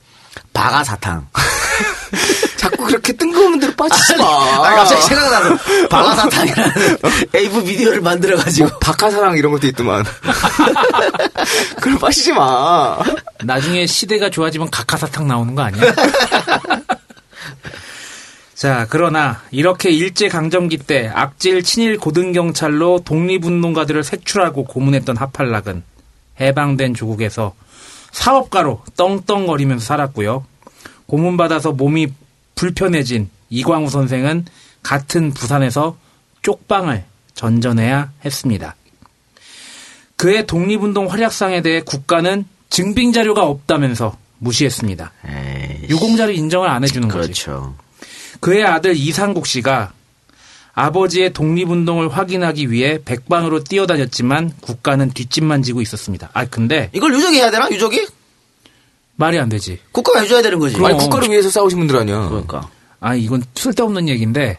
바가사탕. 0.53 1.29
자꾸 2.65 2.85
그렇게 2.87 3.13
뜬금없는 3.13 3.61
대로 3.61 3.75
빠지지 3.75 4.17
마. 4.17 4.25
아, 4.25 4.75
갑자기 4.75 5.03
생각나서 5.03 5.89
바가사탕이라는 5.91 6.99
AV 7.35 7.65
비디오를 7.69 8.01
만들어가지고 8.01 8.69
뭐 8.69 8.79
박하사랑 8.79 9.37
이런 9.37 9.53
것도 9.53 9.67
있더만. 9.67 10.03
그럼 11.83 11.99
빠지지 11.99 12.33
마. 12.33 12.99
나중에 13.43 13.85
시대가 13.87 14.31
좋아지면 14.31 14.71
각하사탕 14.71 15.29
나오는 15.29 15.55
거 15.55 15.61
아니야? 15.61 15.83
자, 18.55 18.87
그러나 18.89 19.43
이렇게 19.51 19.91
일제 19.91 20.29
강점기 20.29 20.79
때 20.79 21.13
악질 21.15 21.63
친일 21.63 21.99
고등경찰로 21.99 23.01
독립운동가들을 23.05 24.03
색출하고 24.03 24.65
고문했던 24.65 25.19
하팔락은 25.19 25.83
해방된 26.41 26.95
조국에서 26.95 27.53
사업가로 28.13 28.83
떵떵거리면서 28.97 29.85
살았고요. 29.85 30.47
고문받아서 31.07 31.73
몸이 31.73 32.09
불편해진 32.55 33.31
이광우 33.51 33.91
선생은 33.91 34.47
같은 34.83 35.33
부산에서 35.33 35.97
쪽방을 36.43 37.05
전전해야 37.35 38.13
했습니다. 38.25 38.77
그의 40.17 40.47
독립운동 40.47 41.11
활약상에 41.11 41.63
대해 41.63 41.81
국가는 41.81 42.45
증빙 42.71 43.13
자료가 43.13 43.45
없다면서 43.45 44.17
무시했습니다. 44.39 45.13
유공자를 45.89 46.35
인정을 46.35 46.69
안 46.69 46.83
해주는 46.85 47.09
거지. 47.09 47.45
그렇죠. 47.45 47.75
그의 48.41 48.65
아들 48.65 48.97
이상국 48.97 49.47
씨가 49.47 49.93
아버지의 50.75 51.33
독립운동을 51.33 52.09
확인하기 52.09 52.71
위해 52.71 52.99
백방으로 53.05 53.63
뛰어다녔지만 53.65 54.53
국가는 54.61 55.09
뒷짐만 55.11 55.63
지고 55.63 55.81
있었습니다. 55.81 56.31
아 56.33 56.45
근데 56.47 56.91
이걸 56.93 57.15
유족이 57.15 57.37
해야 57.37 57.51
되나? 57.51 57.71
유족이? 57.71 58.07
말이 59.17 59.39
안 59.39 59.49
되지. 59.49 59.79
국가가 59.93 60.21
해줘야 60.21 60.43
되는 60.43 60.59
거지. 60.59 60.77
아니 60.85 60.97
국가를 60.99 61.31
위해서 61.31 61.51
싸우신 61.51 61.79
분들 61.79 61.97
아니야. 61.97 62.29
그러니까. 62.29 62.69
아 63.01 63.15
이건 63.15 63.43
쓸데없는 63.55 64.09
얘기인데 64.09 64.59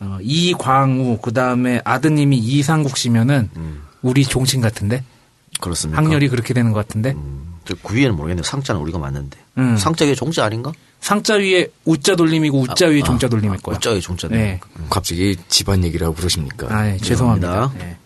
어, 0.00 0.18
이광우 0.22 1.18
그 1.20 1.32
다음에 1.32 1.80
아드님이 1.84 2.38
이상국 2.38 2.96
씨면은 2.96 3.50
우리 4.02 4.24
종친 4.24 4.60
같은데 4.60 5.04
그렇습니까? 5.60 6.00
학렬이 6.00 6.28
그렇게 6.28 6.54
되는 6.54 6.72
것 6.72 6.86
같은데 6.86 7.14
저 7.64 7.74
구위에는 7.82 8.16
모르겠는데 8.16 8.48
상자는 8.48 8.80
우리가 8.80 8.98
맞는데. 8.98 9.38
음. 9.58 9.76
상자 9.76 10.04
위에 10.04 10.14
종자 10.14 10.44
아닌가? 10.44 10.72
상자 11.00 11.34
위에 11.34 11.68
우자 11.84 12.16
돌림이고 12.16 12.58
우자 12.60 12.86
위에 12.86 13.02
종자 13.02 13.28
돌림일 13.28 13.58
거야. 13.60 13.76
우자 13.76 13.90
위에 13.90 14.00
종자 14.00 14.28
네. 14.28 14.60
갑자기 14.90 15.36
집안 15.48 15.84
얘기를 15.84 16.06
하고 16.06 16.16
그러십니까? 16.16 16.66
아, 16.70 16.88
예, 16.90 16.96
죄송합니다. 16.96 17.72
예. 17.80 17.96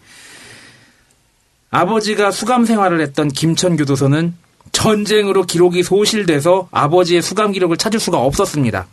아버지가 1.70 2.30
수감 2.30 2.64
생활을 2.64 3.00
했던 3.00 3.28
김천 3.28 3.76
교도소는 3.76 4.34
전쟁으로 4.76 5.44
기록이 5.44 5.82
소실돼서 5.82 6.68
아버지의 6.70 7.22
수감 7.22 7.52
기록을 7.52 7.78
찾을 7.78 7.98
수가 7.98 8.18
없었습니다. 8.18 8.86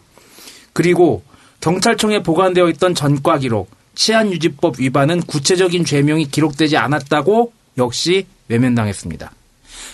그리고 0.71 1.23
경찰청에 1.59 2.23
보관되어 2.23 2.69
있던 2.69 2.95
전과 2.95 3.39
기록, 3.39 3.69
치안유지법 3.93 4.79
위반은 4.79 5.23
구체적인 5.23 5.83
죄명이 5.83 6.29
기록되지 6.29 6.77
않았다고 6.77 7.51
역시 7.77 8.25
외면당했습니다. 8.47 9.29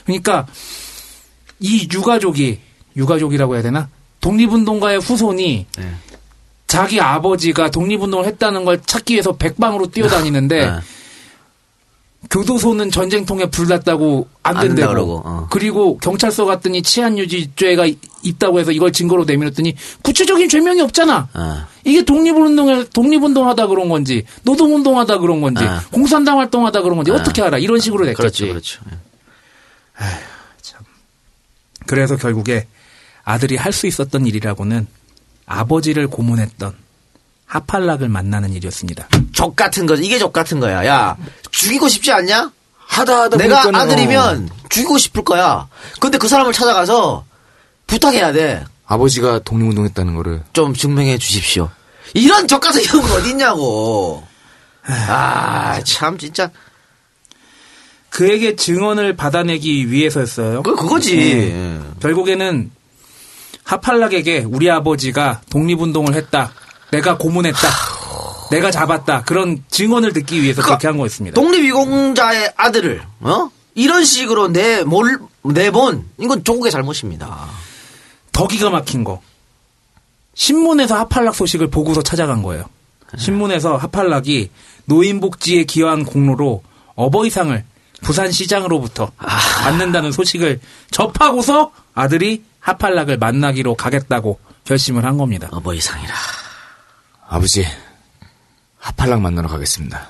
그러니까 0.05 0.45
이 1.59 1.87
유가족이 1.91 2.59
유가족이라고 2.95 3.55
해야 3.55 3.63
되나? 3.63 3.89
독립운동가의 4.21 4.99
후손이 4.99 5.65
자기 6.67 7.01
아버지가 7.01 7.71
독립운동을 7.71 8.25
했다는 8.27 8.63
걸 8.63 8.79
찾기 8.85 9.13
위해서 9.13 9.35
백방으로 9.35 9.87
뛰어다니는데 9.87 10.69
네. 10.69 10.79
교도소는 12.29 12.91
전쟁통에 12.91 13.45
불났다고 13.49 14.27
안안 14.43 14.61
된다 14.67 14.75
된다고 14.75 14.93
그러고, 14.93 15.21
어. 15.25 15.47
그리고 15.49 15.97
경찰서 15.99 16.45
갔더니 16.45 16.81
치안 16.83 17.17
유지죄가 17.17 17.85
이- 17.87 17.97
있다고 18.23 18.59
해서 18.59 18.71
이걸 18.71 18.91
증거로 18.91 19.23
내밀었더니 19.23 19.73
구체적인 20.03 20.49
죄명이 20.49 20.81
없잖아. 20.81 21.29
어. 21.33 21.65
이게 21.85 22.03
독립운동을 22.03 22.89
독립운동하다 22.89 23.67
그런 23.67 23.87
건지 23.89 24.25
노동운동하다 24.43 25.17
그런 25.19 25.39
건지 25.41 25.63
아. 25.63 25.81
공산당 25.91 26.39
활동하다 26.39 26.81
그런 26.81 26.97
건지 26.97 27.11
아. 27.11 27.15
어떻게 27.15 27.41
알아? 27.41 27.57
이런 27.57 27.79
식으로 27.79 28.05
됐겠지. 28.05 28.43
그렇죠, 28.43 28.47
그렇죠. 28.47 28.81
그래서 31.87 32.15
결국에 32.17 32.67
아들이 33.23 33.55
할 33.55 33.71
수 33.73 33.87
있었던 33.87 34.25
일이라고는 34.27 34.87
아버지를 35.45 36.07
고문했던 36.07 36.73
하팔락을 37.45 38.09
만나는 38.09 38.53
일이었습니다. 38.53 39.07
족 39.39 39.55
같은 39.55 39.85
거지. 39.85 40.03
이게 40.03 40.19
족 40.19 40.33
같은 40.33 40.59
거야. 40.59 40.85
야, 40.85 41.15
죽이고 41.49 41.87
싶지 41.87 42.11
않냐? 42.11 42.51
하다 42.75 43.21
하다 43.21 43.37
내가 43.37 43.61
보니까는 43.63 43.79
아들이면 43.79 44.49
죽이고 44.67 44.97
싶을 44.97 45.23
거야. 45.23 45.69
근데 46.01 46.17
그 46.17 46.27
사람을 46.27 46.51
찾아가서 46.51 47.23
부탁해야 47.87 48.33
돼. 48.33 48.65
아버지가 48.85 49.39
독립운동했다는 49.39 50.15
거를 50.15 50.43
좀 50.51 50.73
증명해 50.73 51.17
주십시오. 51.19 51.69
이런 52.13 52.49
족 52.49 52.59
같은 52.59 52.83
경우가 52.83 53.13
어딨냐고. 53.13 54.27
아, 54.83 55.79
참, 55.85 56.17
진짜. 56.17 56.49
그에게 58.09 58.57
증언을 58.57 59.15
받아내기 59.15 59.89
위해서였어요. 59.89 60.63
그, 60.63 60.75
그거지. 60.75 61.15
네. 61.15 61.79
결국에는 62.01 62.71
하팔락에게 63.63 64.45
우리 64.49 64.69
아버지가 64.69 65.41
독립운동을 65.49 66.13
했다. 66.15 66.51
내가 66.91 67.17
고문했다. 67.17 67.69
내가 68.51 68.71
잡았다. 68.71 69.23
그런 69.23 69.63
증언을 69.69 70.13
듣기 70.13 70.41
위해서 70.41 70.61
그렇게 70.61 70.87
한 70.87 70.97
거였습니다. 70.97 71.35
독립유공자의 71.35 72.53
아들을, 72.57 73.01
어? 73.21 73.49
이런 73.75 74.03
식으로 74.03 74.49
내, 74.49 74.83
몰, 74.83 75.19
내본, 75.43 76.09
이건 76.19 76.43
조국의 76.43 76.71
잘못입니다. 76.71 77.47
더 78.31 78.47
기가 78.47 78.69
막힌 78.69 79.03
거. 79.03 79.21
신문에서 80.33 80.95
하팔락 80.97 81.35
소식을 81.35 81.69
보고서 81.69 82.01
찾아간 82.01 82.41
거예요. 82.41 82.65
신문에서 83.17 83.77
하팔락이 83.77 84.51
노인복지에 84.85 85.63
기여한 85.65 86.05
공로로 86.05 86.63
어버이상을 86.95 87.63
부산시장으로부터 88.01 89.11
받는다는 89.17 90.11
소식을 90.11 90.59
접하고서 90.91 91.71
아들이 91.93 92.43
하팔락을 92.59 93.17
만나기로 93.17 93.75
가겠다고 93.75 94.39
결심을 94.63 95.05
한 95.05 95.17
겁니다. 95.17 95.49
어버이상이라. 95.51 96.13
아버지 97.27 97.65
하팔락 98.79 99.21
만나러 99.21 99.47
가겠습니다. 99.47 100.07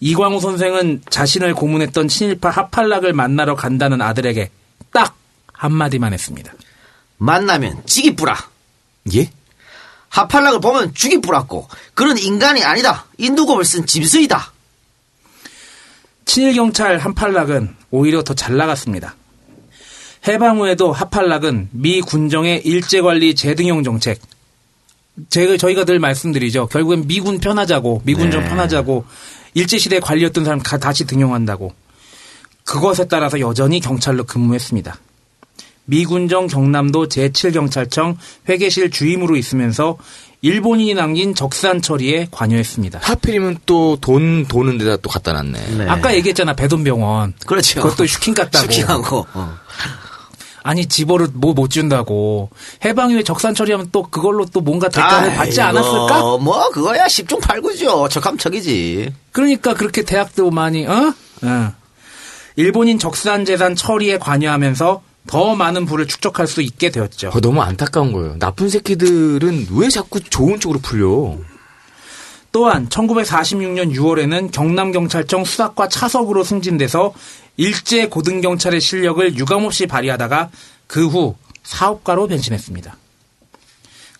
이광우 0.00 0.40
선생은 0.40 1.02
자신을 1.08 1.54
고문했던 1.54 2.08
친일파 2.08 2.50
하팔락을 2.50 3.12
만나러 3.12 3.54
간다는 3.54 4.02
아들에게 4.02 4.50
딱 4.92 5.16
한마디만 5.52 6.12
했습니다. 6.12 6.52
만나면 7.18 7.86
찌기 7.86 8.16
뿌라. 8.16 8.36
예? 9.14 9.30
하팔락을 10.08 10.60
보면 10.60 10.92
죽이 10.92 11.20
뿌랐고, 11.20 11.68
그런 11.94 12.18
인간이 12.18 12.64
아니다. 12.64 13.06
인두검을 13.16 13.64
쓴 13.64 13.86
짐승이다. 13.86 14.52
친일 16.24 16.54
경찰 16.54 16.98
한팔락은 16.98 17.76
오히려 17.90 18.22
더 18.22 18.34
잘 18.34 18.56
나갔습니다. 18.56 19.14
해방 20.26 20.58
후에도 20.58 20.92
하팔락은 20.92 21.70
미 21.72 22.00
군정의 22.00 22.60
일제관리 22.64 23.34
재등용 23.34 23.84
정책, 23.84 24.20
제가 25.28 25.56
저희가 25.56 25.84
늘 25.84 25.98
말씀드리죠. 25.98 26.66
결국엔 26.68 27.06
미군 27.06 27.38
편하자고, 27.38 28.02
미군 28.04 28.30
좀 28.30 28.42
네. 28.42 28.48
편하자고, 28.48 29.04
일제 29.54 29.78
시대 29.78 30.00
관리였던 30.00 30.44
사람 30.44 30.60
다 30.60 30.78
다시 30.78 31.04
등용한다고. 31.06 31.72
그것에 32.64 33.08
따라서 33.08 33.38
여전히 33.40 33.80
경찰로 33.80 34.24
근무했습니다. 34.24 34.96
미군정 35.84 36.46
경남도 36.46 37.08
제7경찰청 37.08 38.16
회계실 38.48 38.90
주임으로 38.90 39.36
있으면서 39.36 39.98
일본인이 40.40 40.94
남긴 40.94 41.34
적산 41.34 41.82
처리에 41.82 42.28
관여했습니다. 42.30 43.00
하필이면 43.02 43.58
또 43.66 43.96
돈 44.00 44.46
도는 44.46 44.78
데다 44.78 44.96
또 44.98 45.10
갖다 45.10 45.32
놨네. 45.32 45.86
아까 45.88 46.14
얘기했잖아 46.14 46.54
배돈병원. 46.54 47.34
그렇죠. 47.46 47.82
그것도 47.82 48.06
슈킹 48.06 48.34
같다고. 48.34 48.64
슈킹하고. 48.72 49.26
어. 49.34 49.58
아니 50.62 50.86
집어를 50.86 51.28
뭐 51.34 51.52
못 51.52 51.70
준다고. 51.70 52.50
해방 52.84 53.10
이후에 53.10 53.22
적산 53.22 53.54
처리하면 53.54 53.88
또 53.92 54.02
그걸로 54.04 54.46
또 54.46 54.60
뭔가 54.60 54.88
대가를 54.88 55.34
받지 55.34 55.60
아이고, 55.60 55.78
않았을까? 55.78 56.38
뭐 56.38 56.70
그거야 56.70 57.06
10중 57.06 57.40
8구죠. 57.40 58.08
척함척이지. 58.10 59.12
그러니까 59.32 59.74
그렇게 59.74 60.02
대학도 60.02 60.50
많이 60.50 60.86
어? 60.86 61.12
어. 61.42 61.72
일본인 62.56 62.98
적산 62.98 63.44
재산 63.44 63.74
처리에 63.76 64.18
관여하면서 64.18 65.02
더 65.26 65.54
많은 65.54 65.86
부를 65.86 66.06
축적할 66.06 66.46
수 66.46 66.62
있게 66.62 66.90
되었죠. 66.90 67.28
어, 67.34 67.40
너무 67.40 67.60
안타까운 67.62 68.12
거예요. 68.12 68.36
나쁜 68.38 68.68
새끼들은 68.68 69.68
왜 69.72 69.88
자꾸 69.88 70.20
좋은 70.20 70.58
쪽으로 70.58 70.80
풀려? 70.80 71.36
또한 72.50 72.86
1946년 72.88 73.94
6월에는 73.94 74.52
경남경찰청 74.52 75.44
수사과 75.44 75.88
차석으로 75.88 76.44
승진돼서 76.44 77.14
일제 77.56 78.08
고등경찰의 78.08 78.80
실력을 78.80 79.36
유감없이 79.36 79.86
발휘하다가 79.86 80.50
그 80.86 81.08
후 81.08 81.36
사업가로 81.62 82.28
변신했습니다. 82.28 82.96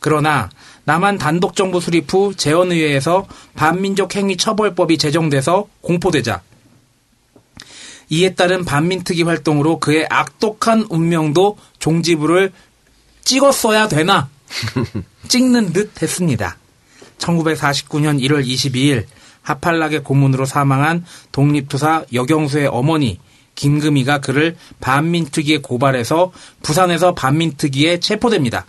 그러나 0.01 0.51
남한 0.85 1.19
단독 1.19 1.55
정부 1.55 1.81
수립 1.81 2.13
후 2.13 2.35
재헌의회에서 2.35 3.27
반민족 3.55 4.17
행위 4.17 4.37
처벌법이 4.37 4.99
제정돼서 4.99 5.69
공포되자 5.81 6.43
이에 8.09 8.35
따른 8.35 8.65
반민특위 8.65 9.23
활동으로 9.23 9.79
그의 9.79 10.07
악독한 10.11 10.87
운명도 10.91 11.57
종지부를 11.79 12.53
찍었어야 13.25 13.89
되나 13.89 14.29
찍는 15.29 15.73
듯 15.73 16.03
했습니다. 16.03 16.59
1949년 17.19 18.21
1월 18.21 18.45
22일 18.45 19.07
하팔락의 19.43 20.03
고문으로 20.05 20.45
사망한 20.45 21.05
독립투사 21.33 22.05
여경수의 22.13 22.69
어머니 22.69 23.19
김금희가 23.55 24.19
그를 24.19 24.57
반민특위에 24.81 25.59
고발해서 25.59 26.33
부산에서 26.63 27.15
반민특위에 27.15 28.01
체포됩니다. 28.01 28.67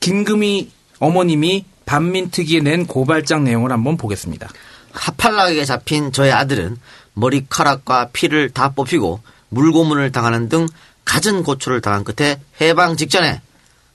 김금희 0.00 0.70
어머님이 0.98 1.64
반민특위에 1.86 2.60
낸 2.60 2.86
고발장 2.86 3.44
내용을 3.44 3.72
한번 3.72 3.96
보겠습니다. 3.96 4.48
하팔락에 4.92 5.64
잡힌 5.64 6.12
저의 6.12 6.32
아들은 6.32 6.76
머리카락과 7.14 8.10
피를 8.12 8.50
다 8.50 8.70
뽑히고 8.70 9.20
물고문을 9.48 10.12
당하는 10.12 10.48
등 10.48 10.66
갖은 11.04 11.42
고초를 11.42 11.80
당한 11.80 12.04
끝에 12.04 12.40
해방 12.60 12.96
직전에 12.96 13.40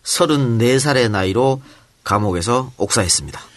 34살의 0.03 1.09
나이로 1.09 1.61
감옥에서 2.03 2.71
옥사했습니다. 2.77 3.48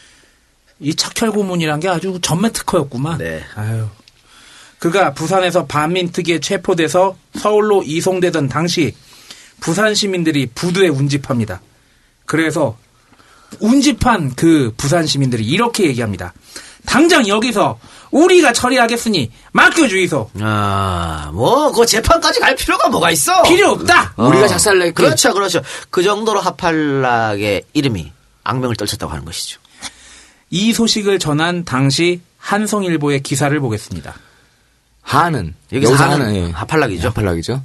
이 0.83 0.95
척혈 0.95 1.31
고문이란 1.31 1.81
게 1.81 1.89
아주 1.89 2.19
전매 2.21 2.51
특허였구만. 2.51 3.19
네. 3.19 3.43
아유. 3.55 3.87
그가 4.79 5.15
부산에서 5.15 5.67
반민특위에 5.67 6.41
체포돼서 6.41 7.17
서울로 7.39 7.83
이송되던 7.85 8.49
당시 8.49 8.95
부산 9.61 9.95
시민들이 9.95 10.47
부두에 10.47 10.89
운집합니다. 10.89 11.61
그래서 12.27 12.77
운집한 13.61 14.35
그 14.35 14.75
부산 14.77 15.07
시민들이 15.07 15.45
이렇게 15.45 15.85
얘기합니다. 15.85 16.33
당장 16.85 17.29
여기서 17.29 17.79
우리가 18.11 18.53
처리하겠으니 18.53 19.31
맡겨주이소. 19.53 20.31
아, 20.41 21.31
뭐, 21.33 21.71
그 21.71 21.87
재판까지 21.87 22.41
갈 22.41 22.57
필요가 22.57 22.89
뭐가 22.89 23.13
있어? 23.13 23.43
필요 23.43 23.71
없다. 23.71 24.15
우리가 24.17 24.49
작살낼게. 24.49 24.93
그렇죠, 24.93 25.33
그렇죠. 25.33 25.63
그 25.91 26.03
정도로 26.03 26.41
하팔락의 26.41 27.63
이름이 27.73 28.13
악명을 28.43 28.75
떨쳤다고 28.77 29.13
하는 29.13 29.25
것이죠. 29.25 29.61
이 30.53 30.75
소식을 30.75 31.19
전한 31.19 31.65
당시 31.65 32.21
한성일보의 32.37 33.23
기사를 33.23 33.59
보겠습니다. 33.59 34.15
하는 35.01 35.55
여기서 35.73 35.95
하는 35.95 36.21
하는 36.21 36.37
예. 36.37 36.51
하팔락이죠. 36.51 37.09
하팔락이죠. 37.09 37.65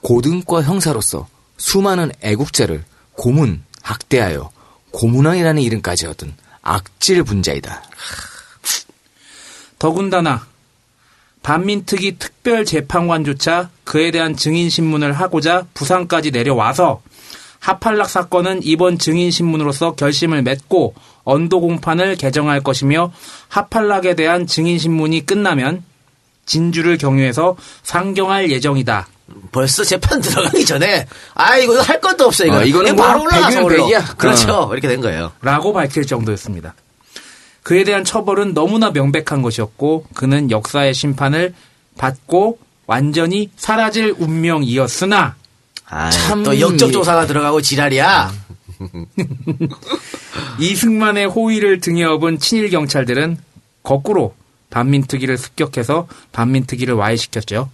고등과 0.00 0.64
형사로서 0.64 1.28
수많은 1.58 2.10
애국자를 2.20 2.84
고문, 3.12 3.62
학대하여 3.82 4.50
고문왕이라는 4.90 5.62
이름까지 5.62 6.06
얻은 6.08 6.34
악질 6.60 7.22
분자이다. 7.22 7.84
더군다나 9.78 10.44
반민특위 11.44 12.18
특별재판관조차 12.18 13.70
그에 13.84 14.10
대한 14.10 14.34
증인 14.34 14.70
신문을 14.70 15.12
하고자 15.12 15.68
부산까지 15.72 16.32
내려와서 16.32 17.00
하팔락 17.64 18.10
사건은 18.10 18.60
이번 18.62 18.98
증인신문으로서 18.98 19.94
결심을 19.94 20.42
맺고 20.42 20.94
언도 21.24 21.62
공판을 21.62 22.16
개정할 22.16 22.60
것이며 22.60 23.10
하팔락에 23.48 24.14
대한 24.16 24.46
증인신문이 24.46 25.24
끝나면 25.24 25.82
진주를 26.44 26.98
경유해서 26.98 27.56
상경할 27.82 28.50
예정이다. 28.50 29.08
벌써 29.50 29.82
재판 29.82 30.20
들어가기 30.20 30.66
전에 30.66 31.06
아 31.32 31.56
이거 31.56 31.80
할 31.80 32.02
것도 32.02 32.26
없어 32.26 32.44
이거 32.44 32.58
어, 32.58 32.64
이거는 32.64 32.92
이거 32.92 33.02
바로 33.02 33.20
뭐 33.20 33.28
올라가서 33.28 33.64
올라. 33.64 33.76
백이야. 33.78 34.04
그렇죠 34.18 34.52
어. 34.52 34.72
이렇게 34.72 34.86
된 34.86 35.00
거예요. 35.00 35.32
라고 35.40 35.72
밝힐 35.72 36.04
정도였습니다. 36.04 36.74
그에 37.62 37.84
대한 37.84 38.04
처벌은 38.04 38.52
너무나 38.52 38.90
명백한 38.90 39.40
것이었고 39.40 40.04
그는 40.12 40.50
역사의 40.50 40.92
심판을 40.92 41.54
받고 41.96 42.58
완전히 42.86 43.48
사라질 43.56 44.14
운명이었으나 44.18 45.36
아, 45.86 46.10
참또 46.10 46.58
역적 46.60 46.92
조사가 46.92 47.26
들어가고 47.26 47.60
지랄이야. 47.60 48.32
이승만의 50.58 51.26
호의를 51.26 51.80
등에 51.80 52.04
업은 52.04 52.38
친일 52.38 52.70
경찰들은 52.70 53.38
거꾸로 53.82 54.34
반민특위를 54.70 55.36
습격해서 55.38 56.08
반민특위를 56.32 56.94
와해시켰죠. 56.94 57.70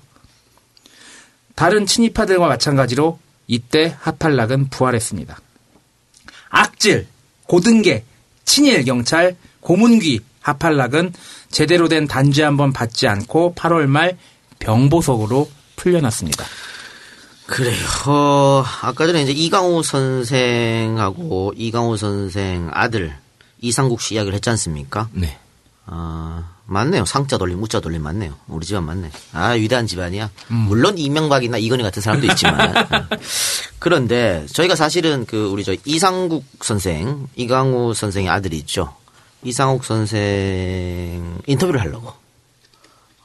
다른 1.54 1.86
친이파들과 1.86 2.46
마찬가지로 2.46 3.18
이때 3.46 3.96
하팔락은 4.00 4.68
부활했습니다. 4.70 5.38
악질, 6.50 7.06
고등계, 7.46 8.04
친일 8.44 8.84
경찰, 8.84 9.36
고문귀, 9.60 10.20
하팔락은 10.40 11.12
제대로 11.50 11.88
된 11.88 12.06
단죄 12.06 12.42
한번 12.42 12.72
받지 12.72 13.06
않고 13.08 13.54
8월 13.56 13.86
말 13.86 14.16
병보석으로 14.58 15.50
풀려났습니다. 15.76 16.44
그래요. 17.50 17.76
어, 18.06 18.64
아까 18.82 19.06
전에 19.06 19.22
이제 19.22 19.32
이강호 19.32 19.82
선생하고 19.82 21.52
이강호 21.56 21.96
선생 21.96 22.70
아들 22.72 23.14
이상국 23.60 24.00
씨 24.00 24.14
이야기를 24.14 24.34
했지 24.36 24.48
않습니까? 24.50 25.08
네. 25.12 25.36
아, 25.86 26.48
맞네요. 26.66 27.04
상자 27.04 27.36
돌림, 27.36 27.58
무자 27.58 27.80
돌림 27.80 28.02
맞네요. 28.02 28.36
우리 28.46 28.64
집안 28.64 28.84
맞네. 28.84 29.10
아, 29.32 29.50
위대한 29.50 29.88
집안이야. 29.88 30.30
물론 30.46 30.96
이명박이나 30.96 31.58
이건희 31.58 31.82
같은 31.82 32.00
사람도 32.00 32.28
있지만. 32.28 32.76
음. 32.76 33.08
그런데 33.80 34.46
저희가 34.52 34.76
사실은 34.76 35.26
그 35.26 35.48
우리 35.48 35.64
저 35.64 35.74
이상국 35.84 36.44
선생, 36.62 37.26
이강호 37.34 37.94
선생의 37.94 38.30
아들이 38.30 38.58
있죠. 38.58 38.94
이상국 39.42 39.84
선생 39.84 41.38
인터뷰를 41.46 41.80
하려고 41.80 42.12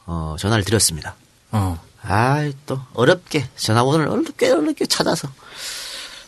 어, 0.06 0.34
전화를 0.38 0.64
드렸습니다. 0.64 1.14
어. 1.52 1.78
아, 2.08 2.50
또 2.66 2.80
어렵게 2.94 3.48
전화번호를 3.56 4.08
어렵게 4.08 4.50
어렵게 4.50 4.86
찾아서 4.86 5.28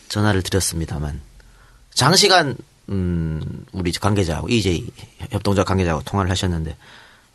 전화를 0.09 0.41
드렸습니다만 0.41 1.21
장시간 1.93 2.57
음, 2.89 3.65
우리 3.71 3.91
관계자하고 3.91 4.49
EJ 4.49 4.87
협동조합 5.31 5.67
관계자하고 5.67 6.03
통화를 6.03 6.29
하셨는데 6.31 6.75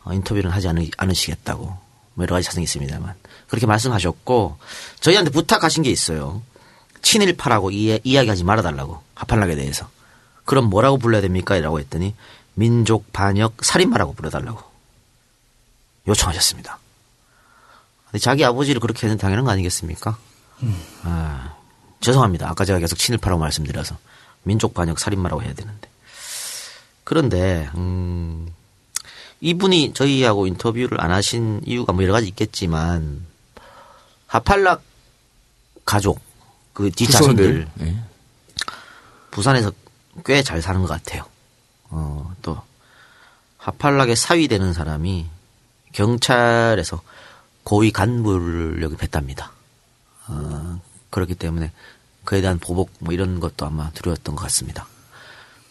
어, 0.03 0.13
인터뷰는 0.13 0.51
하지 0.51 0.67
않으, 0.67 0.87
않으시겠다고 0.97 1.65
뭐 1.65 2.23
여러 2.23 2.35
가지 2.35 2.45
사정이 2.45 2.63
있습니다만 2.65 3.15
그렇게 3.47 3.65
말씀하셨고 3.65 4.57
저희한테 4.99 5.31
부탁하신 5.31 5.83
게 5.83 5.89
있어요. 5.89 6.41
친일파라고 7.01 7.71
이, 7.71 7.99
이야기하지 8.03 8.43
말아달라고 8.43 9.01
하팔락에 9.15 9.55
대해서 9.55 9.89
그럼 10.43 10.65
뭐라고 10.65 10.97
불러야 10.97 11.21
됩니까? 11.21 11.59
라고 11.59 11.79
했더니 11.79 12.15
민족 12.53 13.11
반역 13.11 13.63
살인마라고 13.63 14.13
불러달라고 14.13 14.61
요청하셨습니다. 16.07 16.79
자기 18.19 18.43
아버지를 18.45 18.79
그렇게 18.79 19.07
해는 19.07 19.17
당연한 19.17 19.45
거 19.45 19.51
아니겠습니까? 19.51 20.17
아, 21.03 21.55
죄송합니다. 22.01 22.49
아까 22.49 22.65
제가 22.65 22.79
계속 22.79 22.97
친일파라고 22.97 23.39
말씀드려서 23.39 23.97
민족 24.43 24.73
반역 24.73 24.99
살인마라고 24.99 25.41
해야 25.43 25.53
되는데. 25.53 25.89
그런데 27.03 27.69
음, 27.75 28.47
이분이 29.41 29.93
저희하고 29.93 30.47
인터뷰를 30.47 31.01
안 31.01 31.11
하신 31.11 31.61
이유가 31.65 31.93
뭐 31.93 32.03
여러 32.03 32.13
가지 32.13 32.27
있겠지만 32.27 33.25
하팔락 34.27 34.81
가족 35.85 36.19
그 36.73 36.89
뒷자손들 36.91 37.67
네. 37.75 38.03
부산에서 39.31 39.71
꽤 40.25 40.41
잘 40.43 40.61
사는 40.61 40.81
것 40.81 40.87
같아요. 40.87 41.25
어, 41.89 42.33
또 42.41 42.57
하팔락의 43.57 44.15
사위 44.15 44.47
되는 44.47 44.73
사람이 44.73 45.27
경찰에서 45.91 47.01
고위 47.65 47.91
간부를 47.91 48.81
여기 48.83 48.95
뵀답니다. 48.95 49.47
어, 50.27 50.79
그렇기 51.09 51.35
때문에 51.35 51.71
그에 52.23 52.39
대한 52.39 52.59
보복 52.59 52.91
뭐 52.99 53.13
이런 53.13 53.39
것도 53.39 53.65
아마 53.65 53.89
두려웠던 53.91 54.35
것 54.35 54.43
같습니다. 54.43 54.87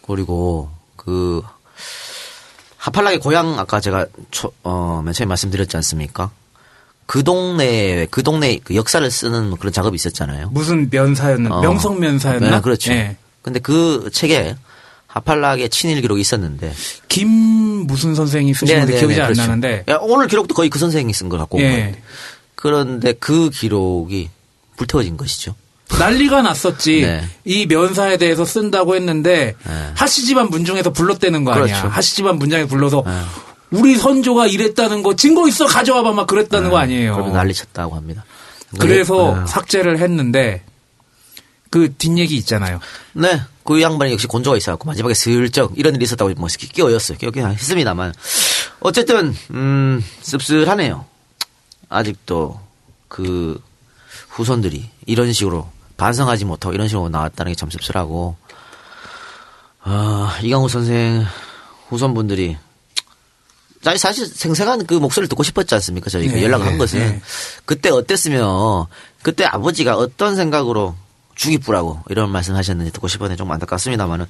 그리고 0.06 0.70
그 0.96 1.40
하팔락의 2.76 3.20
고향 3.20 3.58
아까 3.58 3.80
제가 3.80 4.06
초, 4.30 4.52
어, 4.64 5.02
맨 5.04 5.14
처음에 5.14 5.28
말씀드렸지 5.28 5.76
않습니까? 5.78 6.30
그 7.06 7.22
동네에 7.22 8.06
그 8.10 8.22
동네 8.22 8.58
그 8.58 8.74
역사를 8.74 9.08
쓰는 9.08 9.56
그런 9.56 9.72
작업이 9.72 9.94
있었잖아요. 9.94 10.50
무슨 10.50 10.88
면사였나? 10.90 11.54
어. 11.54 11.60
명성면사였나? 11.60 12.50
네, 12.50 12.60
그렇죠. 12.60 12.92
예. 12.92 13.16
근데 13.42 13.60
그 13.60 14.10
책에 14.12 14.56
하팔락의 15.14 15.70
친일 15.70 16.00
기록이 16.00 16.20
있었는데 16.20 16.72
김 17.08 17.28
무슨 17.86 18.14
선생이 18.16 18.52
쓰신 18.52 18.76
건데 18.78 18.86
네, 18.86 18.92
네, 18.94 18.98
기억이 18.98 19.14
네, 19.14 19.16
잘안 19.16 19.32
그렇죠. 19.32 19.42
나는데 19.42 19.84
야, 19.88 19.98
오늘 20.02 20.26
기록도 20.26 20.54
거의 20.54 20.68
그 20.68 20.78
선생이 20.78 21.12
쓴 21.12 21.28
걸 21.28 21.38
갖고 21.38 21.58
온 21.58 21.62
예. 21.64 21.94
그런데 22.56 23.12
그 23.12 23.50
기록이 23.50 24.30
불태워진 24.76 25.16
것이죠. 25.16 25.54
난리가 25.98 26.42
났었지. 26.42 27.02
네. 27.06 27.24
이 27.44 27.66
면사에 27.66 28.16
대해서 28.16 28.44
쓴다고 28.44 28.96
했는데 28.96 29.54
하씨 29.94 30.26
집안 30.26 30.48
문중에서 30.48 30.90
불렀대는 30.92 31.44
거 31.44 31.52
아니야. 31.52 31.82
그렇죠. 31.82 32.00
집안 32.00 32.36
문장에 32.38 32.66
불러서 32.66 33.04
우리 33.70 33.96
선조가 33.96 34.48
이랬다는 34.48 35.02
거 35.04 35.14
증거 35.14 35.46
있어 35.46 35.66
가져와봐 35.66 36.12
막 36.12 36.26
그랬다는 36.26 36.70
거 36.70 36.78
아니에요. 36.78 37.12
그러면 37.14 37.34
난리 37.34 37.54
쳤다고 37.54 37.94
합니다. 37.94 38.24
그래서 38.80 39.36
네. 39.38 39.46
삭제를 39.46 39.98
했는데 40.00 40.62
그 41.74 41.92
뒷얘기 41.92 42.36
있잖아요. 42.36 42.78
네. 43.14 43.42
그 43.64 43.82
양반이 43.82 44.12
역시 44.12 44.28
곤조가 44.28 44.56
있어갖고 44.56 44.86
마지막에 44.86 45.12
슬쩍 45.12 45.76
이런 45.76 45.92
일이 45.96 46.04
있었다고 46.04 46.32
뭐 46.36 46.46
끼어였어요. 46.46 47.18
끼어긴 47.18 47.44
했습니다만. 47.48 48.14
어쨌든, 48.78 49.34
음, 49.50 50.00
씁쓸하네요. 50.22 51.04
아직도 51.88 52.60
그 53.08 53.60
후손들이 54.28 54.88
이런 55.06 55.32
식으로 55.32 55.68
반성하지 55.96 56.44
못하고 56.44 56.74
이런 56.76 56.86
식으로 56.86 57.08
나왔다는 57.08 57.50
게 57.50 57.56
참 57.56 57.70
씁쓸하고, 57.70 58.36
아, 59.82 60.38
이강호 60.44 60.68
선생 60.68 61.26
후손분들이 61.88 62.56
아니, 63.84 63.98
사실 63.98 64.28
생생한 64.28 64.86
그 64.86 64.94
목소리를 64.94 65.28
듣고 65.28 65.42
싶었지 65.42 65.74
않습니까? 65.74 66.08
저희가 66.08 66.34
네, 66.34 66.44
연락을 66.44 66.66
네, 66.66 66.70
한 66.70 66.78
것은. 66.78 66.98
네. 67.00 67.20
그때 67.64 67.90
어땠으면, 67.90 68.86
그때 69.22 69.44
아버지가 69.44 69.96
어떤 69.96 70.36
생각으로 70.36 70.94
죽이뿌라고 71.34 72.02
이런 72.08 72.30
말씀 72.30 72.54
하셨는지 72.54 72.92
듣고 72.92 73.08
싶었는데 73.08 73.36
좀 73.36 73.50
안타깝습니다만은, 73.50 74.26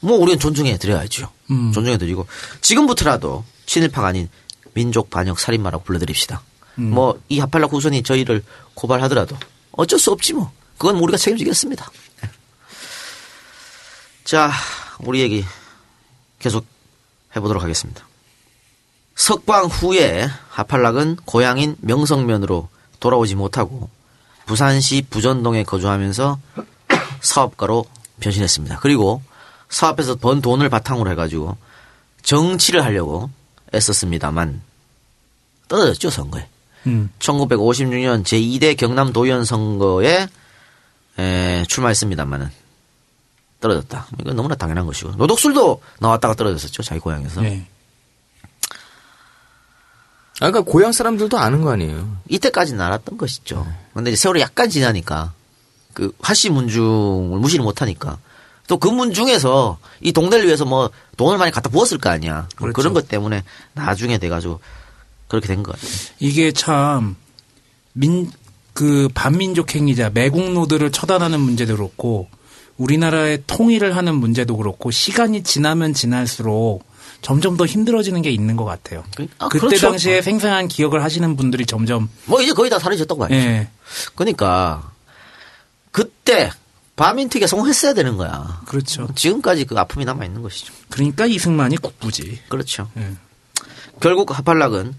뭐, 0.00 0.16
우리는 0.18 0.38
존중해 0.38 0.78
드려야죠. 0.78 1.30
음. 1.50 1.72
존중해 1.72 1.98
드리고, 1.98 2.26
지금부터라도 2.60 3.44
친일파가 3.66 4.08
아닌 4.08 4.28
민족 4.74 5.10
반역 5.10 5.38
살인마라고 5.38 5.84
불러드립시다. 5.84 6.42
음. 6.78 6.90
뭐, 6.90 7.20
이 7.28 7.38
하팔락 7.40 7.72
후손이 7.72 8.02
저희를 8.02 8.44
고발하더라도 8.74 9.36
어쩔 9.72 9.98
수 9.98 10.10
없지 10.12 10.34
뭐. 10.34 10.52
그건 10.78 10.96
우리가 10.96 11.18
책임지겠습니다. 11.18 11.90
네. 12.22 12.30
자, 14.24 14.52
우리 15.00 15.20
얘기 15.20 15.44
계속 16.38 16.64
해보도록 17.34 17.62
하겠습니다. 17.62 18.06
석방 19.16 19.66
후에 19.66 20.28
하팔락은 20.50 21.16
고향인 21.24 21.76
명성면으로 21.80 22.68
돌아오지 23.00 23.34
못하고 23.34 23.90
부산시 24.48 25.02
부전동에 25.10 25.62
거주하면서 25.62 26.40
사업가로 27.20 27.84
변신했습니다. 28.20 28.78
그리고 28.80 29.22
사업에서 29.68 30.16
번 30.16 30.40
돈을 30.40 30.68
바탕으로 30.70 31.10
해가지고 31.10 31.56
정치를 32.22 32.84
하려고 32.84 33.30
애썼습니다만 33.74 34.62
떨어졌죠 35.68 36.10
선거에. 36.10 36.48
음. 36.86 37.10
1956년 37.18 38.24
제2대 38.24 38.76
경남 38.76 39.12
도의원 39.12 39.44
선거에 39.44 40.26
에, 41.18 41.64
출마했습니다만은 41.68 42.50
떨어졌다. 43.60 44.06
이건 44.20 44.36
너무나 44.36 44.54
당연한 44.54 44.86
것이고 44.86 45.12
노덕술도 45.16 45.82
나왔다가 46.00 46.34
떨어졌었죠 46.34 46.82
자기 46.82 47.00
고향에서. 47.00 47.42
네. 47.42 47.66
아, 50.40 50.50
그러니까 50.50 50.60
고향 50.70 50.92
사람들도 50.92 51.36
아는 51.38 51.62
거 51.62 51.72
아니에요. 51.72 52.16
이때까지는 52.28 52.80
알았던 52.80 53.18
것이죠. 53.18 53.66
근데 53.92 54.10
이제 54.10 54.16
세월이 54.16 54.40
약간 54.40 54.70
지나니까 54.70 55.32
그 55.94 56.12
하씨 56.20 56.48
문중을 56.50 57.38
무시를 57.40 57.64
못하니까 57.64 58.18
또 58.68 58.78
그 58.78 58.88
문중에서 58.88 59.78
이 60.02 60.12
동네를 60.12 60.46
위해서 60.46 60.64
뭐 60.64 60.90
돈을 61.16 61.38
많이 61.38 61.50
갖다 61.50 61.70
부었을 61.70 61.98
거 61.98 62.10
아니야. 62.10 62.48
뭐 62.58 62.70
그렇죠. 62.70 62.72
그런 62.74 62.94
것 62.94 63.08
때문에 63.08 63.42
나중에 63.74 64.18
돼가지고 64.18 64.60
그렇게 65.26 65.48
된 65.48 65.62
것 65.62 65.72
같아요. 65.72 65.90
이게 66.20 66.52
참, 66.52 67.16
민, 67.94 68.30
그 68.74 69.08
반민족 69.14 69.74
행위자, 69.74 70.10
매국노들을 70.10 70.92
처단하는 70.92 71.40
문제도 71.40 71.74
그렇고, 71.76 72.28
우리나라의 72.76 73.42
통일을 73.46 73.96
하는 73.96 74.14
문제도 74.14 74.56
그렇고, 74.56 74.90
시간이 74.90 75.42
지나면 75.42 75.94
지날수록 75.94 76.84
점점 77.20 77.56
더 77.56 77.66
힘들어지는 77.66 78.22
게 78.22 78.30
있는 78.30 78.56
것 78.56 78.64
같아요. 78.64 79.04
아, 79.38 79.48
그때 79.48 79.66
그렇죠. 79.66 79.88
당시에 79.88 80.22
생생한 80.22 80.68
기억을 80.68 81.02
하시는 81.02 81.36
분들이 81.36 81.66
점점, 81.66 82.08
뭐 82.26 82.40
이제 82.40 82.52
거의 82.52 82.70
다 82.70 82.78
사라졌던 82.78 83.18
거 83.18 83.24
아니에요. 83.24 83.42
예. 83.42 83.68
그러니까 84.14 84.90
그때 85.90 86.50
바민특위가 86.96 87.46
성공했어야 87.46 87.94
되는 87.94 88.16
거야. 88.16 88.60
그렇죠. 88.66 89.08
지금까지 89.14 89.64
그 89.64 89.78
아픔이 89.78 90.04
남아 90.04 90.24
있는 90.24 90.42
것이죠. 90.42 90.72
그러니까 90.90 91.26
이승만이 91.26 91.76
국부지. 91.76 92.40
그렇죠. 92.48 92.88
예. 92.96 93.12
결국 94.00 94.36
하팔락은 94.36 94.94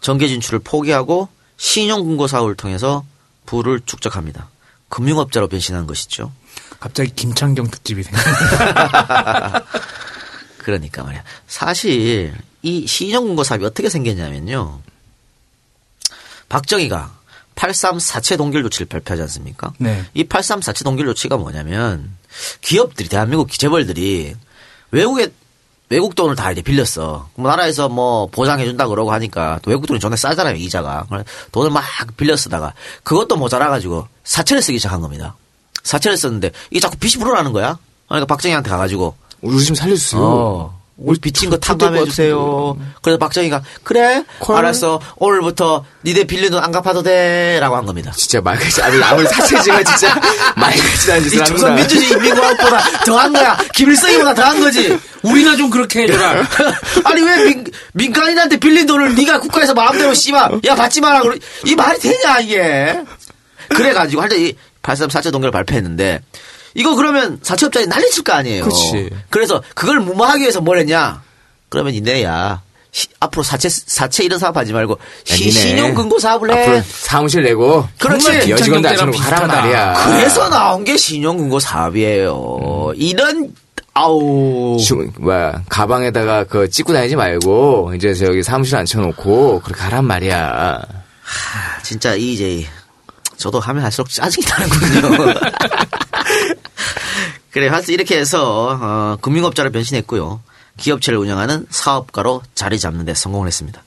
정계 0.00 0.28
진출을 0.28 0.60
포기하고 0.60 1.28
신용금고 1.56 2.26
사업을 2.26 2.56
통해서 2.56 3.04
부를 3.46 3.80
축적합니다. 3.84 4.48
금융업자로 4.88 5.48
변신한 5.48 5.86
것이죠. 5.86 6.32
갑자기 6.80 7.14
김창경 7.14 7.70
특집이 7.70 8.02
생겨. 8.02 8.18
그러니까 10.62 11.02
말이야. 11.02 11.22
사실 11.46 12.34
이 12.62 12.86
신용금고 12.86 13.44
사업이 13.44 13.64
어떻게 13.64 13.88
생겼냐면요. 13.88 14.80
박정희가 16.48 17.12
83사채 17.54 18.36
동결 18.36 18.62
조치를 18.62 18.86
발표하지 18.86 19.22
않습니까? 19.22 19.72
네. 19.78 20.04
이 20.14 20.24
83사채 20.24 20.84
동결 20.84 21.06
조치가 21.06 21.36
뭐냐면 21.36 22.16
기업들이 22.60 23.08
대한민국 23.08 23.50
재벌들이 23.50 24.34
외국에 24.90 25.32
외국 25.88 26.14
돈을 26.14 26.36
다 26.36 26.50
이제 26.50 26.62
빌렸어. 26.62 27.28
뭐 27.34 27.50
나라에서 27.50 27.90
뭐 27.90 28.26
보장해 28.26 28.64
준다 28.64 28.88
그러고 28.88 29.12
하니까 29.12 29.60
또 29.62 29.70
외국 29.70 29.86
돈이 29.86 30.00
존나 30.00 30.16
싸잖아요 30.16 30.56
이자가. 30.56 31.06
돈을 31.52 31.70
막 31.70 31.84
빌려 32.16 32.34
쓰다가 32.36 32.72
그것도 33.02 33.36
모자라 33.36 33.68
가지고 33.68 34.08
사채를 34.24 34.62
쓰기 34.62 34.78
시작한 34.78 35.02
겁니다. 35.02 35.36
사채를 35.82 36.16
썼는데 36.16 36.52
이게 36.70 36.80
자꾸 36.80 36.96
빚이 36.96 37.18
불어나는 37.18 37.52
거야. 37.52 37.78
그러니까 38.08 38.26
박정희한테 38.26 38.70
가가지고 38.70 39.14
우리 39.42 39.64
좀 39.64 39.74
살려주세요. 39.76 40.20
어. 40.22 40.82
우리 40.98 41.18
빚진 41.18 41.50
거 41.50 41.56
저- 41.56 41.72
탕감해 41.74 41.98
저- 42.00 42.04
주세요. 42.04 42.76
그래서 43.00 43.18
박정희가 43.18 43.62
그래 43.82 44.22
알았어 44.46 45.00
오늘부터 45.16 45.84
니네 46.04 46.24
빌린 46.24 46.50
돈 46.50 46.62
안 46.62 46.70
갚아도 46.70 47.02
돼라고 47.02 47.74
한 47.76 47.84
겁니다. 47.86 48.12
진짜 48.14 48.40
말같이 48.40 48.80
아무리 48.82 49.02
아무리 49.02 49.26
사채지만 49.26 49.84
진짜 49.84 50.12
않은 50.54 51.20
이 51.26 51.30
짓을 51.30 51.44
조선 51.44 51.70
하는구나. 51.70 51.74
민주주의 51.74 52.10
인민공화국보다 52.12 52.80
더한 53.04 53.32
거야. 53.32 53.58
김일성이보다 53.74 54.34
더한 54.34 54.60
거지. 54.60 54.96
우리나 55.22 55.56
좀 55.56 55.70
그렇게 55.70 56.02
해줘라. 56.02 56.46
아니 57.04 57.22
왜 57.22 57.44
민, 57.46 57.64
민간인한테 57.94 58.58
빌린 58.58 58.86
돈을 58.86 59.14
네가 59.16 59.40
국가에서 59.40 59.74
마음대로 59.74 60.14
씨발 60.14 60.60
야 60.66 60.74
받지 60.76 61.00
마라 61.00 61.22
그러 61.22 61.34
이 61.64 61.74
말이 61.74 61.98
되냐 61.98 62.38
이게. 62.40 63.00
그래가지고 63.70 64.22
할때 64.22 64.36
이83 64.82 65.10
사채 65.10 65.30
동결을 65.32 65.50
발표했는데 65.50 66.20
이거 66.74 66.94
그러면 66.94 67.38
사채업자에 67.42 67.86
난리칠 67.86 68.24
거 68.24 68.32
아니에요. 68.32 68.64
그치. 68.64 69.10
그래서 69.30 69.62
그걸 69.74 70.00
무마하기 70.00 70.40
위해서 70.42 70.60
뭘 70.60 70.78
했냐? 70.78 71.22
그러면 71.68 71.94
시- 72.92 73.08
앞으로 73.20 73.42
사채 73.42 73.68
사채 73.70 74.22
이런 74.24 74.38
사업 74.38 74.56
하지 74.56 74.72
말고 74.72 74.94
야, 74.94 75.34
시- 75.34 75.46
니네 75.46 75.50
신용 75.60 75.94
금고 75.94 76.18
사업을 76.18 76.50
해. 76.54 76.62
앞으로 76.62 76.82
사무실 76.86 77.42
내고 77.42 77.88
그렇지. 77.98 78.24
쳐놓고 78.96 79.18
하란 79.18 79.48
때랑 79.48 79.62
말이야. 79.64 79.94
그래서 80.06 80.48
나온 80.50 80.84
게 80.84 80.96
신용 80.96 81.38
금고 81.38 81.58
사업이에요. 81.58 82.92
이런 82.96 83.54
아우 83.94 84.78
중, 84.82 85.12
뭐야, 85.18 85.62
가방에다가 85.68 86.44
그 86.44 86.70
찍고 86.70 86.94
다니지 86.94 87.14
말고, 87.14 87.92
이제 87.94 88.14
저기 88.14 88.42
사무실 88.42 88.76
앉혀놓고, 88.76 89.60
그렇게 89.62 89.82
하란 89.82 90.06
말이야. 90.06 90.80
진짜 91.82 92.14
이제 92.14 92.66
저도 93.36 93.60
하면 93.60 93.84
할수록 93.84 94.08
짜증이 94.08 94.46
나는군요. 94.46 95.34
그래, 97.50 97.68
하여튼 97.68 97.94
이렇게 97.94 98.18
해서 98.18 98.78
어, 98.80 99.16
금융업자로 99.20 99.70
변신했고요. 99.70 100.40
기업체를 100.76 101.18
운영하는 101.18 101.66
사업가로 101.70 102.42
자리 102.54 102.78
잡는 102.78 103.04
데 103.04 103.14
성공을 103.14 103.46
했습니다. 103.46 103.82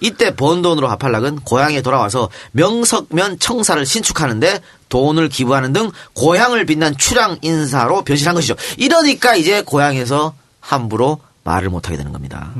이때 0.00 0.34
번 0.34 0.62
돈으로 0.62 0.88
하팔락은 0.88 1.40
고향에 1.40 1.82
돌아와서 1.82 2.28
명석면 2.52 3.38
청사를 3.38 3.84
신축하는데 3.86 4.60
돈을 4.88 5.28
기부하는 5.28 5.72
등 5.72 5.90
고향을 6.14 6.66
빛난 6.66 6.96
출향 6.96 7.38
인사로 7.42 8.02
변신한 8.02 8.34
것이죠. 8.34 8.56
이러니까 8.76 9.36
이제 9.36 9.62
고향에서 9.62 10.34
함부로 10.60 11.20
말을 11.44 11.70
못하게 11.70 11.96
되는 11.96 12.12
겁니다. 12.12 12.52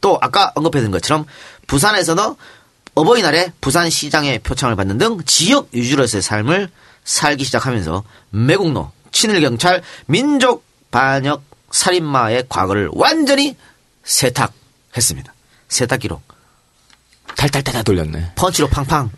또 0.00 0.18
아까 0.20 0.52
언급해드린 0.54 0.90
것처럼 0.90 1.26
부산에서는 1.66 2.34
어버이날에 2.94 3.52
부산시장의 3.60 4.40
표창을 4.40 4.76
받는 4.76 4.98
등 4.98 5.18
지역 5.24 5.68
유주로서의 5.74 6.22
삶을 6.22 6.70
살기 7.04 7.44
시작하면서 7.44 8.02
매국노, 8.30 8.90
친일경찰, 9.12 9.82
민족 10.06 10.64
반역 10.90 11.42
살인마의 11.70 12.46
과거를 12.48 12.90
완전히 12.92 13.56
세탁했습니다. 14.04 15.32
세탁기로. 15.68 16.20
탈탈탈탈 17.36 17.84
돌렸네. 17.84 18.32
펀치로 18.34 18.68
팡팡 18.68 19.10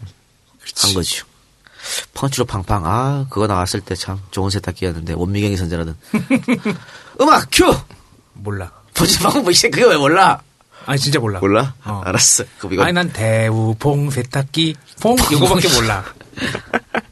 한 0.83 0.95
거죠. 0.95 1.25
펀치로 2.15 2.45
팡팡. 2.45 2.87
아, 2.87 3.27
그거 3.31 3.47
나왔을 3.47 3.81
때 3.81 3.95
참 3.97 4.21
좋은 4.31 4.51
세탁기였는데 4.51 5.15
원미경이 5.15 5.57
선전하던. 5.57 5.97
음악 7.21 7.49
큐! 7.51 7.75
몰라. 8.35 8.71
보지 8.95 9.19
방법 9.19 9.51
이제 9.51 9.69
그거 9.71 9.89
왜 9.89 9.97
몰라? 9.97 10.43
아니 10.87 10.99
진짜 10.99 11.19
몰라. 11.19 11.41
몰라? 11.41 11.75
알았어. 11.83 12.45
그럼 12.59 12.75
이거 12.75 12.83
아니 12.85 12.93
난 12.93 13.13
대우봉 13.13 14.11
세탁기 14.11 14.77
봉 15.01 15.17
이거밖에 15.31 15.69
몰라. 15.69 16.05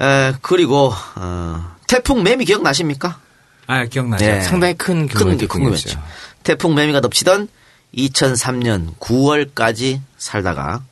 에, 0.00 0.32
그리고 0.42 0.92
어, 1.16 1.74
태풍 1.86 2.22
매미 2.22 2.44
기억나십니까? 2.44 3.18
아 3.66 3.84
기억나죠. 3.86 4.24
네. 4.24 4.40
상당히 4.42 4.74
큰 4.74 5.06
규모의 5.08 5.36
큰. 5.36 5.46
태풍이었죠. 5.46 6.02
태풍 6.42 6.74
매미가 6.74 7.00
덮치던 7.00 7.48
2003년 7.96 8.96
9월까지 8.98 10.00
살다가 10.18 10.82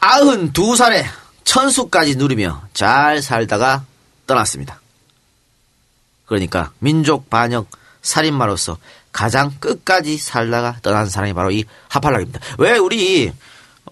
92살에 0.00 1.04
천수까지 1.44 2.16
누리며 2.16 2.62
잘 2.72 3.22
살다가 3.22 3.84
떠났습니다. 4.26 4.80
그러니까 6.26 6.72
민족 6.78 7.28
반역 7.30 7.68
살인마로서 8.02 8.78
가장 9.12 9.52
끝까지 9.60 10.18
살다가 10.18 10.76
떠난 10.82 11.08
사람이 11.08 11.32
바로 11.32 11.50
이 11.50 11.64
하팔락입니다. 11.88 12.40
왜 12.58 12.76
우리 12.78 13.32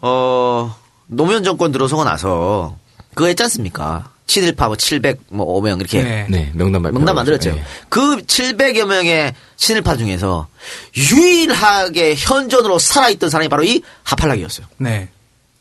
어 0.01 0.77
노무현 1.07 1.43
정권 1.45 1.72
들어서고 1.72 2.05
나서 2.05 2.77
그거 3.15 3.27
했지 3.27 3.43
않습니까? 3.45 4.11
친일파 4.27 4.69
뭐 4.69 4.77
705명 4.77 5.81
이렇게 5.81 6.03
네. 6.03 6.27
네, 6.31 6.51
명단 6.55 6.83
발표. 6.83 6.99
명단 6.99 7.15
만들었죠. 7.15 7.53
네. 7.55 7.62
그 7.91 8.17
700여 8.23 8.87
명의 8.87 9.35
친일파 9.57 9.97
중에서 9.97 10.49
유일하게 10.97 12.15
현존으로 12.17 12.79
살아있던 12.79 13.31
사람이 13.31 13.49
바로 13.49 13.65
이 13.65 13.83
하팔락이었어요. 14.03 14.67
네. 14.79 15.09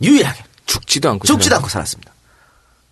유일하게. 0.01 0.43
죽지도 0.65 1.09
않고. 1.11 1.27
죽지도 1.27 1.55
살았- 1.55 1.57
않고 1.57 1.69
살았습니다. 1.69 2.13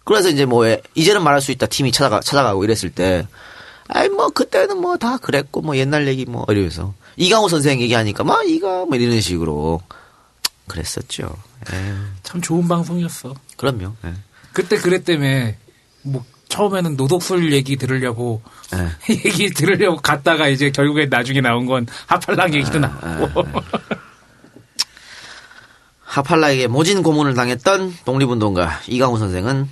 그래서 0.03 0.29
이제 0.29 0.45
뭐 0.45 0.63
왜, 0.63 0.81
이제는 0.95 1.23
말할 1.23 1.41
수 1.41 1.51
있다 1.51 1.67
팀이 1.67 1.91
찾아가, 1.91 2.19
찾아가고 2.19 2.63
이랬을 2.65 2.89
때, 2.89 3.25
아이 3.87 4.09
뭐 4.09 4.29
그때는 4.29 4.77
뭐 4.77 4.97
다 4.97 5.17
그랬고 5.17 5.61
뭐 5.61 5.77
옛날 5.77 6.07
얘기 6.07 6.25
뭐 6.25 6.45
이러면서 6.49 6.93
이강호 7.17 7.47
선생 7.49 7.79
얘기하니까 7.81 8.23
막 8.23 8.47
이가 8.49 8.85
뭐 8.85 8.95
이런 8.97 9.19
식으로 9.21 9.81
그랬었죠. 10.67 11.33
예. 11.73 11.93
참 12.23 12.41
좋은 12.41 12.67
방송이었어. 12.67 13.35
그럼요. 13.57 13.93
예. 14.05 14.13
그때 14.53 14.77
그랬다며 14.77 15.53
뭐 16.03 16.25
처음에는 16.49 16.97
노독술 16.97 17.53
얘기 17.53 17.77
들으려고 17.77 18.41
예. 18.73 19.13
얘기 19.25 19.49
들으려고 19.51 19.97
갔다가 20.01 20.47
이제 20.47 20.69
결국에 20.71 21.05
나중에 21.05 21.41
나온 21.41 21.65
건 21.65 21.87
하팔랑 22.07 22.53
얘기도 22.53 22.77
아, 22.77 22.81
나오고. 22.81 23.45
하팔라에게 26.01 26.67
모진 26.67 27.03
고문을 27.03 27.35
당했던 27.35 27.95
독립운동가 28.03 28.81
이강호 28.87 29.17
선생은 29.17 29.69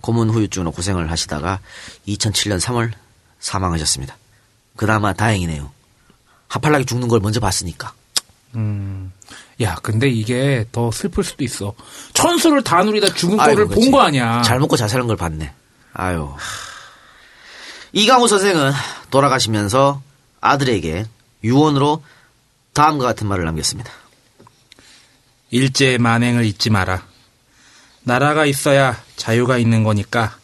고문 0.00 0.30
후유증으로 0.30 0.70
고생을 0.70 1.10
하시다가 1.10 1.58
2007년 2.06 2.60
3월 2.60 2.92
사망하셨습니다. 3.40 4.16
그나마 4.76 5.12
다행이네요. 5.12 5.70
하팔락이 6.48 6.84
죽는 6.86 7.08
걸 7.08 7.20
먼저 7.20 7.40
봤으니까. 7.40 7.92
음. 8.54 9.12
야, 9.62 9.76
근데 9.82 10.08
이게 10.08 10.64
더 10.72 10.90
슬플 10.90 11.22
수도 11.24 11.44
있어. 11.44 11.74
천수를 12.14 12.62
다 12.62 12.82
누리다 12.82 13.14
죽은 13.14 13.36
거를. 13.36 13.66
본 13.66 13.90
거 13.90 14.00
아니야. 14.00 14.42
잘 14.42 14.58
먹고 14.58 14.76
잘 14.76 14.88
사는 14.88 15.06
걸 15.06 15.16
봤네. 15.16 15.52
아유. 15.92 16.34
이강호 17.92 18.26
선생은 18.26 18.72
돌아가시면서 19.10 20.02
아들에게 20.40 21.04
유언으로 21.44 22.02
다음과 22.72 23.04
같은 23.04 23.26
말을 23.28 23.44
남겼습니다. 23.44 23.90
일제 25.50 25.98
만행을 25.98 26.44
잊지 26.46 26.70
마라. 26.70 27.04
나라가 28.04 28.46
있어야 28.46 28.98
자유가 29.16 29.58
있는 29.58 29.84
거니까 29.84 30.36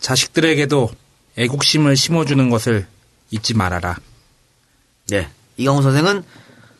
자식들에게도 0.00 0.90
애국심을 1.38 1.96
심어주는 1.96 2.50
것을 2.50 2.86
잊지 3.30 3.54
말아라. 3.54 3.96
네. 5.08 5.28
이강호 5.56 5.82
선생은 5.82 6.22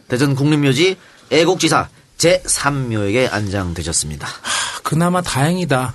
대전 0.08 0.34
국립묘지 0.34 0.96
애국지사 1.30 1.88
제3묘에게 2.18 3.32
안장되셨습니다. 3.32 4.26
그나마 4.82 5.20
다행이다. 5.22 5.94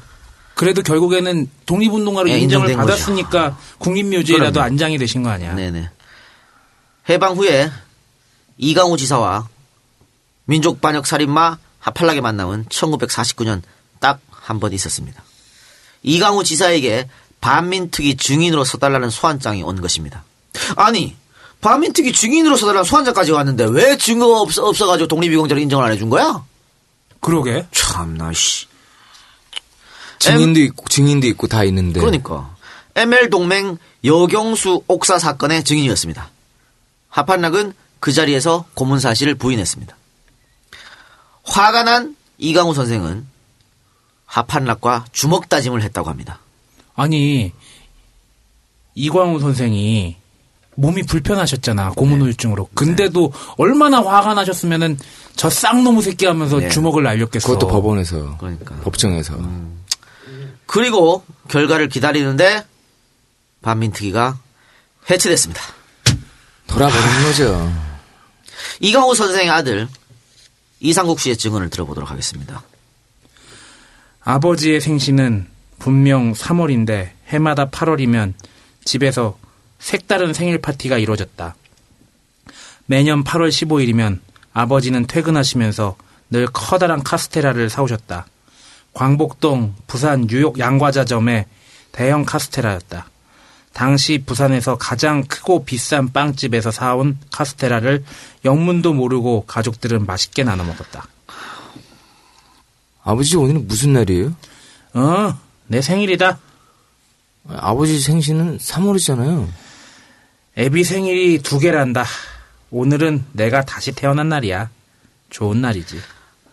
그래도 0.53 0.81
결국에는 0.83 1.49
독립운동가로 1.65 2.29
예, 2.29 2.37
인정을 2.39 2.75
받았으니까 2.75 3.57
국립묘지에라도 3.79 4.51
그럼요. 4.53 4.65
안장이 4.67 4.97
되신 4.97 5.23
거 5.23 5.29
아니야. 5.29 5.53
네네. 5.55 5.89
해방 7.09 7.35
후에 7.35 7.71
이강호 8.57 8.97
지사와 8.97 9.47
민족 10.45 10.81
반역 10.81 11.07
살인마 11.07 11.57
하팔락의 11.79 12.21
만남은 12.21 12.65
1949년 12.65 13.61
딱 13.99 14.19
한 14.41 14.59
번 14.59 14.73
있었습니다. 14.73 15.23
이강호 16.03 16.43
지사에게 16.43 17.07
반민특위 17.41 18.17
증인으로 18.17 18.63
서달라는 18.63 19.09
소환장이 19.09 19.61
온 19.63 19.79
것입니다. 19.79 20.23
아니, 20.75 21.15
반민특위 21.61 22.11
증인으로 22.11 22.57
서 22.57 22.65
달라는 22.65 22.83
소환장까지 22.83 23.31
왔는데 23.31 23.65
왜 23.69 23.97
증거가 23.97 24.41
없, 24.41 24.57
없어가지고 24.57 25.07
독립유공자를 25.07 25.61
인정을 25.61 25.85
안 25.85 25.91
해준 25.91 26.09
거야? 26.09 26.43
그러게. 27.19 27.67
참나, 27.71 28.33
씨. 28.33 28.65
증인도 30.19 30.59
있고 30.61 30.87
증인도 30.87 31.27
있고 31.27 31.47
다 31.47 31.63
있는데. 31.63 31.99
그러니까 31.99 32.55
ML 32.95 33.29
동맹 33.29 33.77
여경수 34.03 34.83
옥사 34.87 35.19
사건의 35.19 35.63
증인이었습니다. 35.63 36.29
하판락은 37.09 37.73
그 37.99 38.11
자리에서 38.11 38.65
고문 38.73 38.99
사실을 38.99 39.35
부인했습니다. 39.35 39.95
화가 41.43 41.83
난 41.83 42.15
이강우 42.37 42.73
선생은 42.73 43.27
하판락과 44.25 45.05
주먹 45.11 45.49
다짐을 45.49 45.81
했다고 45.83 46.09
합니다. 46.09 46.39
아니 46.95 47.51
이광우 48.95 49.39
선생이 49.39 50.20
몸이 50.75 51.03
불편하셨잖아 51.03 51.89
네. 51.89 51.95
고문후유증으로. 51.95 52.69
근데도 52.73 53.33
얼마나 53.57 54.01
화가 54.01 54.33
나셨으면은 54.33 54.97
저 55.35 55.49
쌍놈의 55.49 56.01
새끼 56.01 56.25
하면서 56.25 56.59
네. 56.59 56.69
주먹을 56.69 57.03
날렸겠어. 57.03 57.47
그것도 57.47 57.67
법원에서. 57.67 58.37
그러니까. 58.37 58.75
법정에서. 58.77 59.37
그리고 60.65 61.23
결과를 61.49 61.89
기다리는데 61.89 62.65
반민특위가 63.61 64.37
해체됐습니다. 65.09 65.61
돌아버린 66.67 67.23
거죠. 67.23 67.73
이강호 68.79 69.13
선생의 69.13 69.49
아들 69.49 69.87
이상국 70.79 71.19
씨의 71.19 71.37
증언을 71.37 71.69
들어보도록 71.69 72.09
하겠습니다. 72.09 72.63
아버지의 74.23 74.81
생신은 74.81 75.47
분명 75.79 76.33
3월인데 76.33 77.11
해마다 77.27 77.69
8월이면 77.69 78.33
집에서 78.85 79.37
색다른 79.81 80.33
생일 80.33 80.61
파티가 80.61 80.97
이루어졌다. 80.99 81.55
매년 82.85 83.23
8월 83.23 83.49
15일이면 83.49 84.19
아버지는 84.53 85.05
퇴근하시면서 85.07 85.97
늘 86.29 86.47
커다란 86.47 87.03
카스테라를 87.03 87.69
사오셨다. 87.69 88.27
광복동 88.93 89.75
부산 89.87 90.27
뉴욕 90.27 90.59
양과자점의 90.59 91.45
대형 91.91 92.23
카스테라였다. 92.23 93.09
당시 93.73 94.23
부산에서 94.25 94.77
가장 94.77 95.23
크고 95.23 95.63
비싼 95.65 96.11
빵집에서 96.11 96.71
사온 96.71 97.17
카스테라를 97.31 98.03
영문도 98.45 98.93
모르고 98.93 99.45
가족들은 99.47 100.05
맛있게 100.05 100.43
나눠 100.43 100.65
먹었다. 100.65 101.05
아버지 103.03 103.35
오늘은 103.35 103.67
무슨 103.67 103.93
날이에요? 103.93 104.35
어, 104.93 105.37
내 105.67 105.81
생일이다. 105.81 106.37
아버지 107.47 107.99
생신은 107.99 108.57
3월이잖아요. 108.59 109.47
애비 110.57 110.83
생일이 110.83 111.39
두 111.41 111.59
개란다. 111.59 112.05
오늘은 112.71 113.25
내가 113.33 113.63
다시 113.63 113.91
태어난 113.93 114.29
날이야. 114.29 114.69
좋은 115.29 115.61
날이지. 115.61 115.99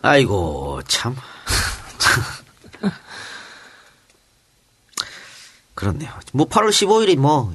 아이고 0.01 0.81
참. 0.87 1.15
그렇네요. 5.75 6.11
뭐 6.33 6.47
8월 6.47 6.69
15일이 6.69 7.17
뭐 7.17 7.53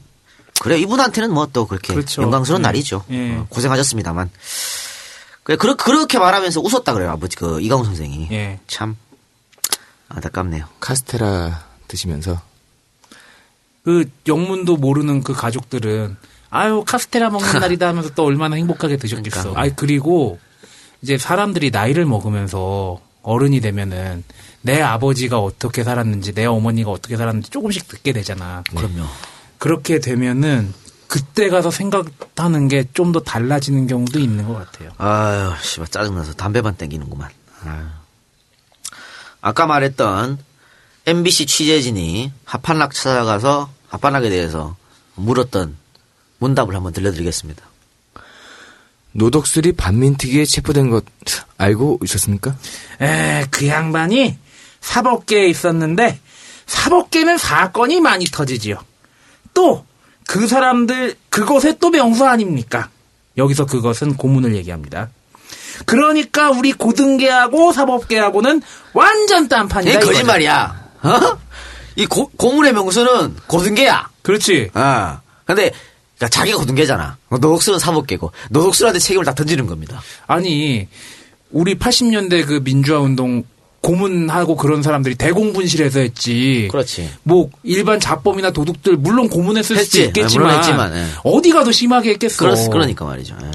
그래 0.60 0.78
이분한테는 0.78 1.32
뭐 1.32 1.46
또 1.52 1.66
그렇게 1.66 1.92
그렇죠. 1.94 2.22
영광스러운 2.22 2.62
네. 2.62 2.68
날이죠. 2.68 3.04
예. 3.10 3.36
어, 3.36 3.46
고생하셨습니다만. 3.48 4.30
그래 5.42 5.56
그렇, 5.56 5.76
그렇게 5.76 6.18
말하면서 6.18 6.60
웃었다 6.60 6.94
그래요 6.94 7.10
아버지 7.10 7.36
그 7.36 7.60
이강훈 7.60 7.84
선생이. 7.84 8.28
예. 8.32 8.60
참 8.66 8.96
안타깝네요. 10.08 10.66
카스테라 10.80 11.64
드시면서. 11.88 12.40
그 13.84 14.10
영문도 14.26 14.76
모르는 14.78 15.22
그 15.22 15.34
가족들은 15.34 16.16
아유 16.54 16.84
카스테라 16.86 17.30
먹는 17.30 17.58
날이다 17.60 17.88
하면서 17.88 18.10
또 18.10 18.24
얼마나 18.24 18.54
행복하게 18.56 18.96
드셨겠어. 18.96 19.40
그러니까. 19.40 19.60
아이 19.60 19.72
그리고 19.74 20.38
이제 21.02 21.18
사람들이 21.18 21.70
나이를 21.70 22.06
먹으면서 22.06 23.00
어른이 23.22 23.60
되면은 23.60 24.22
내 24.62 24.80
아버지가 24.80 25.38
어떻게 25.40 25.82
살았는지 25.82 26.32
내 26.32 26.46
어머니가 26.46 26.90
어떻게 26.92 27.16
살았는지 27.16 27.50
조금씩 27.50 27.88
듣게 27.88 28.12
되잖아. 28.12 28.62
그럼요. 28.74 29.04
그렇게 29.58 29.98
되면은 29.98 30.72
그때 31.08 31.48
가서 31.48 31.70
생각하는 31.70 32.68
게 32.68 32.84
좀 32.94 33.12
더 33.12 33.20
달라지는 33.20 33.86
경우도 33.86 34.18
있는 34.20 34.46
것 34.46 34.54
같아요. 34.54 34.90
아유, 34.98 35.52
씨발 35.60 35.88
짜증나서 35.88 36.34
담배만 36.34 36.76
땡기는구만. 36.76 37.30
아유. 37.64 37.82
아까 39.40 39.66
말했던 39.66 40.38
MBC 41.06 41.46
취재진이 41.46 42.32
하판락 42.44 42.94
찾아가서 42.94 43.70
하판락에 43.88 44.30
대해서 44.30 44.76
물었던 45.16 45.76
문답을 46.44 46.74
한번 46.74 46.92
들려드리겠습니다. 46.92 47.62
노덕술이 49.12 49.72
반민특위에 49.72 50.44
체포된 50.44 50.90
것 50.90 51.04
알고 51.56 52.00
있었습니까? 52.04 52.56
에, 53.00 53.46
그 53.50 53.68
양반이 53.68 54.36
사법계에 54.80 55.48
있었는데 55.48 56.18
사법계는 56.66 57.38
사건이 57.38 58.00
많이 58.00 58.24
터지지요. 58.26 58.78
또 59.54 59.84
그 60.26 60.46
사람들 60.46 61.16
그것의 61.28 61.76
또 61.80 61.90
명수 61.90 62.26
아닙니까? 62.26 62.88
여기서 63.36 63.66
그것은 63.66 64.16
고문을 64.16 64.54
얘기합니다. 64.56 65.10
그러니까 65.86 66.50
우리 66.50 66.72
고등계하고 66.72 67.72
사법계하고는 67.72 68.62
완전 68.92 69.48
딴판이다. 69.48 69.90
이게 69.90 69.98
이거죠. 69.98 70.12
거짓말이야. 70.12 70.84
어? 71.02 71.38
이 71.96 72.06
고, 72.06 72.28
고문의 72.36 72.72
명수는 72.72 73.36
고등계야. 73.46 74.08
그렇지. 74.22 74.70
아. 74.74 75.20
근데 75.44 75.72
그러니까 76.16 76.28
자기가 76.28 76.58
고등계잖아. 76.58 77.16
노독수는 77.30 77.78
사법계고 77.78 78.32
노독수한테 78.50 78.98
책임을 78.98 79.24
다 79.24 79.34
던지는 79.34 79.66
겁니다. 79.66 80.02
아니 80.26 80.88
우리 81.50 81.76
80년대 81.76 82.46
그 82.46 82.60
민주화 82.62 83.00
운동 83.00 83.44
고문하고 83.84 84.56
그런 84.56 84.82
사람들이 84.82 85.14
대공분실에서 85.14 86.00
했지. 86.00 86.68
그렇지. 86.70 87.10
뭐 87.22 87.50
일반 87.62 88.00
자범이나 88.00 88.50
도둑들 88.50 88.96
물론 88.96 89.28
고문했을 89.28 89.76
했지. 89.76 89.90
수도 89.90 90.04
있겠지만, 90.06 90.46
물론 90.46 90.58
했지만, 90.58 90.96
예. 90.96 91.06
어디가 91.22 91.64
더 91.64 91.70
심하게 91.70 92.10
했겠어. 92.10 92.38
그렇, 92.38 92.54
그러니까 92.70 93.04
말이죠. 93.04 93.36
예. 93.42 93.50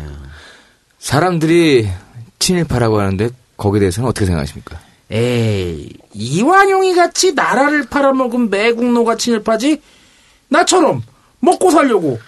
사람들이 0.99 1.89
친일파라고 2.37 2.99
하는데 2.99 3.29
거기에 3.57 3.79
대해서는 3.79 4.07
어떻게 4.07 4.27
생각하십니까? 4.27 4.79
에이 5.11 5.89
이완용이 6.13 6.93
같이 6.93 7.33
나라를 7.33 7.87
팔아먹은 7.87 8.51
매국노가 8.51 9.17
친일파지? 9.17 9.81
나처럼 10.49 11.01
먹고 11.39 11.71
살려고 11.71 12.19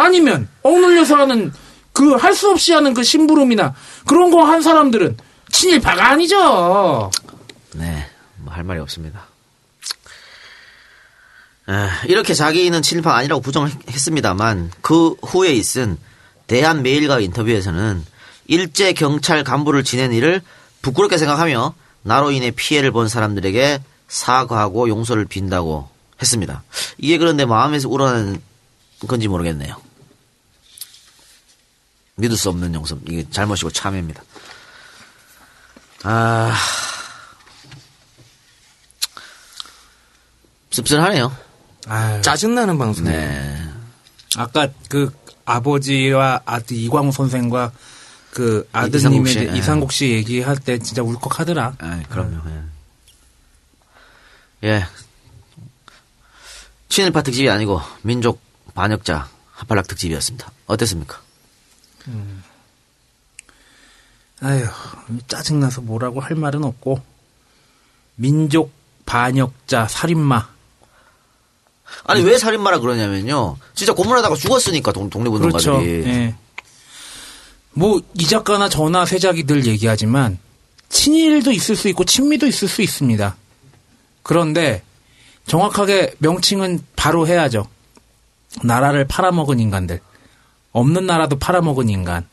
아니면 0.00 0.48
억눌려서 0.62 1.16
하는 1.16 1.52
그 1.92 2.14
할 2.16 2.34
수 2.34 2.48
없이 2.50 2.72
하는 2.72 2.94
그 2.94 3.02
심부름이나 3.02 3.74
그런 4.06 4.30
거 4.30 4.40
한 4.44 4.62
사람들은 4.62 5.16
친일파가 5.50 6.10
아니죠. 6.10 7.10
네, 7.74 8.06
뭐 8.36 8.54
할 8.54 8.64
말이 8.64 8.80
없습니다. 8.80 9.26
아, 11.66 11.88
이렇게 12.06 12.34
자기는 12.34 12.82
친일파 12.82 13.14
아니라고 13.16 13.40
부정했습니다만 13.42 14.70
그 14.80 15.14
후에 15.22 15.52
있은 15.52 15.98
대한매일과 16.46 17.20
인터뷰에서는 17.20 18.04
일제 18.46 18.92
경찰 18.92 19.44
간부를 19.44 19.84
지낸 19.84 20.12
일을 20.12 20.42
부끄럽게 20.82 21.16
생각하며 21.18 21.74
나로 22.02 22.30
인해 22.32 22.50
피해를 22.50 22.90
본 22.90 23.06
사람들에게 23.08 23.82
사과하고 24.08 24.88
용서를 24.88 25.26
빈다고 25.26 25.88
했습니다. 26.20 26.62
이게 26.98 27.18
그런데 27.18 27.44
마음에서 27.44 27.88
우러나는 27.88 28.40
건지 29.06 29.28
모르겠네요. 29.28 29.76
믿을 32.16 32.36
수 32.36 32.48
없는 32.48 32.74
용서, 32.74 32.98
이게 33.06 33.28
잘못이고 33.30 33.70
참회입니다. 33.70 34.22
아, 36.02 36.54
씁쓸하네요. 40.70 41.36
짜증나는 42.22 42.78
방송이에요. 42.78 43.16
네. 43.16 43.68
아까 44.36 44.68
그 44.88 45.12
아버지와 45.44 46.42
아들 46.44 46.76
이광우 46.76 47.10
선생과 47.10 47.72
그 48.30 48.68
아드님의 48.72 49.32
씨, 49.32 49.38
이상국, 49.40 49.54
예. 49.54 49.58
이상국 49.58 49.92
씨 49.92 50.10
얘기할 50.10 50.56
때 50.58 50.78
진짜 50.78 51.02
울컥하더라. 51.02 51.74
아, 51.78 52.02
그럼요. 52.08 52.40
예. 54.62 54.68
예. 54.68 54.86
친일파 56.88 57.22
특집이 57.22 57.50
아니고 57.50 57.80
민족 58.02 58.40
반역자 58.74 59.28
하팔락 59.52 59.88
특집이었습니다. 59.88 60.50
어땠습니까? 60.66 61.20
음. 62.08 62.42
아휴 64.42 64.64
짜증나서 65.28 65.82
뭐라고 65.82 66.20
할 66.20 66.34
말은 66.36 66.64
없고 66.64 67.00
민족 68.16 68.72
반역자 69.06 69.88
살인마. 69.88 70.48
아니 72.04 72.22
왜 72.22 72.38
살인마라 72.38 72.78
그러냐면요. 72.78 73.56
진짜 73.74 73.92
고문하다가 73.92 74.36
죽었으니까 74.36 74.92
동, 74.92 75.10
독립운동가들이. 75.10 75.64
그렇죠. 75.64 75.84
예. 75.86 76.34
뭐 77.72 78.00
이 78.14 78.26
작가나 78.26 78.68
저나 78.68 79.06
세작이 79.06 79.44
늘 79.44 79.66
얘기하지만 79.66 80.38
친일도 80.88 81.52
있을 81.52 81.76
수 81.76 81.88
있고 81.88 82.04
친미도 82.04 82.46
있을 82.46 82.68
수 82.68 82.82
있습니다. 82.82 83.36
그런데 84.22 84.82
정확하게 85.46 86.14
명칭은 86.18 86.84
바로 86.96 87.26
해야죠. 87.26 87.68
나라를 88.62 89.06
팔아먹은 89.06 89.58
인간들. 89.60 90.00
없는 90.72 91.06
나라도 91.06 91.38
팔아먹은 91.38 91.88
인간. 91.88 92.26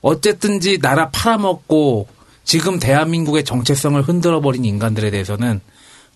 어쨌든지 0.00 0.78
나라 0.78 1.10
팔아먹고 1.10 2.08
지금 2.44 2.78
대한민국의 2.78 3.44
정체성을 3.44 4.00
흔들어버린 4.02 4.64
인간들에 4.64 5.10
대해서는 5.10 5.60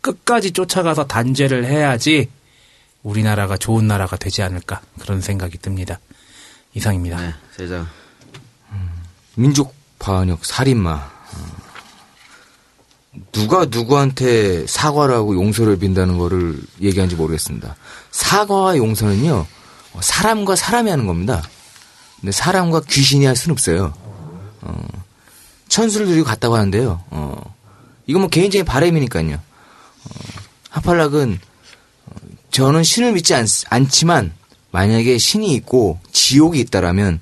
끝까지 0.00 0.52
쫓아가서 0.52 1.06
단죄를 1.06 1.66
해야지 1.66 2.28
우리나라가 3.02 3.56
좋은 3.56 3.86
나라가 3.86 4.16
되지 4.16 4.42
않을까 4.42 4.80
그런 4.98 5.20
생각이 5.20 5.58
듭니다. 5.58 6.00
이상입니다. 6.74 7.20
네, 7.20 7.34
세장. 7.56 7.86
민족 9.36 9.74
반역 9.98 10.44
살인마. 10.44 10.92
어. 10.92 11.64
누가 13.32 13.64
누구한테 13.64 14.66
사과를 14.66 15.14
하고 15.14 15.34
용서를 15.34 15.78
빈다는 15.78 16.18
거를 16.18 16.58
얘기한지 16.80 17.14
모르겠습니다. 17.14 17.76
사과와 18.10 18.76
용서는요, 18.76 19.34
어, 19.34 19.46
사람과 20.00 20.56
사람이 20.56 20.90
하는 20.90 21.06
겁니다. 21.06 21.42
근데 22.20 22.32
사람과 22.32 22.80
귀신이 22.80 23.26
할 23.26 23.36
수는 23.36 23.52
없어요. 23.52 23.92
어, 24.62 24.86
천수를 25.68 26.06
들이고 26.06 26.24
갔다고 26.24 26.56
하는데요. 26.56 27.02
어, 27.10 27.54
이건 28.06 28.22
뭐 28.22 28.28
개인적인 28.28 28.64
바람이니까요. 28.64 29.34
어, 29.34 30.10
하팔락은 30.70 31.38
어, 32.06 32.14
저는 32.50 32.82
신을 32.82 33.12
믿지 33.12 33.34
않, 33.34 33.46
않지만 33.68 34.32
만약에 34.70 35.18
신이 35.18 35.52
있고 35.54 36.00
지옥이 36.12 36.60
있다라면 36.60 37.20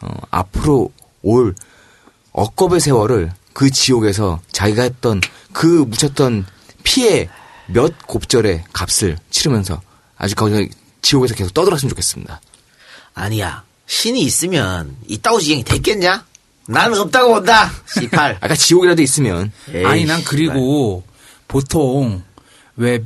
어, 0.00 0.08
앞으로 0.30 0.92
올 1.22 1.54
억겁의 2.32 2.80
세월을 2.80 3.32
그 3.52 3.70
지옥에서 3.70 4.40
자기가 4.52 4.82
했던 4.82 5.20
그 5.52 5.66
묻혔던 5.66 6.46
피해 6.84 7.28
몇 7.66 8.06
곱절의 8.06 8.64
값을 8.72 9.18
치르면서 9.30 9.80
아주 10.16 10.34
거기 10.34 10.70
지옥에서 11.02 11.34
계속 11.34 11.54
떠들었으면 11.54 11.90
좋겠습니다. 11.90 12.40
아니야. 13.14 13.64
신이 13.86 14.20
있으면 14.20 14.96
이따오 15.06 15.40
지경이 15.40 15.64
됐겠냐? 15.64 16.24
나는 16.68 17.00
없다고 17.00 17.34
본다. 17.34 17.70
C8. 17.96 18.36
아까 18.40 18.54
지옥이라도 18.54 19.00
있으면. 19.02 19.50
아니 19.86 20.04
난 20.04 20.22
그리고 20.24 21.02
보통 21.46 22.22
왜 22.76 23.02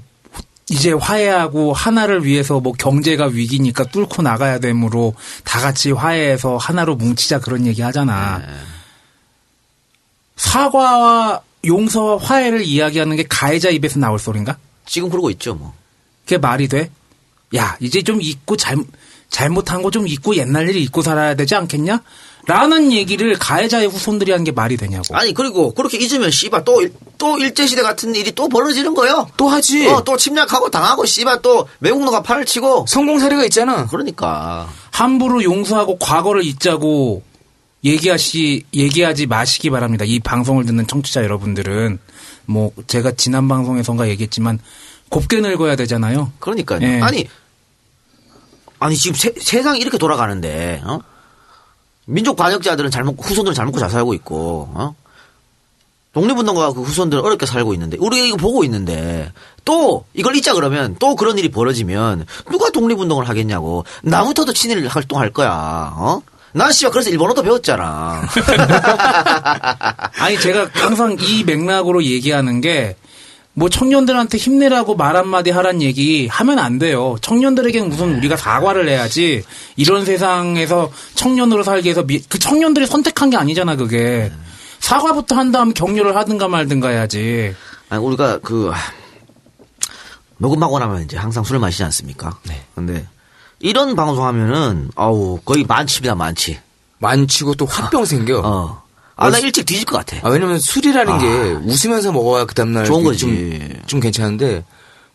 이제 0.69 0.93
화해하고 0.93 1.73
하나를 1.73 2.25
위해서 2.25 2.59
뭐 2.61 2.73
경제가 2.73 3.27
위기니까 3.27 3.85
뚫고 3.85 4.23
나가야 4.23 4.59
되므로 4.59 5.15
다 5.45 5.61
같이 5.61 5.93
화해해서 5.93 6.57
하나로 6.57 6.97
뭉치자 6.97 7.41
그런 7.41 7.67
얘기 7.67 7.83
하잖아. 7.83 8.43
사과와 10.37 11.43
용서와 11.65 12.19
화해를 12.19 12.63
이야기하는 12.63 13.17
게 13.17 13.25
가해자 13.29 13.71
입에서 13.71 14.01
나올 14.01 14.19
소린가? 14.19 14.59
지금 14.87 15.09
그러고 15.11 15.31
있죠, 15.31 15.55
뭐. 15.55 15.75
그게 16.25 16.39
말이 16.39 16.67
돼? 16.67 16.91
야, 17.57 17.77
이제 17.81 18.03
좀 18.03 18.21
잊고 18.23 18.57
잘, 18.57 18.77
잘못한 19.29 19.83
거 19.83 19.91
좀 19.91 20.07
잊고 20.09 20.37
옛날 20.37 20.69
일 20.69 20.77
잊고 20.77 21.03
살아야 21.03 21.35
되지 21.35 21.55
않겠냐? 21.55 22.01
라는 22.47 22.91
얘기를 22.93 23.39
가해자의 23.39 23.87
후손들이 23.87 24.33
하는 24.33 24.43
게 24.43 24.51
말이 24.51 24.77
되냐고. 24.77 25.15
아니 25.17 25.33
그리고 25.33 25.73
그렇게 25.75 25.97
잊으면 25.99 26.31
씨발 26.31 26.65
또 26.65 26.81
또 27.19 27.39
일제 27.39 27.69
시대 27.69 27.83
같은 27.83 28.17
일이 28.17 28.33
또 28.33 28.49
벌어지는 28.49 28.95
거요. 28.95 29.29
또 29.37 29.49
하지. 29.49 29.87
어, 29.87 30.03
또 30.03 30.17
침략하고 30.17 30.71
당하고 30.71 31.07
씨발 31.07 31.41
또 31.41 31.69
외국노가 31.79 32.21
팔을 32.21 32.45
치고 32.45 32.87
성공 32.89 33.21
사례가 33.21 33.45
있잖아. 33.45 33.87
그러니까 33.87 34.69
함부로 34.91 35.41
용서하고 35.45 35.99
과거를 35.99 36.45
잊자고 36.45 37.23
얘기하시 37.85 38.65
얘기하지 38.75 39.27
마시기 39.27 39.71
바랍니다. 39.71 40.05
이 40.05 40.19
방송을 40.21 40.67
듣는 40.67 40.87
청취자 40.89 41.23
여러분들은 41.23 41.99
뭐 42.47 42.73
제가 42.89 43.13
지난 43.13 43.47
방송에선가 43.49 44.09
얘기했지만 44.09 44.59
곱게 45.09 45.41
늙어야 45.41 45.77
되잖아요. 45.77 46.33
그러니까요. 46.41 46.81
예. 46.83 47.01
아니 47.01 47.29
아니 48.83 48.97
지금 48.97 49.17
세, 49.17 49.33
세상이 49.39 49.79
이렇게 49.79 49.97
돌아가는데 49.97 50.83
어? 50.85 50.99
민족 52.05 52.37
반역자들은 52.37 52.91
잘 52.91 53.05
먹고 53.05 53.23
후손들은 53.23 53.55
잘 53.55 53.65
먹고 53.65 53.79
잘 53.79 53.89
살고 53.89 54.13
있고 54.15 54.71
어? 54.75 54.97
독립운동가 56.13 56.73
그 56.73 56.83
후손들은 56.83 57.25
어렵게 57.25 57.47
살고 57.47 57.75
있는데 57.75 57.97
우리가 57.99 58.27
이거 58.27 58.37
보고 58.37 58.65
있는데 58.65 59.33
또 59.65 60.05
이걸 60.15 60.35
잊자 60.35 60.53
그러면 60.53 60.97
또 60.99 61.15
그런 61.15 61.39
일이 61.39 61.49
벌어지면 61.49 62.27
누가 62.51 62.71
독립운동을 62.71 63.29
하겠냐고 63.29 63.85
나부터도 64.03 64.53
친일 64.53 64.89
활동할 64.89 65.31
거야 65.31 65.95
어? 65.97 66.21
난 66.53 66.73
씨발 66.73 66.91
그래서 66.91 67.09
일본어도 67.11 67.43
배웠잖아 67.43 68.27
아니 70.19 70.39
제가 70.41 70.69
항상 70.73 71.17
이 71.21 71.45
맥락으로 71.45 72.03
얘기하는 72.03 72.61
게 72.61 72.97
뭐 73.55 73.69
청년들한테 73.69 74.39
힘내라고 74.39 74.95
말 74.97 75.15
한마디 75.17 75.51
하란 75.51 75.83
얘기 75.83 76.27
하면 76.29 76.59
안 76.59 76.79
돼요. 76.79 77.17
청년들에게는 77.21 77.89
무슨 77.91 78.17
우리가 78.17 78.37
사과를 78.37 78.89
해야지 78.89 79.45
이런 79.77 80.05
세상에서 80.07 80.91
청년으로 81.15 81.63
살기 81.63 81.87
위해서 81.87 82.03
미- 82.03 82.23
그 82.29 82.39
청년들이 82.39 82.87
선택한 82.87 83.29
게 83.31 83.37
아니잖아 83.37 83.77
그게. 83.77 84.33
사과부터 84.81 85.37
한 85.37 85.53
다음 85.53 85.75
격려를 85.75 86.17
하든가 86.17 86.49
말든가 86.49 86.89
해야지. 86.89 87.55
아니 87.91 88.03
우리가 88.03 88.39
그 88.39 88.71
아, 88.73 88.77
녹음하고 90.39 90.79
나면 90.79 91.03
이제 91.05 91.17
항상 91.17 91.45
술을 91.45 91.61
마시지 91.61 91.85
않습니까? 91.85 92.39
네. 92.49 92.65
근데 92.75 93.07
이런 93.61 93.95
방송 93.95 94.25
하면은 94.25 94.91
아우 94.97 95.39
거의 95.45 95.65
만칩니다 95.65 96.15
만치. 96.15 96.59
만치고 96.99 97.55
또 97.57 97.67
화병 97.67 98.05
생겨. 98.07 98.41
어. 98.45 98.83
아 99.17 99.31
나 99.31 99.39
일찍 99.39 99.67
뒤질 99.67 99.85
것 99.85 99.97
같아. 99.99 100.27
아, 100.27 100.31
왜냐면 100.31 100.59
술이라는 100.59 101.13
아. 101.13 101.19
게 101.19 101.27
웃으면서 101.65 102.13
먹어야 102.13 102.45
그 102.45 102.55
다음날 102.55 102.85
좋은 102.85 103.05
거지. 103.05 103.19
좀, 103.21 103.83
좀 103.87 104.01
괜찮은데 104.01 104.65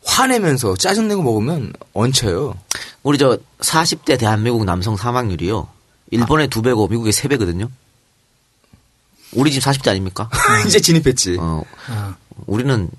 화내면서 0.06 0.76
짜증내고 0.78 1.22
먹으면 1.22 1.74
얹혀요. 1.94 2.56
우리 3.03 3.18
저 3.18 3.38
40대 3.60 4.18
대한민국 4.19 4.64
남성 4.65 4.95
사망률이요. 4.95 5.68
일본의 6.11 6.48
두 6.48 6.61
배고 6.61 6.88
미국의 6.88 7.11
세 7.11 7.28
배거든요. 7.28 7.69
우리 9.34 9.52
지금 9.52 9.69
40대 9.72 9.90
아닙니까? 9.90 10.30
이제 10.65 10.80
진입했지. 10.80 11.38
어, 11.40 11.64
우리는 12.45 12.90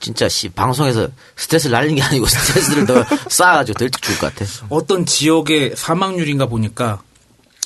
진짜 0.00 0.28
씨 0.28 0.48
방송에서 0.48 1.08
스트레스를 1.36 1.72
날리는 1.72 1.94
게 1.96 2.02
아니고 2.02 2.26
스트레스를 2.28 2.86
더 2.86 3.04
쌓아가지고 3.30 3.78
더 3.78 3.84
일찍 3.84 4.02
죽을 4.02 4.18
것 4.18 4.34
같아. 4.34 4.50
어떤 4.68 5.06
지역의 5.06 5.74
사망률인가 5.76 6.46
보니까 6.46 7.00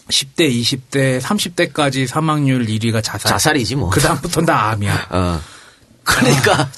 10대, 0.09 0.49
20대, 0.51 1.21
30대까지 1.21 2.07
사망률 2.07 2.67
1위가 2.67 3.03
자살. 3.03 3.31
자살이지 3.31 3.77
뭐. 3.77 3.91
그 3.91 4.01
다음부터는 4.01 4.47
다 4.47 4.71
암이야. 4.71 5.07
어. 5.11 5.41
그러니까 6.05 6.71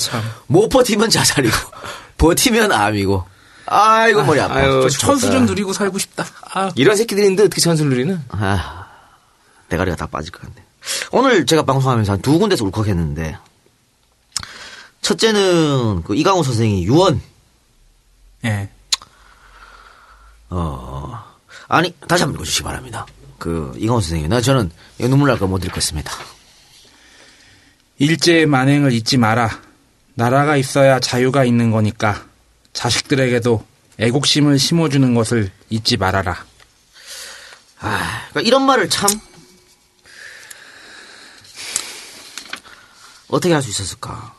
못 0.46 0.68
버티면 0.68 1.10
자살이고 1.10 1.55
버티면 2.16 2.72
암이고. 2.72 3.24
아이고 3.66 4.24
머리 4.24 4.40
아파. 4.40 4.55
아유, 4.55 4.88
천수 4.90 5.30
좀 5.30 5.44
누리고 5.44 5.74
살고 5.74 5.98
싶다. 5.98 6.24
아. 6.55 6.70
이런 6.74 6.96
새끼들이 6.96 7.26
있는데 7.26 7.42
어떻게 7.44 7.60
천수를 7.60 7.90
누리는? 7.90 8.18
아, 8.30 8.86
대가리가 9.68 9.96
다 9.96 10.06
빠질 10.06 10.32
것 10.32 10.40
같네. 10.40 10.55
오늘 11.12 11.44
제가 11.44 11.64
방송하면서 11.64 12.12
한 12.12 12.22
두 12.22 12.38
군데서 12.38 12.64
울컥했는데 12.64 13.36
첫째는 15.02 16.02
그 16.05 16.14
이강호 16.14 16.42
선생이 16.42 16.84
유언. 16.86 17.20
예. 18.46 18.70
어 20.50 21.22
아니 21.68 21.92
다시 22.09 22.22
한번 22.22 22.36
읽어주시기 22.36 22.62
바랍니다. 22.64 23.05
그 23.39 23.73
이강호 23.77 24.01
선생님, 24.01 24.28
나 24.28 24.40
저는 24.40 24.70
눈물 24.98 25.28
날까 25.28 25.47
못 25.47 25.65
읽겠습니다. 25.65 26.12
일제의 27.98 28.47
만행을 28.47 28.93
잊지 28.93 29.16
마라. 29.16 29.60
나라가 30.15 30.56
있어야 30.56 30.98
자유가 30.98 31.44
있는 31.44 31.70
거니까 31.70 32.27
자식들에게도 32.73 33.65
애국심을 33.98 34.59
심어주는 34.59 35.15
것을 35.15 35.51
잊지 35.70 35.97
말아라. 35.97 36.44
아, 37.81 38.27
그러니까 38.31 38.40
이런 38.40 38.62
말을 38.66 38.89
참 38.89 39.09
어떻게 43.28 43.52
할 43.55 43.62
수 43.62 43.70
있었을까? 43.70 44.35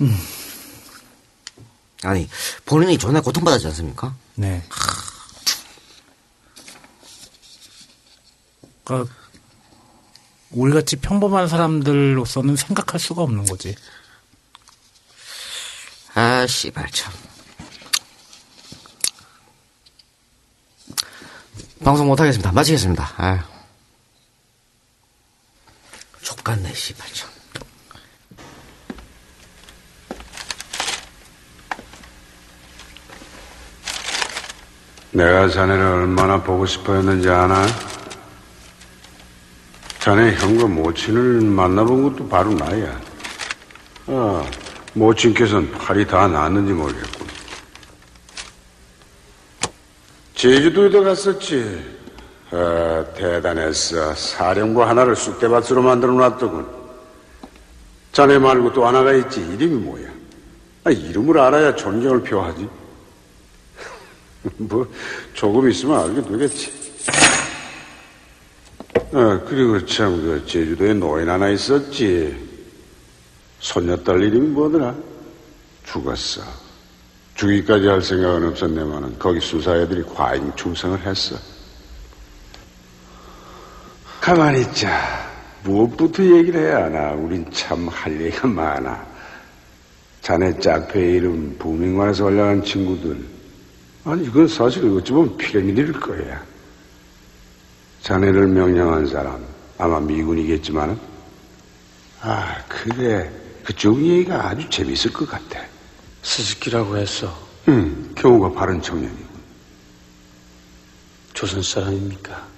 음. 0.00 0.39
아니 2.02 2.28
본인이 2.64 2.96
존나 2.98 3.20
고통받았지 3.20 3.66
않습니까? 3.68 4.14
네. 4.34 4.62
그러니까 8.84 9.14
우리같이 10.50 10.96
평범한 10.96 11.48
사람들로서는 11.48 12.56
생각할 12.56 12.98
수가 12.98 13.22
없는 13.22 13.44
거지. 13.46 13.74
아 16.14 16.46
씨발 16.46 16.90
참. 16.90 17.12
방송 21.84 22.08
못하겠습니다. 22.08 22.52
마치겠습니다. 22.52 23.12
아. 23.16 23.48
족같네 26.22 26.74
씨발 26.74 27.12
참. 27.12 27.39
내가 35.12 35.48
자네를 35.48 35.84
얼마나 35.84 36.40
보고 36.40 36.64
싶어 36.66 36.94
했는지 36.94 37.28
아나? 37.28 37.66
자네 39.98 40.34
형과 40.36 40.66
모친을 40.66 41.40
만나본 41.40 42.02
것도 42.04 42.28
바로 42.28 42.54
나야. 42.54 43.00
아, 44.06 44.44
모친께서는 44.94 45.72
팔이 45.72 46.06
다 46.06 46.28
나았는지 46.28 46.72
모르겠군. 46.72 47.26
제주도에도 50.34 51.04
갔었지. 51.04 51.98
아, 52.52 53.04
대단했어. 53.14 54.14
사령부 54.14 54.82
하나를 54.82 55.16
쑥대밭으로 55.16 55.82
만들어 55.82 56.12
놨더군. 56.12 56.66
자네 58.12 58.38
말고 58.38 58.72
또 58.72 58.86
하나가 58.86 59.12
있지. 59.12 59.40
이름이 59.40 59.74
뭐야? 59.84 60.08
아, 60.84 60.90
이름을 60.90 61.38
알아야 61.38 61.74
존경을 61.74 62.22
표하지. 62.22 62.79
뭐 64.56 64.86
조금 65.34 65.68
있으면 65.70 66.00
알게 66.00 66.22
되겠지. 66.30 66.72
아, 69.12 69.40
그리고 69.46 69.84
참 69.86 70.16
그 70.20 70.44
제주도에 70.46 70.94
노인 70.94 71.28
하나 71.28 71.48
있었지. 71.48 72.48
손녀딸 73.58 74.22
이름이 74.22 74.48
뭐더라? 74.48 74.94
죽었어. 75.84 76.42
죽기까지 77.34 77.86
할 77.86 78.02
생각은 78.02 78.48
없었네만은 78.48 79.18
거기 79.18 79.40
수사애들이 79.40 80.04
과잉 80.14 80.52
충성을 80.56 80.98
했어. 81.00 81.36
가만히 84.20 84.60
있자. 84.62 85.28
무엇부터 85.64 86.22
얘기를 86.22 86.60
해야 86.60 86.84
하나? 86.84 87.12
우린 87.12 87.44
참 87.52 87.88
할 87.88 88.20
얘기가 88.20 88.46
많아. 88.46 89.06
자네 90.22 90.58
짝패 90.58 91.00
이름 91.16 91.56
부민관에서 91.58 92.26
올라간 92.26 92.62
친구들. 92.64 93.18
아니, 94.04 94.24
이건 94.24 94.48
사실 94.48 94.84
어찌 94.96 95.12
보면 95.12 95.36
피라미드일 95.36 95.92
거야. 95.92 96.42
자네를 98.02 98.46
명령한 98.48 99.06
사람, 99.06 99.44
아마 99.78 100.00
미군이겠지만, 100.00 100.98
아, 102.22 102.64
그래. 102.68 103.30
그쪽 103.64 104.02
얘기가 104.02 104.48
아주 104.48 104.68
재밌을 104.68 105.12
것 105.12 105.28
같아. 105.28 105.60
스즈키라고 106.22 106.96
했어. 106.96 107.32
응, 107.68 108.12
경우가 108.14 108.52
바른 108.52 108.80
청년이고. 108.80 109.30
조선 111.34 111.62
사람입니까? 111.62 112.48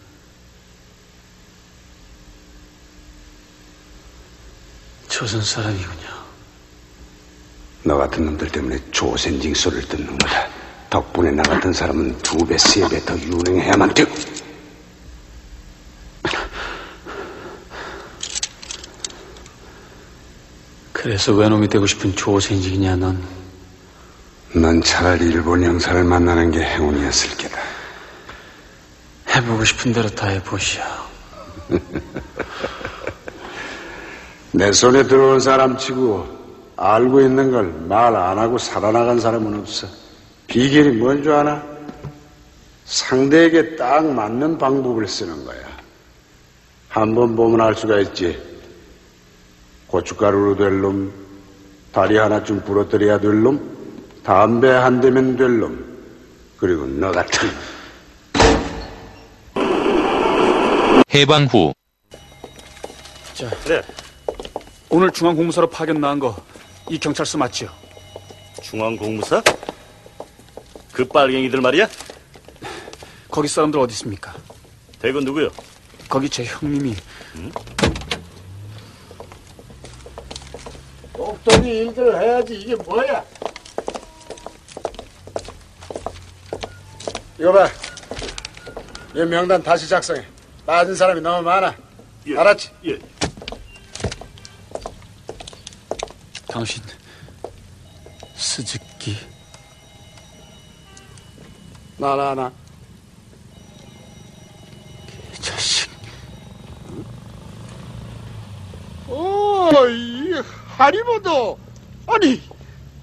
조선 5.08 5.42
사람이군요. 5.42 6.22
너 7.84 7.96
같은 7.96 8.24
놈들 8.24 8.48
때문에 8.50 8.78
조센징 8.90 9.54
소리를 9.54 9.86
듣는 9.88 10.16
거다. 10.18 10.48
덕분에 10.92 11.30
나 11.30 11.42
같은 11.42 11.72
사람은 11.72 12.18
두 12.18 12.36
배, 12.44 12.58
세 12.58 12.86
배 12.86 13.00
더 13.06 13.16
유능해야만 13.18 13.94
되고. 13.94 14.12
그래서 20.92 21.32
외놈이 21.32 21.68
되고 21.68 21.86
싶은 21.86 22.14
조생직이냐, 22.14 22.96
넌? 22.96 23.22
난 24.54 24.82
차라리 24.82 25.26
일본 25.26 25.64
형사를 25.64 26.02
만나는 26.04 26.50
게 26.50 26.60
행운이었을 26.62 27.36
게다. 27.38 27.58
해보고 29.34 29.64
싶은 29.64 29.92
대로 29.92 30.08
다 30.10 30.26
해보시오. 30.28 30.82
내 34.52 34.70
손에 34.70 35.04
들어온 35.04 35.40
사람 35.40 35.78
치고 35.78 36.42
알고 36.76 37.20
있는 37.22 37.50
걸 37.50 37.64
말 37.88 38.14
안 38.14 38.38
하고 38.38 38.58
살아나간 38.58 39.18
사람은 39.18 39.58
없어. 39.60 39.86
비결이 40.52 40.90
뭔 40.98 41.22
줄 41.22 41.32
아나? 41.32 41.64
상대에게 42.84 43.74
딱 43.76 44.04
맞는 44.04 44.58
방법을 44.58 45.08
쓰는 45.08 45.46
거야. 45.46 45.58
한번 46.90 47.34
보면 47.34 47.58
알 47.62 47.74
수가 47.74 48.00
있지. 48.00 48.38
고춧가루로 49.86 50.56
될 50.56 50.78
놈, 50.82 51.10
다리 51.90 52.18
하나쯤 52.18 52.60
부러뜨려야 52.64 53.18
될 53.18 53.42
놈, 53.42 53.58
담배 54.22 54.68
한 54.68 55.00
대면 55.00 55.36
될 55.38 55.58
놈. 55.58 55.82
그리고 56.58 56.84
너 56.86 57.10
같은 57.10 57.48
해방 61.14 61.44
후 61.46 61.72
자, 63.32 63.48
그래. 63.64 63.80
오늘 64.90 65.10
중앙공무사로 65.10 65.68
파견 65.70 65.98
나간 65.98 66.18
거이 66.20 66.98
경찰서 67.00 67.38
맞지요? 67.38 67.70
중앙공무사? 68.62 69.42
그 70.92 71.06
빨갱이들 71.06 71.60
말이야? 71.60 71.88
거기 73.30 73.48
사람들 73.48 73.80
어디 73.80 73.92
있습니까? 73.94 74.34
대건 75.00 75.24
누구요? 75.24 75.50
거기 76.08 76.28
제 76.28 76.44
형님이 76.44 76.94
똑똑히 81.14 81.78
일들 81.78 82.20
해야지 82.20 82.54
이게 82.54 82.74
뭐야? 82.74 83.24
이거 87.38 87.52
봐. 87.52 87.68
이 89.14 89.24
명단 89.24 89.62
다시 89.62 89.88
작성해. 89.88 90.24
빠진 90.66 90.94
사람이 90.94 91.20
너무 91.20 91.42
많아. 91.42 91.74
알았지? 92.36 92.70
예. 92.86 92.98
당신 96.46 96.82
스즈키 98.36 99.16
나나 102.02 102.34
나. 102.34 102.52
자식 105.40 105.88
오, 109.08 109.70
이 109.88 110.34
하리보도 110.76 111.56
아니 112.08 112.42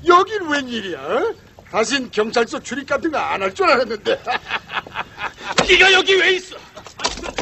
여긴 0.06 0.50
웬일이야? 0.50 1.00
어? 1.00 1.34
다신 1.72 2.12
경찰서 2.12 2.60
출입 2.60 2.90
같은 2.90 3.10
거 3.10 3.18
안 3.18 3.42
할 3.42 3.54
줄 3.56 3.70
알았는데. 3.72 4.20
네가 5.70 5.94
여기 5.94 6.16
왜 6.20 6.32
있어? 6.34 6.58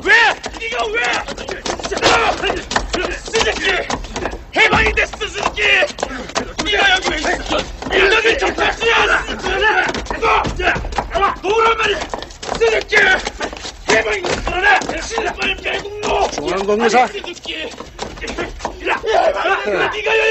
왜? 0.03 0.13
네가 0.59 0.85
왜? 0.93 1.01
스즈키! 3.17 3.65
됐어, 4.95 5.17
스즈키! 5.17 5.61
네가 6.65 6.91
여기 6.91 7.09
왜 7.09 7.17
있어? 7.17 7.57
너는 7.89 8.37
경찰서야! 8.37 9.25
노란 11.41 11.77
말이야! 11.77 12.09
스즈키! 12.51 12.95
해방이 13.89 14.21
됐어! 14.23 15.01
신발 15.01 15.55
배국노! 15.61 16.29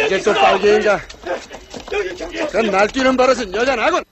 이게 0.07 0.17
있어! 0.17 0.33
또 0.35 0.41
빨개인가? 0.41 1.01
여기 1.93 2.15
경찰서! 2.17 2.47
그건 2.51 2.71
날뛰는 2.71 3.17
버릇은 3.17 3.55
여전하군. 3.55 4.05